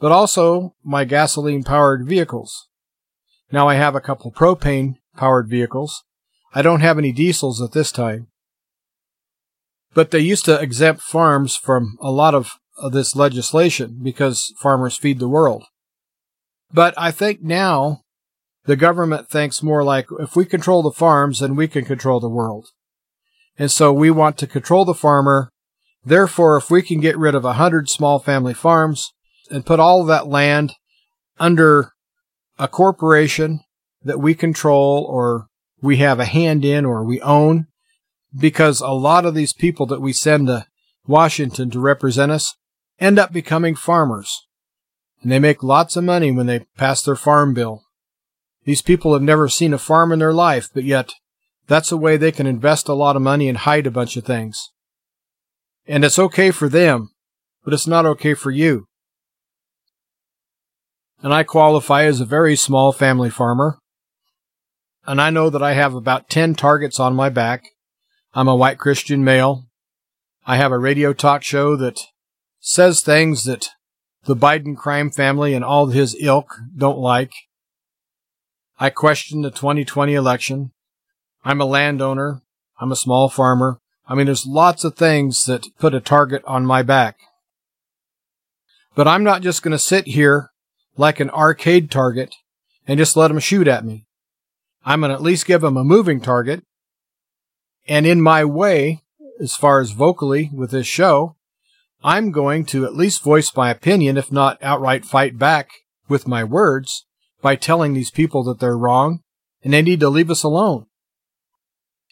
but 0.00 0.12
also 0.12 0.74
my 0.84 1.04
gasoline 1.04 1.64
powered 1.64 2.06
vehicles. 2.06 2.68
Now 3.50 3.68
I 3.68 3.74
have 3.74 3.94
a 3.94 4.00
couple 4.00 4.30
propane 4.30 4.96
powered 5.16 5.48
vehicles. 5.48 6.04
I 6.54 6.62
don't 6.62 6.80
have 6.80 6.98
any 6.98 7.12
diesels 7.12 7.60
at 7.62 7.72
this 7.72 7.90
time. 7.90 8.28
But 9.92 10.10
they 10.10 10.20
used 10.20 10.44
to 10.44 10.60
exempt 10.60 11.02
farms 11.02 11.56
from 11.56 11.96
a 12.00 12.10
lot 12.10 12.34
of, 12.34 12.52
this 12.92 13.14
legislation 13.14 14.00
because 14.02 14.54
farmers 14.58 14.96
feed 14.96 15.18
the 15.18 15.28
world. 15.28 15.64
But 16.72 16.94
I 16.96 17.10
think 17.10 17.42
now 17.42 18.00
the 18.64 18.76
government 18.76 19.28
thinks 19.28 19.62
more 19.62 19.84
like 19.84 20.06
if 20.18 20.34
we 20.34 20.46
control 20.46 20.82
the 20.82 20.90
farms, 20.90 21.40
then 21.40 21.56
we 21.56 21.68
can 21.68 21.84
control 21.84 22.20
the 22.20 22.28
world. 22.30 22.68
And 23.58 23.70
so 23.70 23.92
we 23.92 24.10
want 24.10 24.38
to 24.38 24.46
control 24.46 24.86
the 24.86 24.94
farmer. 24.94 25.50
Therefore, 26.02 26.56
if 26.56 26.70
we 26.70 26.80
can 26.80 27.00
get 27.00 27.18
rid 27.18 27.34
of 27.34 27.44
a 27.44 27.54
hundred 27.54 27.90
small 27.90 28.18
family 28.18 28.54
farms 28.54 29.12
and 29.50 29.66
put 29.66 29.80
all 29.80 30.00
of 30.00 30.06
that 30.06 30.28
land 30.28 30.72
under 31.38 31.92
a 32.58 32.68
corporation 32.68 33.60
that 34.02 34.20
we 34.20 34.34
control 34.34 35.04
or 35.06 35.48
we 35.82 35.98
have 35.98 36.20
a 36.20 36.24
hand 36.24 36.64
in 36.64 36.86
or 36.86 37.04
we 37.04 37.20
own, 37.20 37.66
because 38.36 38.80
a 38.80 38.88
lot 38.88 39.24
of 39.24 39.34
these 39.34 39.52
people 39.52 39.86
that 39.86 40.00
we 40.00 40.12
send 40.12 40.46
to 40.46 40.66
Washington 41.06 41.70
to 41.70 41.80
represent 41.80 42.32
us 42.32 42.54
end 42.98 43.18
up 43.18 43.32
becoming 43.32 43.74
farmers. 43.74 44.46
And 45.22 45.30
they 45.30 45.38
make 45.38 45.62
lots 45.62 45.96
of 45.96 46.04
money 46.04 46.30
when 46.30 46.46
they 46.46 46.66
pass 46.76 47.02
their 47.02 47.16
farm 47.16 47.54
bill. 47.54 47.82
These 48.64 48.82
people 48.82 49.12
have 49.12 49.22
never 49.22 49.48
seen 49.48 49.74
a 49.74 49.78
farm 49.78 50.12
in 50.12 50.18
their 50.18 50.32
life, 50.32 50.68
but 50.72 50.84
yet 50.84 51.12
that's 51.66 51.92
a 51.92 51.96
way 51.96 52.16
they 52.16 52.32
can 52.32 52.46
invest 52.46 52.88
a 52.88 52.94
lot 52.94 53.16
of 53.16 53.22
money 53.22 53.48
and 53.48 53.58
hide 53.58 53.86
a 53.86 53.90
bunch 53.90 54.16
of 54.16 54.24
things. 54.24 54.70
And 55.86 56.04
it's 56.04 56.18
okay 56.18 56.50
for 56.50 56.68
them, 56.68 57.10
but 57.64 57.74
it's 57.74 57.86
not 57.86 58.06
okay 58.06 58.34
for 58.34 58.50
you. 58.50 58.86
And 61.22 61.34
I 61.34 61.42
qualify 61.42 62.04
as 62.04 62.20
a 62.20 62.24
very 62.24 62.56
small 62.56 62.92
family 62.92 63.30
farmer. 63.30 63.78
And 65.06 65.20
I 65.20 65.30
know 65.30 65.50
that 65.50 65.62
I 65.62 65.74
have 65.74 65.94
about 65.94 66.30
10 66.30 66.54
targets 66.54 67.00
on 67.00 67.14
my 67.14 67.28
back. 67.28 67.64
I'm 68.32 68.46
a 68.46 68.54
white 68.54 68.78
Christian 68.78 69.24
male. 69.24 69.66
I 70.46 70.56
have 70.56 70.70
a 70.70 70.78
radio 70.78 71.12
talk 71.12 71.42
show 71.42 71.74
that 71.76 72.00
says 72.60 73.00
things 73.00 73.44
that 73.44 73.70
the 74.24 74.36
Biden 74.36 74.76
crime 74.76 75.10
family 75.10 75.52
and 75.52 75.64
all 75.64 75.86
his 75.86 76.16
ilk 76.20 76.54
don't 76.76 76.98
like. 76.98 77.32
I 78.78 78.90
question 78.90 79.42
the 79.42 79.50
2020 79.50 80.14
election. 80.14 80.70
I'm 81.44 81.60
a 81.60 81.64
landowner. 81.64 82.42
I'm 82.80 82.92
a 82.92 82.96
small 82.96 83.28
farmer. 83.28 83.80
I 84.06 84.14
mean, 84.14 84.26
there's 84.26 84.46
lots 84.46 84.84
of 84.84 84.94
things 84.94 85.44
that 85.44 85.66
put 85.78 85.94
a 85.94 86.00
target 86.00 86.42
on 86.46 86.64
my 86.64 86.82
back. 86.82 87.16
But 88.94 89.08
I'm 89.08 89.24
not 89.24 89.42
just 89.42 89.62
going 89.62 89.72
to 89.72 89.78
sit 89.78 90.06
here 90.06 90.50
like 90.96 91.18
an 91.18 91.30
arcade 91.30 91.90
target 91.90 92.34
and 92.86 92.98
just 92.98 93.16
let 93.16 93.28
them 93.28 93.38
shoot 93.40 93.66
at 93.66 93.84
me. 93.84 94.06
I'm 94.84 95.00
going 95.00 95.10
to 95.10 95.14
at 95.14 95.22
least 95.22 95.46
give 95.46 95.62
them 95.62 95.76
a 95.76 95.84
moving 95.84 96.20
target. 96.20 96.64
And 97.90 98.06
in 98.06 98.20
my 98.22 98.44
way, 98.44 99.02
as 99.40 99.56
far 99.56 99.80
as 99.80 99.90
vocally 99.90 100.48
with 100.54 100.70
this 100.70 100.86
show, 100.86 101.34
I'm 102.04 102.30
going 102.30 102.64
to 102.66 102.84
at 102.84 102.94
least 102.94 103.24
voice 103.24 103.54
my 103.56 103.68
opinion, 103.68 104.16
if 104.16 104.30
not 104.30 104.62
outright 104.62 105.04
fight 105.04 105.38
back 105.38 105.70
with 106.08 106.28
my 106.28 106.44
words 106.44 107.04
by 107.42 107.56
telling 107.56 107.92
these 107.92 108.12
people 108.12 108.44
that 108.44 108.60
they're 108.60 108.78
wrong 108.78 109.22
and 109.64 109.72
they 109.72 109.82
need 109.82 109.98
to 110.00 110.08
leave 110.08 110.30
us 110.30 110.44
alone. 110.44 110.86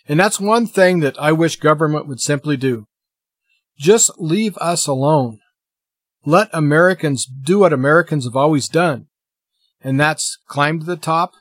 And 0.09 0.19
that's 0.19 0.41
one 0.41 0.67
thing 0.67 0.99
that 0.99 1.17
I 1.17 1.31
wish 1.31 1.55
government 1.55 2.09
would 2.09 2.21
simply 2.21 2.57
do. 2.57 2.87
Just 3.79 4.11
leave 4.19 4.59
us 4.59 4.89
alone. 4.89 5.39
Let 6.25 6.51
Americans 6.53 7.25
do 7.25 7.61
what 7.61 7.73
Americans 7.73 8.25
have 8.25 8.35
always 8.35 8.69
done. 8.69 9.07
And 9.81 10.01
that's 10.01 10.39
climb 10.49 10.81
to 10.81 10.85
the 10.85 10.97
top, 10.97 11.35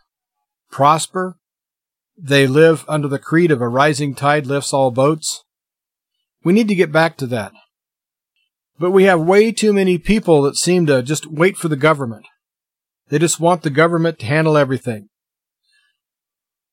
prosper. 0.70 1.38
They 2.18 2.48
live 2.48 2.84
under 2.88 3.08
the 3.08 3.20
creed 3.20 3.52
of 3.52 3.62
a 3.62 3.68
rising 3.68 4.16
tide 4.16 4.48
lifts 4.48 4.74
all 4.74 4.90
boats. 4.90 5.44
We 6.44 6.54
need 6.54 6.68
to 6.68 6.76
get 6.76 6.92
back 6.92 7.16
to 7.18 7.28
that. 7.28 7.52
But 8.80 8.92
we 8.92 9.04
have 9.04 9.22
way 9.22 9.52
too 9.52 9.74
many 9.74 9.98
people 9.98 10.42
that 10.44 10.56
seem 10.56 10.86
to 10.88 11.04
just 11.04 11.28
wait 11.28 11.58
for 11.58 11.68
the 11.68 11.76
government. 11.76 12.26
They 13.10 13.20
just 13.20 13.40
want 13.40 13.62
the 13.62 13.70
government 13.70 14.20
to 14.20 14.26
handle 14.26 14.58
everything. 14.58 15.10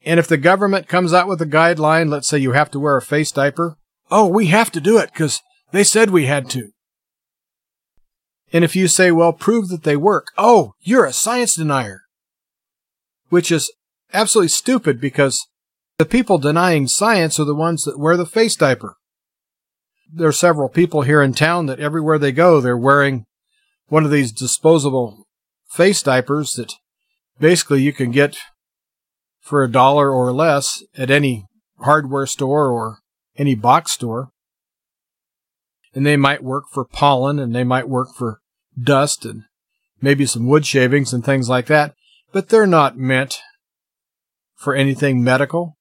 And 0.05 0.18
if 0.18 0.28
the 0.28 0.36
government 0.36 0.88
comes 0.88 1.12
out 1.12 1.28
with 1.28 1.40
a 1.40 1.47
guideline, 1.47 2.11
let's 2.11 2.28
say 2.28 2.38
you 2.38 2.53
have 2.53 2.70
to 2.72 2.80
wear 2.80 2.97
a 2.97 3.03
face 3.03 3.30
diaper, 3.30 3.76
oh, 4.11 4.26
we 4.26 4.47
have 4.47 4.70
to 4.72 4.80
do 4.80 4.99
it 4.99 5.11
because 5.12 5.40
they 5.72 5.84
said 5.84 6.11
we 6.11 6.26
had 6.26 6.51
to. 6.51 6.70
And 8.53 8.64
if 8.64 8.76
you 8.76 8.86
say, 8.86 9.11
well, 9.11 9.32
prove 9.32 9.68
that 9.68 9.82
they 9.82 9.97
work, 9.97 10.28
oh, 10.36 10.74
you're 10.80 11.05
a 11.05 11.12
science 11.12 11.55
denier. 11.55 12.03
Which 13.28 13.51
is 13.51 13.72
absolutely 14.15 14.49
stupid 14.49 15.01
because 15.01 15.47
the 15.99 16.05
people 16.07 16.39
denying 16.39 16.89
science 16.89 17.39
are 17.39 17.45
the 17.45 17.55
ones 17.55 17.85
that 17.85 17.99
wear 17.99 18.17
the 18.17 18.27
face 18.27 18.57
diaper. 18.57 18.97
There 20.12 20.29
are 20.29 20.33
several 20.33 20.69
people 20.69 21.03
here 21.03 21.21
in 21.21 21.35
town 21.35 21.67
that 21.67 21.81
everywhere 21.81 22.19
they 22.19 22.33
go, 22.33 22.61
they're 22.61 22.77
wearing 22.77 23.25
one 23.89 24.05
of 24.05 24.11
these 24.11 24.33
disposable 24.33 25.27
face 25.69 26.03
diapers 26.03 26.53
that 26.53 26.73
basically 27.39 27.83
you 27.83 27.93
can 27.93 28.11
get 28.11 28.37
for 29.41 29.62
a 29.62 29.71
dollar 29.71 30.11
or 30.11 30.33
less 30.33 30.83
at 30.97 31.11
any 31.11 31.47
hardware 31.81 32.27
store 32.27 32.69
or 32.69 32.99
any 33.37 33.55
box 33.55 33.93
store. 33.93 34.31
And 35.95 36.07
they 36.07 36.17
might 36.17 36.43
work 36.43 36.65
for 36.73 36.85
pollen 36.85 37.39
and 37.39 37.55
they 37.55 37.65
might 37.65 37.89
work 37.89 38.09
for 38.17 38.41
dust 38.81 39.25
and 39.25 39.45
maybe 40.01 40.27
some 40.27 40.47
wood 40.47 40.67
shavings 40.67 41.12
and 41.12 41.25
things 41.25 41.49
like 41.49 41.67
that, 41.67 41.95
but 42.33 42.49
they're 42.49 42.67
not 42.67 42.99
meant 42.99 43.39
for 44.65 44.75
anything 44.75 45.23
medical. 45.23 45.77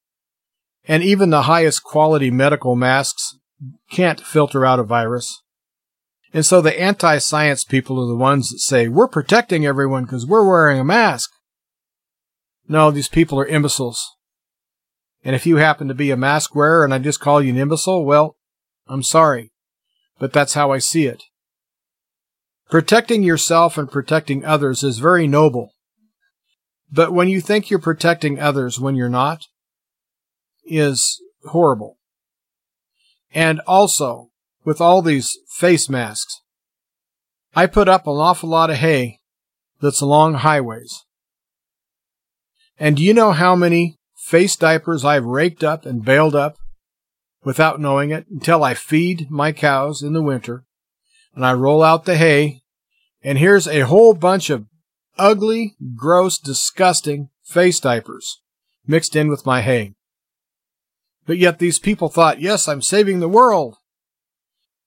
And 0.85 1.01
even 1.01 1.29
the 1.29 1.43
highest 1.43 1.83
quality 1.83 2.29
medical 2.29 2.75
masks 2.75 3.39
can't 3.89 4.19
filter 4.19 4.65
out 4.65 4.79
a 4.79 4.83
virus. 4.83 5.41
And 6.33 6.45
so 6.45 6.61
the 6.61 6.79
anti 6.79 7.19
science 7.19 7.63
people 7.63 8.03
are 8.03 8.07
the 8.07 8.15
ones 8.15 8.49
that 8.49 8.59
say, 8.59 8.87
we're 8.87 9.07
protecting 9.07 9.65
everyone 9.65 10.03
because 10.03 10.25
we're 10.25 10.47
wearing 10.47 10.79
a 10.79 10.83
mask. 10.83 11.31
No, 12.67 12.91
these 12.91 13.07
people 13.07 13.39
are 13.39 13.45
imbeciles. 13.45 14.03
And 15.23 15.35
if 15.35 15.45
you 15.45 15.57
happen 15.57 15.87
to 15.87 15.93
be 15.93 16.11
a 16.11 16.17
mask 16.17 16.55
wearer 16.55 16.83
and 16.83 16.93
I 16.93 16.99
just 16.99 17.19
call 17.19 17.41
you 17.41 17.51
an 17.51 17.59
imbecile, 17.59 18.03
well, 18.03 18.35
I'm 18.87 19.03
sorry. 19.03 19.51
But 20.19 20.33
that's 20.33 20.53
how 20.53 20.71
I 20.71 20.79
see 20.79 21.05
it. 21.05 21.23
Protecting 22.69 23.23
yourself 23.23 23.77
and 23.77 23.89
protecting 23.89 24.43
others 24.43 24.83
is 24.83 24.97
very 24.97 25.27
noble. 25.27 25.72
But 26.93 27.11
when 27.11 27.27
you 27.27 27.41
think 27.41 27.69
you're 27.71 27.79
protecting 27.79 28.39
others 28.39 28.79
when 28.79 28.93
you're 28.95 29.09
not, 29.09 29.47
is 30.63 31.19
horrible. 31.45 31.97
And 33.33 33.61
also, 33.61 34.29
with 34.63 34.79
all 34.79 35.01
these 35.01 35.35
face 35.49 35.89
masks, 35.89 36.41
I 37.55 37.65
put 37.65 37.89
up 37.89 38.05
an 38.05 38.13
awful 38.13 38.49
lot 38.49 38.69
of 38.69 38.77
hay 38.77 39.21
that's 39.81 40.01
along 40.01 40.35
highways. 40.35 41.03
And 42.77 42.97
do 42.97 43.03
you 43.03 43.13
know 43.15 43.31
how 43.31 43.55
many 43.55 43.97
face 44.15 44.55
diapers 44.55 45.03
I've 45.03 45.25
raked 45.25 45.63
up 45.63 45.87
and 45.87 46.05
baled 46.05 46.35
up 46.35 46.57
without 47.43 47.81
knowing 47.81 48.11
it 48.11 48.27
until 48.29 48.63
I 48.63 48.75
feed 48.75 49.31
my 49.31 49.51
cows 49.51 50.03
in 50.03 50.13
the 50.13 50.21
winter 50.21 50.63
and 51.33 51.43
I 51.43 51.53
roll 51.53 51.81
out 51.81 52.05
the 52.05 52.17
hay 52.17 52.61
and 53.23 53.39
here's 53.39 53.67
a 53.67 53.81
whole 53.81 54.13
bunch 54.13 54.49
of 54.49 54.65
ugly, 55.17 55.75
gross, 55.95 56.37
disgusting 56.37 57.29
face 57.43 57.79
diapers 57.79 58.41
mixed 58.85 59.15
in 59.15 59.29
with 59.29 59.45
my 59.45 59.61
hay. 59.61 59.93
But 61.25 61.37
yet 61.37 61.59
these 61.59 61.79
people 61.79 62.09
thought, 62.09 62.41
yes, 62.41 62.67
I'm 62.67 62.81
saving 62.81 63.19
the 63.19 63.29
world. 63.29 63.77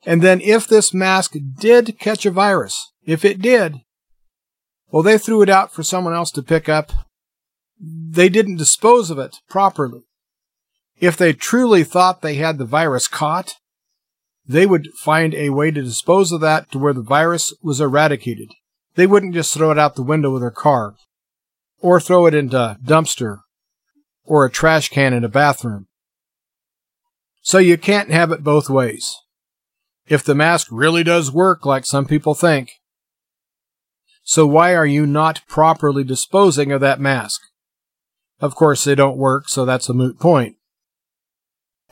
And 0.05 0.23
then 0.23 0.41
if 0.41 0.69
this 0.69 0.93
mask 0.93 1.35
did 1.59 1.99
catch 1.99 2.27
a 2.27 2.31
virus, 2.31 2.93
if 3.05 3.25
it 3.25 3.41
did, 3.41 3.77
well, 4.91 5.03
they 5.03 5.19
threw 5.19 5.43
it 5.43 5.49
out 5.49 5.73
for 5.73 5.83
someone 5.83 6.15
else 6.15 6.31
to 6.33 6.43
pick 6.43 6.69
up. 6.69 6.93
They 7.81 8.29
didn't 8.29 8.57
dispose 8.57 9.11
of 9.11 9.19
it 9.19 9.37
properly. 9.49 10.03
If 10.99 11.17
they 11.17 11.33
truly 11.33 11.85
thought 11.85 12.23
they 12.23 12.37
had 12.37 12.59
the 12.59 12.65
virus 12.65 13.09
caught, 13.09 13.57
they 14.47 14.65
would 14.65 14.89
find 14.95 15.35
a 15.35 15.51
way 15.51 15.71
to 15.71 15.83
dispose 15.83 16.33
of 16.33 16.41
that 16.41 16.71
to 16.71 16.79
where 16.79 16.95
the 16.95 17.03
virus 17.03 17.53
was 17.63 17.81
eradicated. 17.81 18.53
They 18.97 19.07
wouldn't 19.07 19.35
just 19.35 19.55
throw 19.55 19.71
it 19.71 19.79
out 19.79 19.95
the 19.95 20.03
window 20.03 20.35
of 20.35 20.41
their 20.41 20.51
car, 20.51 20.97
or 21.81 22.01
throw 22.01 22.27
it 22.27 22.35
into 22.35 22.57
a 22.57 22.79
dumpster, 22.83 23.41
or 24.25 24.45
a 24.45 24.51
trash 24.51 24.89
can 24.89 25.13
in 25.13 25.23
a 25.23 25.29
bathroom. 25.29 25.87
So 27.43 27.59
you 27.59 27.77
can't 27.79 28.11
have 28.11 28.33
it 28.33 28.43
both 28.43 28.69
ways. 28.69 29.15
If 30.09 30.25
the 30.25 30.35
mask 30.35 30.69
really 30.71 31.05
does 31.05 31.31
work 31.31 31.65
like 31.65 31.85
some 31.85 32.07
people 32.07 32.35
think, 32.35 32.71
so 34.25 34.47
why 34.47 34.75
are 34.75 34.87
you 34.87 35.07
not 35.07 35.43
properly 35.47 36.03
disposing 36.03 36.73
of 36.73 36.81
that 36.81 36.99
mask? 36.99 37.41
Of 38.41 38.55
course, 38.55 38.83
they 38.83 38.95
don't 38.95 39.17
work, 39.17 39.49
so 39.49 39.65
that's 39.65 39.89
a 39.89 39.95
moot 39.95 40.19
point. 40.19 40.57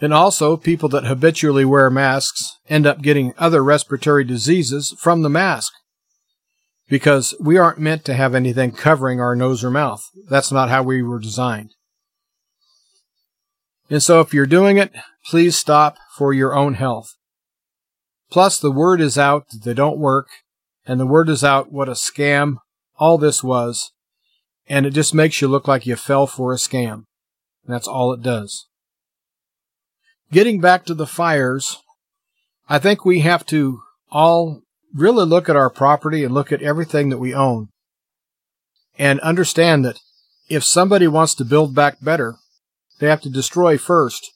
And 0.00 0.12
also, 0.12 0.56
people 0.56 0.88
that 0.88 1.04
habitually 1.04 1.64
wear 1.64 1.88
masks 1.90 2.58
end 2.68 2.86
up 2.86 3.02
getting 3.02 3.34
other 3.38 3.62
respiratory 3.62 4.24
diseases 4.24 4.94
from 4.98 5.22
the 5.22 5.30
mask. 5.30 5.72
Because 6.94 7.34
we 7.40 7.58
aren't 7.58 7.80
meant 7.80 8.04
to 8.04 8.14
have 8.14 8.36
anything 8.36 8.70
covering 8.70 9.20
our 9.20 9.34
nose 9.34 9.64
or 9.64 9.70
mouth. 9.70 10.04
That's 10.28 10.52
not 10.52 10.68
how 10.68 10.84
we 10.84 11.02
were 11.02 11.18
designed. 11.18 11.74
And 13.90 14.00
so 14.00 14.20
if 14.20 14.32
you're 14.32 14.46
doing 14.46 14.76
it, 14.78 14.92
please 15.24 15.56
stop 15.56 15.96
for 16.16 16.32
your 16.32 16.54
own 16.54 16.74
health. 16.74 17.16
Plus, 18.30 18.60
the 18.60 18.70
word 18.70 19.00
is 19.00 19.18
out 19.18 19.48
that 19.48 19.64
they 19.64 19.74
don't 19.74 19.98
work, 19.98 20.28
and 20.86 21.00
the 21.00 21.06
word 21.06 21.28
is 21.28 21.42
out 21.42 21.72
what 21.72 21.88
a 21.88 21.92
scam 21.92 22.58
all 22.96 23.18
this 23.18 23.42
was, 23.42 23.90
and 24.68 24.86
it 24.86 24.90
just 24.90 25.14
makes 25.14 25.40
you 25.40 25.48
look 25.48 25.66
like 25.66 25.86
you 25.86 25.96
fell 25.96 26.28
for 26.28 26.52
a 26.52 26.56
scam. 26.56 27.06
That's 27.66 27.88
all 27.88 28.12
it 28.12 28.22
does 28.22 28.68
getting 30.34 30.60
back 30.60 30.84
to 30.84 30.94
the 30.94 31.06
fires, 31.06 31.78
I 32.68 32.80
think 32.80 33.04
we 33.04 33.20
have 33.20 33.46
to 33.46 33.82
all 34.10 34.62
really 34.94 35.26
look 35.26 35.48
at 35.48 35.56
our 35.56 35.70
property 35.70 36.24
and 36.24 36.32
look 36.32 36.52
at 36.52 36.62
everything 36.62 37.08
that 37.08 37.18
we 37.18 37.34
own 37.34 37.68
and 38.98 39.20
understand 39.20 39.84
that 39.84 39.98
if 40.48 40.62
somebody 40.62 41.06
wants 41.08 41.34
to 41.34 41.44
build 41.44 41.74
back 41.74 41.96
better, 42.00 42.36
they 43.00 43.08
have 43.08 43.20
to 43.22 43.30
destroy 43.30 43.76
first. 43.76 44.30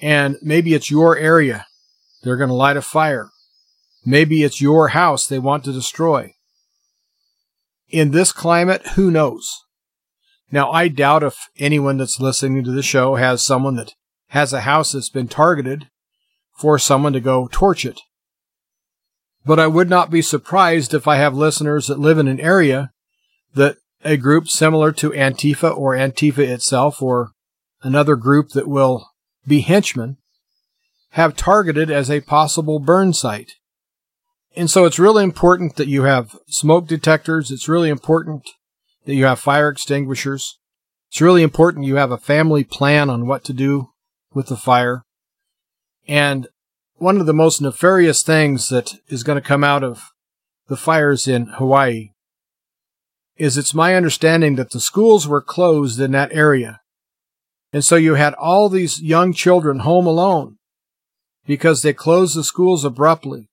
And 0.00 0.36
maybe 0.42 0.74
it's 0.74 0.90
your 0.90 1.16
area. 1.16 1.66
They're 2.22 2.36
going 2.36 2.48
to 2.48 2.54
light 2.54 2.76
a 2.76 2.82
fire. 2.82 3.28
Maybe 4.04 4.42
it's 4.42 4.60
your 4.60 4.88
house 4.88 5.26
they 5.26 5.38
want 5.38 5.64
to 5.64 5.72
destroy. 5.72 6.34
In 7.88 8.10
this 8.10 8.32
climate, 8.32 8.86
who 8.94 9.10
knows? 9.10 9.60
Now, 10.50 10.70
I 10.70 10.88
doubt 10.88 11.22
if 11.22 11.36
anyone 11.58 11.98
that's 11.98 12.20
listening 12.20 12.64
to 12.64 12.70
the 12.70 12.82
show 12.82 13.16
has 13.16 13.44
someone 13.44 13.76
that 13.76 13.94
has 14.28 14.52
a 14.52 14.62
house 14.62 14.92
that's 14.92 15.10
been 15.10 15.28
targeted 15.28 15.88
for 16.58 16.78
someone 16.78 17.12
to 17.12 17.20
go 17.20 17.48
torch 17.50 17.84
it. 17.84 18.00
But 19.44 19.58
I 19.58 19.66
would 19.66 19.90
not 19.90 20.10
be 20.10 20.22
surprised 20.22 20.94
if 20.94 21.08
I 21.08 21.16
have 21.16 21.34
listeners 21.34 21.88
that 21.88 21.98
live 21.98 22.18
in 22.18 22.28
an 22.28 22.40
area 22.40 22.92
that 23.54 23.76
a 24.04 24.16
group 24.16 24.48
similar 24.48 24.92
to 24.92 25.10
Antifa 25.10 25.76
or 25.76 25.94
Antifa 25.94 26.38
itself 26.38 27.02
or 27.02 27.32
another 27.82 28.16
group 28.16 28.50
that 28.50 28.68
will 28.68 29.10
be 29.46 29.60
henchmen 29.60 30.16
have 31.10 31.36
targeted 31.36 31.90
as 31.90 32.10
a 32.10 32.20
possible 32.20 32.78
burn 32.78 33.12
site. 33.12 33.52
And 34.54 34.70
so 34.70 34.84
it's 34.84 34.98
really 34.98 35.24
important 35.24 35.76
that 35.76 35.88
you 35.88 36.04
have 36.04 36.36
smoke 36.46 36.86
detectors. 36.86 37.50
It's 37.50 37.68
really 37.68 37.88
important 37.88 38.48
that 39.04 39.14
you 39.14 39.24
have 39.24 39.40
fire 39.40 39.68
extinguishers. 39.68 40.58
It's 41.10 41.20
really 41.20 41.42
important 41.42 41.86
you 41.86 41.96
have 41.96 42.12
a 42.12 42.18
family 42.18 42.64
plan 42.64 43.10
on 43.10 43.26
what 43.26 43.44
to 43.44 43.52
do 43.52 43.90
with 44.32 44.46
the 44.46 44.56
fire. 44.56 45.02
And 46.08 46.48
one 47.02 47.18
of 47.18 47.26
the 47.26 47.34
most 47.34 47.60
nefarious 47.60 48.22
things 48.22 48.68
that 48.68 48.94
is 49.08 49.24
going 49.24 49.34
to 49.34 49.46
come 49.46 49.64
out 49.64 49.82
of 49.82 50.12
the 50.68 50.76
fires 50.76 51.26
in 51.26 51.46
Hawaii 51.46 52.10
is 53.36 53.58
it's 53.58 53.74
my 53.74 53.96
understanding 53.96 54.54
that 54.54 54.70
the 54.70 54.78
schools 54.78 55.26
were 55.26 55.42
closed 55.42 55.98
in 55.98 56.12
that 56.12 56.32
area. 56.32 56.80
And 57.72 57.84
so 57.84 57.96
you 57.96 58.14
had 58.14 58.34
all 58.34 58.68
these 58.68 59.02
young 59.02 59.32
children 59.32 59.80
home 59.80 60.06
alone 60.06 60.58
because 61.44 61.82
they 61.82 61.92
closed 61.92 62.36
the 62.36 62.44
schools 62.44 62.84
abruptly 62.84 63.48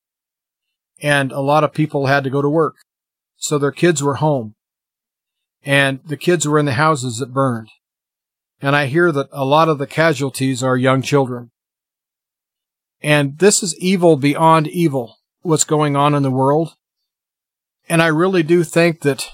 and 1.01 1.31
a 1.31 1.41
lot 1.41 1.63
of 1.63 1.73
people 1.73 2.05
had 2.05 2.23
to 2.25 2.29
go 2.29 2.43
to 2.43 2.49
work. 2.49 2.75
So 3.35 3.57
their 3.57 3.71
kids 3.71 4.03
were 4.03 4.15
home 4.15 4.53
and 5.63 6.01
the 6.05 6.17
kids 6.17 6.47
were 6.47 6.59
in 6.59 6.67
the 6.67 6.73
houses 6.73 7.17
that 7.17 7.33
burned. 7.33 7.69
And 8.61 8.75
I 8.75 8.85
hear 8.85 9.11
that 9.11 9.29
a 9.31 9.43
lot 9.43 9.69
of 9.69 9.79
the 9.79 9.87
casualties 9.87 10.61
are 10.61 10.77
young 10.77 11.01
children. 11.01 11.49
And 13.01 13.37
this 13.39 13.63
is 13.63 13.77
evil 13.77 14.17
beyond 14.17 14.67
evil, 14.67 15.17
what's 15.41 15.63
going 15.63 15.95
on 15.95 16.13
in 16.13 16.23
the 16.23 16.31
world. 16.31 16.75
And 17.87 18.01
I 18.01 18.07
really 18.07 18.43
do 18.43 18.63
think 18.63 19.01
that 19.01 19.29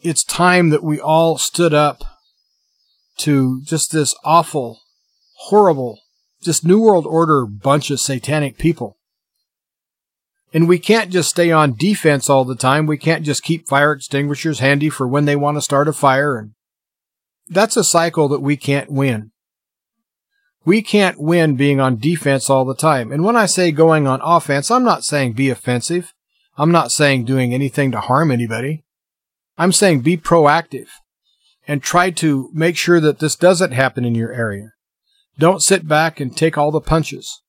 it's 0.00 0.24
time 0.24 0.70
that 0.70 0.82
we 0.82 1.00
all 1.00 1.38
stood 1.38 1.74
up 1.74 2.04
to 3.18 3.60
just 3.62 3.92
this 3.92 4.14
awful, 4.24 4.80
horrible, 5.36 6.00
just 6.42 6.64
New 6.64 6.80
World 6.80 7.06
Order 7.06 7.46
bunch 7.46 7.90
of 7.90 8.00
satanic 8.00 8.58
people. 8.58 8.96
And 10.54 10.68
we 10.68 10.78
can't 10.78 11.10
just 11.10 11.30
stay 11.30 11.50
on 11.50 11.74
defense 11.74 12.28
all 12.28 12.44
the 12.44 12.54
time. 12.54 12.86
We 12.86 12.98
can't 12.98 13.24
just 13.24 13.42
keep 13.42 13.68
fire 13.68 13.92
extinguishers 13.92 14.58
handy 14.58 14.90
for 14.90 15.08
when 15.08 15.24
they 15.24 15.36
want 15.36 15.56
to 15.56 15.62
start 15.62 15.88
a 15.88 15.92
fire. 15.92 16.36
And 16.36 16.52
that's 17.48 17.76
a 17.76 17.84
cycle 17.84 18.28
that 18.28 18.42
we 18.42 18.56
can't 18.56 18.90
win. 18.90 19.30
We 20.64 20.82
can't 20.82 21.20
win 21.20 21.56
being 21.56 21.80
on 21.80 21.96
defense 21.96 22.48
all 22.48 22.64
the 22.64 22.76
time. 22.76 23.10
And 23.10 23.24
when 23.24 23.36
I 23.36 23.46
say 23.46 23.72
going 23.72 24.06
on 24.06 24.20
offense, 24.22 24.70
I'm 24.70 24.84
not 24.84 25.04
saying 25.04 25.32
be 25.32 25.50
offensive. 25.50 26.12
I'm 26.56 26.70
not 26.70 26.92
saying 26.92 27.24
doing 27.24 27.52
anything 27.52 27.90
to 27.92 28.00
harm 28.00 28.30
anybody. 28.30 28.84
I'm 29.58 29.72
saying 29.72 30.00
be 30.00 30.16
proactive 30.16 30.88
and 31.66 31.82
try 31.82 32.10
to 32.10 32.50
make 32.52 32.76
sure 32.76 33.00
that 33.00 33.18
this 33.18 33.36
doesn't 33.36 33.72
happen 33.72 34.04
in 34.04 34.14
your 34.14 34.32
area. 34.32 34.72
Don't 35.38 35.62
sit 35.62 35.88
back 35.88 36.20
and 36.20 36.36
take 36.36 36.58
all 36.58 36.70
the 36.70 36.80
punches. 36.80 37.42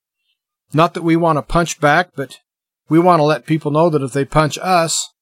Not 0.72 0.94
that 0.94 1.02
we 1.02 1.16
want 1.16 1.38
to 1.38 1.42
punch 1.42 1.80
back, 1.80 2.10
but 2.16 2.40
we 2.88 2.98
want 2.98 3.20
to 3.20 3.24
let 3.24 3.46
people 3.46 3.70
know 3.70 3.90
that 3.90 4.02
if 4.02 4.12
they 4.12 4.24
punch 4.24 4.58
us, 4.60 5.12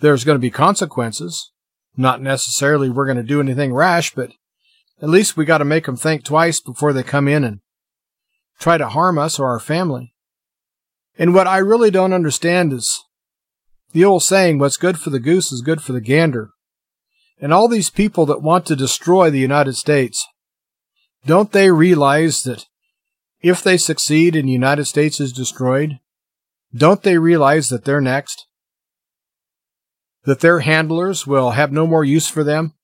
there's 0.00 0.24
going 0.24 0.36
to 0.36 0.40
be 0.40 0.50
consequences. 0.50 1.52
Not 1.96 2.22
necessarily 2.22 2.88
we're 2.88 3.06
going 3.06 3.16
to 3.16 3.22
do 3.22 3.40
anything 3.40 3.74
rash, 3.74 4.14
but 4.14 4.32
at 5.00 5.08
least 5.08 5.36
we 5.36 5.44
got 5.44 5.58
to 5.58 5.64
make 5.64 5.86
them 5.86 5.96
think 5.96 6.24
twice 6.24 6.60
before 6.60 6.92
they 6.92 7.02
come 7.02 7.28
in 7.28 7.44
and 7.44 7.60
try 8.58 8.78
to 8.78 8.88
harm 8.88 9.18
us 9.18 9.38
or 9.38 9.48
our 9.48 9.60
family. 9.60 10.14
And 11.18 11.34
what 11.34 11.46
I 11.46 11.58
really 11.58 11.90
don't 11.90 12.12
understand 12.12 12.72
is 12.72 13.04
the 13.92 14.04
old 14.04 14.22
saying, 14.22 14.58
what's 14.58 14.76
good 14.76 14.98
for 14.98 15.10
the 15.10 15.20
goose 15.20 15.52
is 15.52 15.62
good 15.62 15.82
for 15.82 15.92
the 15.92 16.00
gander. 16.00 16.50
And 17.40 17.52
all 17.52 17.68
these 17.68 17.90
people 17.90 18.26
that 18.26 18.42
want 18.42 18.66
to 18.66 18.76
destroy 18.76 19.30
the 19.30 19.38
United 19.38 19.76
States, 19.76 20.26
don't 21.24 21.52
they 21.52 21.70
realize 21.70 22.42
that 22.42 22.66
if 23.40 23.62
they 23.62 23.76
succeed 23.76 24.34
and 24.34 24.48
the 24.48 24.52
United 24.52 24.86
States 24.86 25.20
is 25.20 25.32
destroyed, 25.32 26.00
don't 26.74 27.02
they 27.02 27.18
realize 27.18 27.68
that 27.68 27.84
they're 27.84 28.00
next? 28.00 28.46
That 30.24 30.40
their 30.40 30.60
handlers 30.60 31.26
will 31.26 31.52
have 31.52 31.72
no 31.72 31.86
more 31.86 32.04
use 32.04 32.28
for 32.28 32.42
them? 32.42 32.74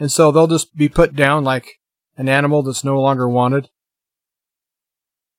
And 0.00 0.10
so 0.10 0.32
they'll 0.32 0.46
just 0.46 0.74
be 0.74 0.88
put 0.88 1.14
down 1.14 1.44
like 1.44 1.78
an 2.16 2.28
animal 2.28 2.62
that's 2.62 2.82
no 2.82 3.00
longer 3.00 3.28
wanted. 3.28 3.68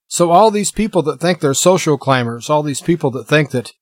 So 0.07 0.29
all 0.29 0.51
these 0.51 0.71
people 0.71 1.01
that 1.03 1.19
think 1.19 1.39
they're 1.39 1.55
social 1.55 1.97
climbers, 1.97 2.49
all 2.49 2.61
these 2.61 2.81
people 2.81 3.09
that 3.11 3.27
think 3.27 3.51
that 3.51 3.73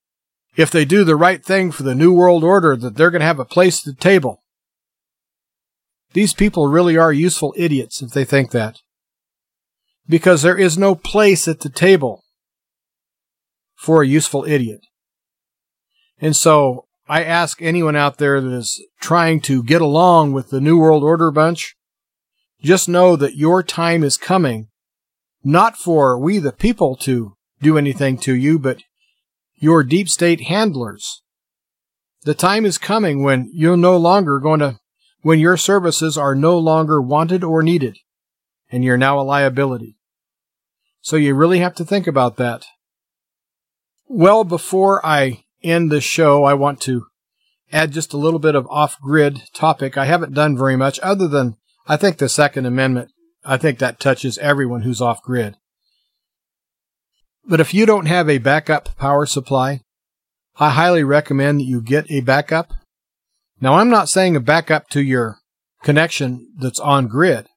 if 0.56 0.72
they 0.72 0.86
do 0.86 1.04
the 1.04 1.18
right 1.18 1.44
thing 1.44 1.72
for 1.72 1.84
the 1.84 1.96
New 1.96 2.14
World 2.14 2.44
Order, 2.44 2.76
that 2.78 2.96
they're 2.96 3.12
going 3.12 3.20
to 3.20 3.26
have 3.26 3.40
a 3.40 3.46
place 3.46 3.86
at 3.86 3.96
the 3.96 4.02
table. 4.02 4.42
These 6.14 6.34
people 6.34 6.68
really 6.68 6.98
are 6.98 7.14
useful 7.14 7.54
idiots 7.58 8.02
if 8.02 8.12
they 8.12 8.26
think 8.26 8.52
that. 8.52 8.78
Because 10.08 10.42
there 10.42 10.58
is 10.58 10.78
no 10.78 10.96
place 10.96 11.48
at 11.48 11.60
the 11.60 11.70
table 11.70 12.24
for 13.76 14.02
a 14.02 14.08
useful 14.08 14.46
idiot. 14.46 14.82
And 16.20 16.36
so 16.36 16.86
I 17.10 17.24
ask 17.24 17.60
anyone 17.60 17.96
out 17.96 18.20
there 18.20 18.40
that 18.40 18.54
is 18.54 18.86
trying 19.02 19.42
to 19.42 19.64
get 19.64 19.82
along 19.82 20.32
with 20.32 20.52
the 20.52 20.62
New 20.62 20.78
World 20.78 21.04
Order 21.04 21.32
bunch, 21.32 21.76
just 22.62 22.88
know 22.88 23.16
that 23.16 23.36
your 23.36 23.64
time 23.64 24.04
is 24.04 24.16
coming, 24.16 24.68
not 25.44 25.76
for 25.76 26.20
we 26.20 26.38
the 26.38 26.52
people 26.52 26.96
to 26.98 27.34
do 27.64 27.80
anything 27.80 28.20
to 28.20 28.36
you, 28.36 28.60
but 28.60 28.84
your 29.56 29.84
deep 29.84 30.08
state 30.08 30.42
handlers. 30.42 31.24
The 32.26 32.36
time 32.36 32.64
is 32.64 32.78
coming 32.78 33.24
when 33.24 33.50
you're 33.56 33.76
no 33.76 33.98
longer 33.98 34.40
going 34.40 34.60
to, 34.60 34.78
when 35.22 35.40
your 35.40 35.58
services 35.58 36.16
are 36.16 36.36
no 36.36 36.60
longer 36.60 37.02
wanted 37.02 37.44
or 37.44 37.64
needed, 37.64 37.98
and 38.70 38.84
you're 38.84 38.98
now 38.98 39.20
a 39.20 39.24
liability. 39.24 39.98
So 41.02 41.16
you 41.16 41.34
really 41.34 41.58
have 41.58 41.74
to 41.76 41.86
think 41.86 42.06
about 42.06 42.38
that. 42.38 42.68
Well, 44.08 44.44
before 44.44 45.04
I 45.04 45.46
end 45.64 45.92
the 45.92 46.02
show, 46.02 46.44
I 46.44 46.54
want 46.54 46.82
to 46.82 47.08
add 47.72 47.92
just 47.92 48.14
a 48.14 48.18
little 48.18 48.40
bit 48.40 48.56
of 48.56 48.68
off 48.70 49.00
grid 49.00 49.44
topic. 49.54 49.98
I 49.98 50.06
haven't 50.06 50.34
done 50.34 50.58
very 50.58 50.76
much 50.76 51.00
other 51.02 51.28
than 51.28 51.58
I 51.88 51.98
think 51.98 52.18
the 52.18 52.30
Second 52.30 52.66
Amendment, 52.66 53.12
I 53.44 53.58
think 53.58 53.80
that 53.80 54.00
touches 54.00 54.38
everyone 54.40 54.82
who's 54.82 55.02
off 55.02 55.22
grid. 55.22 55.56
But 57.46 57.60
if 57.60 57.74
you 57.74 57.86
don't 57.86 58.06
have 58.06 58.30
a 58.30 58.38
backup 58.38 58.96
power 58.98 59.26
supply, 59.26 59.82
I 60.58 60.72
highly 60.72 61.04
recommend 61.04 61.60
that 61.60 61.66
you 61.66 61.82
get 61.82 62.10
a 62.12 62.22
backup. 62.22 62.74
Now, 63.62 63.76
I'm 63.76 63.90
not 63.90 64.10
saying 64.10 64.36
a 64.36 64.42
backup 64.42 64.90
to 64.90 65.02
your 65.02 65.40
connection 65.84 66.54
that's 66.58 66.80
on 66.80 67.08
grid. 67.08 67.48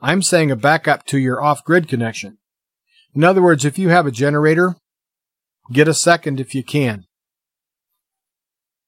I'm 0.00 0.22
saying 0.22 0.50
a 0.50 0.56
backup 0.56 1.04
to 1.06 1.18
your 1.18 1.42
off 1.42 1.64
grid 1.64 1.88
connection. 1.88 2.38
In 3.14 3.24
other 3.24 3.42
words, 3.42 3.64
if 3.64 3.78
you 3.78 3.88
have 3.88 4.06
a 4.06 4.12
generator 4.12 4.76
Get 5.70 5.88
a 5.88 5.94
second 5.94 6.40
if 6.40 6.54
you 6.54 6.62
can. 6.62 7.04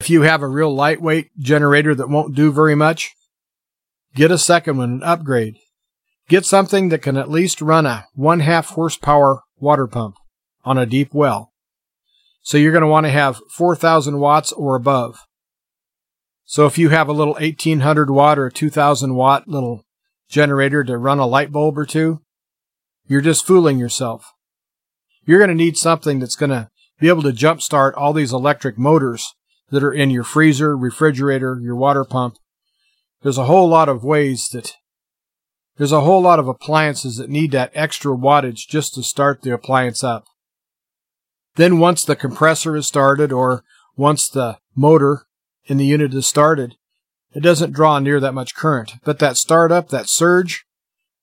If 0.00 0.08
you 0.08 0.22
have 0.22 0.40
a 0.40 0.48
real 0.48 0.74
lightweight 0.74 1.38
generator 1.38 1.94
that 1.94 2.08
won't 2.08 2.34
do 2.34 2.50
very 2.50 2.74
much, 2.74 3.14
get 4.14 4.30
a 4.30 4.38
second 4.38 4.78
one 4.78 4.90
and 4.90 5.04
upgrade. 5.04 5.56
Get 6.26 6.46
something 6.46 6.88
that 6.88 7.02
can 7.02 7.18
at 7.18 7.30
least 7.30 7.60
run 7.60 7.84
a 7.84 8.06
one 8.14 8.40
half 8.40 8.70
horsepower 8.70 9.42
water 9.58 9.86
pump 9.86 10.16
on 10.64 10.78
a 10.78 10.86
deep 10.86 11.12
well. 11.12 11.52
So 12.40 12.56
you're 12.56 12.72
going 12.72 12.80
to 12.80 12.88
want 12.88 13.04
to 13.04 13.10
have 13.10 13.42
4,000 13.54 14.18
watts 14.18 14.52
or 14.52 14.74
above. 14.74 15.18
So 16.46 16.64
if 16.64 16.78
you 16.78 16.88
have 16.88 17.08
a 17.08 17.12
little 17.12 17.34
1800 17.34 18.08
watt 18.10 18.38
or 18.38 18.48
2000 18.48 19.14
watt 19.14 19.48
little 19.48 19.84
generator 20.30 20.82
to 20.82 20.96
run 20.96 21.18
a 21.18 21.26
light 21.26 21.52
bulb 21.52 21.76
or 21.76 21.84
two, 21.84 22.22
you're 23.06 23.20
just 23.20 23.46
fooling 23.46 23.78
yourself. 23.78 24.32
You're 25.26 25.38
going 25.38 25.48
to 25.48 25.54
need 25.54 25.76
something 25.76 26.20
that's 26.20 26.36
going 26.36 26.50
to 26.50 26.70
be 26.98 27.08
able 27.08 27.22
to 27.22 27.32
jumpstart 27.32 27.92
all 27.96 28.14
these 28.14 28.32
electric 28.32 28.78
motors 28.78 29.34
that 29.70 29.82
are 29.82 29.92
in 29.92 30.10
your 30.10 30.24
freezer, 30.24 30.76
refrigerator, 30.76 31.58
your 31.62 31.76
water 31.76 32.04
pump. 32.04 32.36
There's 33.22 33.38
a 33.38 33.44
whole 33.44 33.68
lot 33.68 33.88
of 33.88 34.04
ways 34.04 34.48
that 34.52 34.74
there's 35.76 35.92
a 35.92 36.02
whole 36.02 36.20
lot 36.20 36.38
of 36.38 36.48
appliances 36.48 37.16
that 37.16 37.30
need 37.30 37.52
that 37.52 37.72
extra 37.74 38.12
wattage 38.12 38.68
just 38.68 38.94
to 38.94 39.02
start 39.02 39.42
the 39.42 39.54
appliance 39.54 40.04
up. 40.04 40.26
Then 41.56 41.78
once 41.78 42.04
the 42.04 42.16
compressor 42.16 42.76
is 42.76 42.86
started 42.86 43.32
or 43.32 43.64
once 43.96 44.28
the 44.28 44.58
motor 44.74 45.26
in 45.64 45.78
the 45.78 45.86
unit 45.86 46.12
is 46.14 46.26
started, 46.26 46.76
it 47.32 47.42
doesn't 47.42 47.72
draw 47.72 47.98
near 47.98 48.20
that 48.20 48.34
much 48.34 48.54
current. 48.54 48.92
But 49.04 49.18
that 49.20 49.36
startup, 49.36 49.88
that 49.88 50.08
surge, 50.08 50.64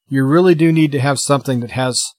you 0.07 0.23
really 0.23 0.55
do 0.55 0.71
need 0.71 0.91
to 0.93 0.99
have 0.99 1.19
something 1.19 1.59
that 1.59 1.71
has 1.71 2.13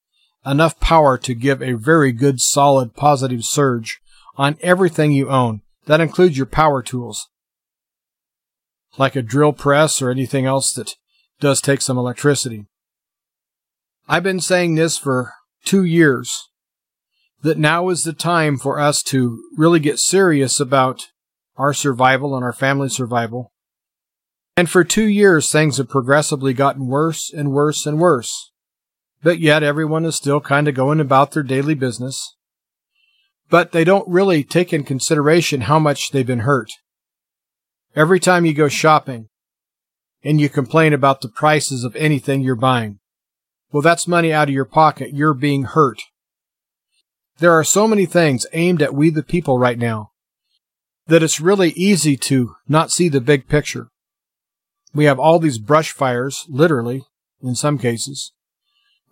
enough 0.45 0.79
power 0.81 1.19
to 1.19 1.35
give 1.35 1.63
a 1.63 1.73
very 1.73 2.13
good 2.13 2.41
solid 2.41 2.95
positive 2.95 3.45
surge 3.45 4.01
on 4.37 4.59
everything 4.61 5.13
you 5.13 5.29
own. 5.29 5.63
That 5.89 6.01
includes 6.01 6.37
your 6.37 6.47
power 6.47 6.83
tools, 6.83 7.29
like 8.97 9.17
a 9.17 9.23
drill 9.23 9.53
press 9.53 10.01
or 10.01 10.11
anything 10.11 10.47
else 10.47 10.73
that 10.75 10.95
does 11.41 11.61
take 11.61 11.81
some 11.81 11.99
electricity. 11.99 12.67
I've 14.09 14.23
been 14.23 14.41
saying 14.41 14.77
this 14.77 14.97
for 14.97 15.33
two 15.65 15.83
years 15.83 16.49
that 17.43 17.59
now 17.59 17.89
is 17.89 18.05
the 18.05 18.13
time 18.13 18.57
for 18.57 18.79
us 18.79 19.03
to 19.05 19.43
really 19.57 19.81
get 19.81 19.99
serious 19.99 20.61
about 20.61 21.09
our 21.57 21.75
survival 21.75 22.37
and 22.37 22.45
our 22.45 22.53
family 22.53 22.89
survival. 22.89 23.53
And 24.57 24.71
for 24.71 24.85
two 24.85 25.07
years, 25.07 25.51
things 25.51 25.79
have 25.79 25.89
progressively 25.89 26.53
gotten 26.55 26.87
worse 26.87 27.33
and 27.33 27.51
worse 27.51 27.85
and 27.87 27.99
worse 27.99 28.53
but 29.23 29.39
yet 29.39 29.63
everyone 29.63 30.05
is 30.05 30.17
still 30.17 30.41
kind 30.41 30.69
of 30.69 30.75
going 30.75 31.01
about 31.01 31.33
their 31.33 31.43
daily 31.43 31.75
business. 31.75 32.37
But 33.51 33.73
they 33.73 33.85
don't 33.85 34.09
really 34.09 34.45
take 34.45 34.73
in 34.73 34.85
consideration 34.85 35.63
how 35.63 35.79
much 35.79 36.11
they've 36.11 36.27
been 36.27 36.41
hurt. 36.41 36.71
Every 37.97 38.21
time 38.21 38.45
you 38.45 38.55
go 38.55 38.69
shopping 38.69 39.29
and 40.23 40.41
you 40.41 40.49
complain 40.49 40.93
about 40.93 41.21
the 41.21 41.29
prices 41.29 41.85
of 41.85 41.97
anything 41.97 42.43
you're 42.43 42.55
buying, 42.55 42.99
well, 43.73 43.83
that's 43.83 44.09
money 44.09 44.33
out 44.33 44.49
of 44.49 44.55
your 44.55 44.65
pocket. 44.65 45.15
You're 45.15 45.35
being 45.35 45.65
hurt. 45.65 46.01
There 47.39 47.53
are 47.53 47.65
so 47.65 47.87
many 47.87 48.07
things 48.07 48.47
aimed 48.53 48.83
at 48.83 48.95
we 48.95 49.11
the 49.11 49.23
people 49.23 49.59
right 49.59 49.79
now 49.79 50.11
that 51.07 51.23
it's 51.23 51.41
really 51.41 51.71
easy 51.71 52.17
to 52.17 52.55
not 52.67 52.91
see 52.91 53.09
the 53.09 53.21
big 53.21 53.49
picture. 53.49 53.89
We 54.95 55.05
have 55.05 55.19
all 55.19 55.39
these 55.39 55.59
brush 55.59 55.93
fires, 55.93 56.45
literally, 56.49 57.05
in 57.43 57.55
some 57.55 57.79
cases, 57.79 58.33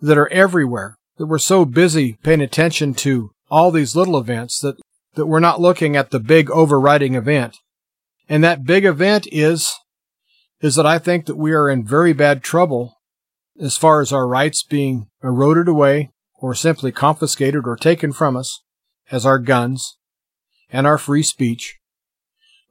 that 0.01 0.17
are 0.17 0.29
everywhere, 0.29 0.97
that 1.17 1.25
we're 1.27 1.39
so 1.39 1.65
busy 1.65 2.17
paying 2.23 2.41
attention 2.41 2.93
to 2.95 3.31
all 3.49 3.71
these 3.71 3.95
little 3.95 4.17
events 4.17 4.59
that, 4.61 4.77
that 5.15 5.25
we're 5.25 5.39
not 5.39 5.61
looking 5.61 5.95
at 5.95 6.11
the 6.11 6.19
big 6.19 6.49
overriding 6.51 7.15
event. 7.15 7.57
And 8.29 8.43
that 8.43 8.65
big 8.65 8.85
event 8.85 9.27
is, 9.31 9.73
is 10.61 10.75
that 10.75 10.85
I 10.85 10.99
think 10.99 11.25
that 11.25 11.37
we 11.37 11.53
are 11.53 11.69
in 11.69 11.85
very 11.85 12.13
bad 12.13 12.43
trouble 12.43 12.97
as 13.59 13.77
far 13.77 14.01
as 14.01 14.11
our 14.11 14.27
rights 14.27 14.63
being 14.63 15.07
eroded 15.23 15.67
away 15.67 16.11
or 16.35 16.53
simply 16.53 16.91
confiscated 16.91 17.65
or 17.65 17.75
taken 17.75 18.11
from 18.11 18.35
us 18.35 18.61
as 19.11 19.25
our 19.25 19.39
guns 19.39 19.97
and 20.69 20.85
our 20.85 20.97
free 20.97 21.23
speech. 21.23 21.79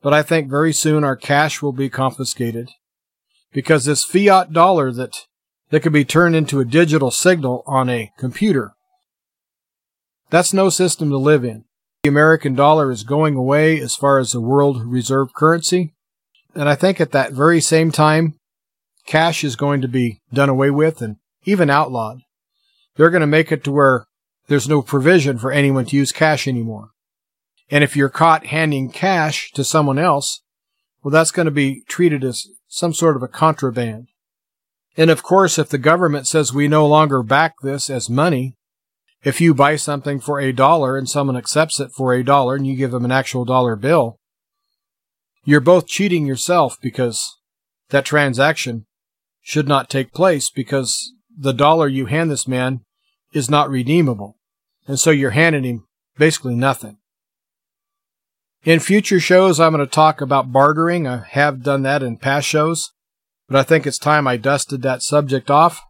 But 0.03 0.13
I 0.13 0.23
think 0.23 0.49
very 0.49 0.73
soon 0.73 1.03
our 1.03 1.17
cash 1.17 1.63
will 1.63 1.73
be 1.73 1.89
confiscated 1.89 2.69
because 3.53 3.87
this 3.87 4.05
fiat 4.05 4.53
dollar 4.53 4.93
that, 4.93 5.27
that 5.71 5.81
can 5.81 5.93
be 5.93 6.05
turned 6.05 6.37
into 6.37 6.61
a 6.61 6.65
digital 6.65 7.11
signal 7.11 7.65
on 7.67 7.89
a 7.89 8.13
computer, 8.19 8.76
that's 10.31 10.53
no 10.53 10.69
system 10.69 11.11
to 11.11 11.19
live 11.19 11.45
in. 11.45 11.65
The 12.03 12.09
American 12.11 12.55
dollar 12.55 12.91
is 12.91 13.05
going 13.05 13.35
away 13.35 13.81
as 13.81 13.97
far 13.97 14.19
as 14.19 14.33
the 14.33 14.41
world 14.41 14.85
reserve 14.85 15.35
currency. 15.35 15.95
And 16.55 16.69
I 16.69 16.75
think 16.75 17.01
at 17.01 17.13
that 17.13 17.33
very 17.33 17.61
same 17.61 17.91
time, 17.91 18.35
cash 19.07 19.45
is 19.45 19.57
going 19.57 19.81
to 19.83 19.89
be 19.89 20.21
done 20.33 20.49
away 20.49 20.71
with 20.71 21.03
and 21.03 21.17
even 21.45 21.71
outlawed. 21.71 22.21
They're 22.97 23.11
going 23.11 23.21
to 23.21 23.27
make 23.27 23.53
it 23.53 23.63
to 23.65 23.73
where 23.73 24.07
there's 24.49 24.69
no 24.69 24.83
provision 24.83 25.39
for 25.39 25.53
anyone 25.53 25.85
to 25.87 25.97
use 25.97 26.13
cash 26.13 26.47
anymore. 26.49 26.91
And 27.71 27.83
if 27.83 27.97
you're 27.97 28.09
caught 28.09 28.47
handing 28.47 28.91
cash 28.91 29.51
to 29.53 29.65
someone 29.65 29.99
else, 29.99 30.43
well, 31.03 31.13
that's 31.13 31.31
going 31.31 31.47
to 31.47 31.53
be 31.53 31.83
treated 31.89 32.25
as 32.25 32.47
some 32.69 32.93
sort 32.93 33.17
of 33.17 33.23
a 33.23 33.29
contraband. 33.29 34.09
And 34.97 35.11
of 35.11 35.23
course, 35.23 35.59
if 35.59 35.69
the 35.69 35.79
government 35.79 36.27
says 36.27 36.53
we 36.53 36.69
no 36.69 36.87
longer 36.87 37.23
back 37.23 37.55
this 37.63 37.91
as 37.91 38.09
money, 38.09 38.56
if 39.23 39.41
you 39.41 39.55
buy 39.55 39.77
something 39.77 40.21
for 40.21 40.41
a 40.41 40.53
dollar 40.53 40.97
and 40.97 41.09
someone 41.09 41.37
accepts 41.37 41.81
it 41.81 41.91
for 41.93 42.13
a 42.13 42.23
dollar 42.23 42.55
and 42.55 42.67
you 42.67 42.77
give 42.77 42.91
them 42.91 43.05
an 43.05 43.13
actual 43.13 43.45
dollar 43.45 43.77
bill, 43.77 44.19
you're 45.45 45.61
both 45.61 45.87
cheating 45.87 46.27
yourself 46.27 46.77
because 46.81 47.37
that 47.91 48.05
transaction 48.05 48.87
should 49.43 49.69
not 49.69 49.89
take 49.89 50.13
place 50.13 50.51
because 50.51 51.13
the 51.37 51.53
dollar 51.53 51.89
you 51.89 52.07
hand 52.07 52.31
this 52.31 52.49
man 52.49 52.81
is 53.33 53.51
not 53.51 53.71
redeemable. 53.71 54.37
And 54.89 54.99
so 54.99 55.11
you're 55.11 55.31
handing 55.31 55.65
him 55.65 55.87
basically 56.17 56.55
nothing. 56.55 56.99
In 58.65 58.81
future 58.81 59.21
shows, 59.21 59.61
I'm 59.61 59.73
going 59.73 59.85
to 59.85 59.91
talk 59.91 60.21
about 60.21 60.51
bartering. 60.51 61.07
I 61.07 61.25
have 61.31 61.63
done 61.63 61.83
that 61.83 62.03
in 62.03 62.17
past 62.17 62.49
shows, 62.49 62.91
but 63.49 63.57
I 63.57 63.63
think 63.63 63.87
it's 63.87 63.99
time 63.99 64.27
I 64.27 64.37
dusted 64.37 64.83
that 64.83 65.03
subject 65.03 65.51
off. 65.51 65.81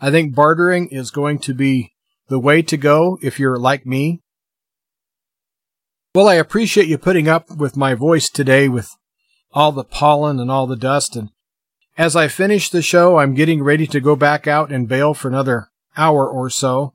I 0.00 0.10
think 0.10 0.34
bartering 0.34 0.88
is 0.88 1.12
going 1.12 1.38
to 1.40 1.54
be 1.54 1.92
the 2.30 2.38
way 2.38 2.62
to 2.62 2.76
go 2.76 3.18
if 3.20 3.38
you're 3.38 3.58
like 3.58 3.84
me. 3.84 4.22
Well, 6.14 6.28
I 6.28 6.34
appreciate 6.34 6.86
you 6.86 6.96
putting 6.96 7.28
up 7.28 7.50
with 7.50 7.76
my 7.76 7.94
voice 7.94 8.30
today 8.30 8.68
with 8.68 8.88
all 9.52 9.72
the 9.72 9.84
pollen 9.84 10.38
and 10.40 10.50
all 10.50 10.66
the 10.66 10.76
dust 10.76 11.16
and 11.16 11.30
as 11.98 12.16
I 12.16 12.28
finish 12.28 12.70
the 12.70 12.80
show, 12.80 13.18
I'm 13.18 13.34
getting 13.34 13.62
ready 13.62 13.86
to 13.88 14.00
go 14.00 14.16
back 14.16 14.46
out 14.46 14.72
and 14.72 14.88
bale 14.88 15.12
for 15.12 15.28
another 15.28 15.68
hour 15.98 16.26
or 16.26 16.48
so. 16.48 16.94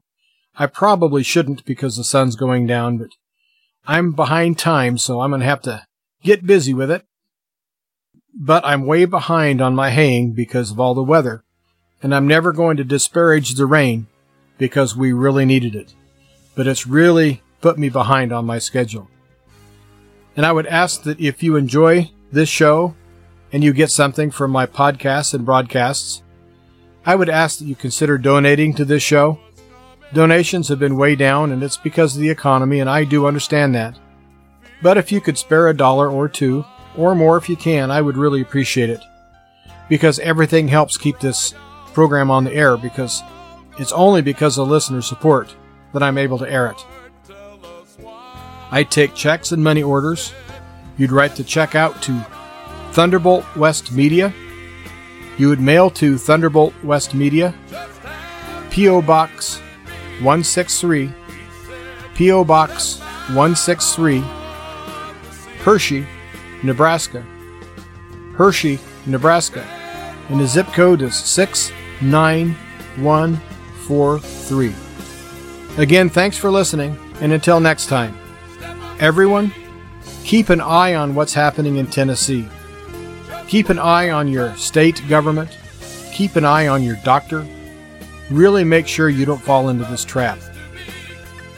I 0.57 0.65
probably 0.65 1.21
shouldn't 1.21 1.63
because 1.63 1.95
the 1.95 2.03
sun's 2.03 2.35
going 2.35 2.65
down, 2.65 2.97
but 2.97 3.09
I'm 3.85 4.13
behind 4.13 4.57
time, 4.57 4.97
so 4.97 5.19
I'm 5.19 5.29
going 5.29 5.41
to 5.41 5.45
have 5.45 5.61
to 5.63 5.85
get 6.23 6.47
busy 6.47 6.73
with 6.73 6.89
it. 6.89 7.05
But 8.33 8.65
I'm 8.65 8.87
way 8.87 9.05
behind 9.05 9.61
on 9.61 9.75
my 9.75 9.91
haying 9.91 10.33
because 10.33 10.71
of 10.71 10.79
all 10.79 10.95
the 10.95 11.03
weather, 11.03 11.43
and 12.01 12.15
I'm 12.15 12.25
never 12.25 12.51
going 12.51 12.77
to 12.77 12.83
disparage 12.83 13.53
the 13.53 13.67
rain 13.67 14.07
because 14.57 14.95
we 14.95 15.13
really 15.13 15.45
needed 15.45 15.75
it. 15.75 15.93
But 16.55 16.67
it's 16.67 16.87
really 16.87 17.41
put 17.61 17.77
me 17.77 17.89
behind 17.89 18.31
on 18.31 18.45
my 18.45 18.59
schedule. 18.59 19.09
And 20.35 20.45
I 20.45 20.51
would 20.51 20.67
ask 20.67 21.03
that 21.03 21.19
if 21.19 21.41
you 21.41 21.55
enjoy 21.55 22.11
this 22.31 22.49
show, 22.49 22.95
and 23.55 23.63
you 23.63 23.71
get 23.71 23.89
something 23.89 24.31
from 24.31 24.51
my 24.51 24.65
podcasts 24.65 25.33
and 25.33 25.45
broadcasts, 25.45 26.21
I 27.05 27.15
would 27.15 27.29
ask 27.29 27.59
that 27.59 27.65
you 27.65 27.75
consider 27.75 28.17
donating 28.17 28.73
to 28.73 28.83
this 28.83 29.01
show. 29.01 29.39
Donations 30.13 30.67
have 30.67 30.79
been 30.79 30.97
way 30.97 31.15
down, 31.15 31.53
and 31.53 31.63
it's 31.63 31.77
because 31.77 32.15
of 32.15 32.21
the 32.21 32.29
economy, 32.29 32.81
and 32.81 32.89
I 32.89 33.05
do 33.05 33.25
understand 33.27 33.73
that. 33.73 33.97
But 34.81 34.97
if 34.97 35.09
you 35.09 35.21
could 35.21 35.37
spare 35.37 35.69
a 35.69 35.73
dollar 35.73 36.09
or 36.09 36.27
two, 36.27 36.65
or 36.97 37.15
more 37.15 37.37
if 37.37 37.47
you 37.47 37.55
can, 37.55 37.91
I 37.91 38.01
would 38.01 38.17
really 38.17 38.41
appreciate 38.41 38.89
it. 38.89 38.99
Because 39.87 40.19
everything 40.19 40.67
helps 40.67 40.97
keep 40.97 41.19
this 41.19 41.53
program 41.93 42.29
on 42.29 42.43
the 42.43 42.53
air, 42.53 42.75
because 42.75 43.21
it's 43.77 43.91
only 43.91 44.21
because 44.21 44.57
of 44.57 44.67
listener 44.67 45.01
support 45.01 45.55
that 45.93 46.03
I'm 46.03 46.17
able 46.17 46.37
to 46.39 46.51
air 46.51 46.67
it. 46.67 46.85
I 48.71 48.83
take 48.83 49.13
checks 49.13 49.51
and 49.51 49.63
money 49.63 49.83
orders. 49.83 50.33
You'd 50.97 51.11
write 51.11 51.35
the 51.35 51.43
check 51.43 51.75
out 51.75 52.01
to 52.03 52.25
Thunderbolt 52.91 53.45
West 53.55 53.91
Media. 53.91 54.33
You 55.37 55.49
would 55.49 55.59
mail 55.59 55.89
to 55.91 56.17
Thunderbolt 56.17 56.73
West 56.83 57.13
Media, 57.13 57.53
P.O. 58.69 59.01
Box 59.01 59.59
163, 60.21 61.11
P.O. 62.15 62.45
Box 62.45 62.99
163, 62.99 64.19
Hershey, 65.63 66.05
Nebraska. 66.63 67.21
Hershey, 68.35 68.79
Nebraska. 69.05 69.61
And 70.29 70.39
the 70.39 70.47
zip 70.47 70.67
code 70.67 71.01
is 71.01 71.15
69143. 73.87 74.73
Again, 75.81 76.09
thanks 76.09 76.37
for 76.37 76.49
listening, 76.49 76.97
and 77.21 77.31
until 77.31 77.59
next 77.59 77.87
time, 77.87 78.17
everyone, 78.99 79.53
keep 80.23 80.49
an 80.49 80.61
eye 80.61 80.95
on 80.95 81.13
what's 81.13 81.33
happening 81.33 81.75
in 81.75 81.87
Tennessee. 81.87 82.47
Keep 83.47 83.69
an 83.69 83.77
eye 83.77 84.09
on 84.09 84.27
your 84.27 84.55
state 84.55 85.01
government. 85.07 85.55
Keep 86.13 86.35
an 86.35 86.45
eye 86.45 86.67
on 86.67 86.81
your 86.81 86.95
doctor. 87.03 87.45
Really 88.31 88.63
make 88.63 88.87
sure 88.87 89.09
you 89.09 89.25
don't 89.25 89.41
fall 89.41 89.69
into 89.69 89.85
this 89.85 90.03
trap. 90.03 90.39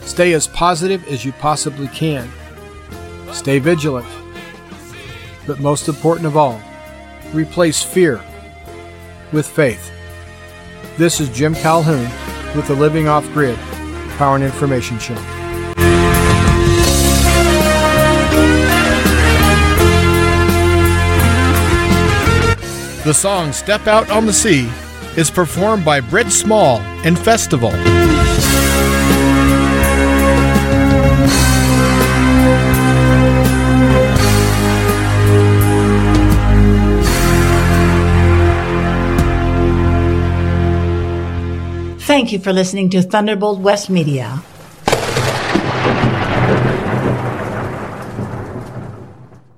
Stay 0.02 0.34
as 0.34 0.46
positive 0.48 1.06
as 1.08 1.24
you 1.24 1.32
possibly 1.32 1.88
can. 1.88 2.28
Stay 3.32 3.58
vigilant. 3.58 4.06
But 5.46 5.60
most 5.60 5.88
important 5.88 6.26
of 6.26 6.36
all, 6.36 6.60
replace 7.32 7.82
fear 7.82 8.20
with 9.32 9.46
faith. 9.46 9.92
This 10.98 11.20
is 11.20 11.28
Jim 11.28 11.54
Calhoun 11.54 12.10
with 12.56 12.66
the 12.66 12.74
Living 12.74 13.06
Off 13.06 13.24
Grid 13.32 13.56
Power 14.16 14.34
and 14.34 14.42
Information 14.42 14.98
Show. 14.98 15.14
The 23.04 23.14
song 23.14 23.52
Step 23.52 23.86
Out 23.86 24.10
on 24.10 24.26
the 24.26 24.32
Sea 24.32 24.68
is 25.16 25.30
performed 25.30 25.84
by 25.84 26.00
Britt 26.00 26.32
Small 26.32 26.80
and 27.04 27.16
Festival. 27.16 27.70
Thank 42.18 42.32
you 42.32 42.40
for 42.40 42.52
listening 42.52 42.90
to 42.90 43.00
Thunderbolt 43.00 43.60
West 43.60 43.88
Media. 43.88 44.42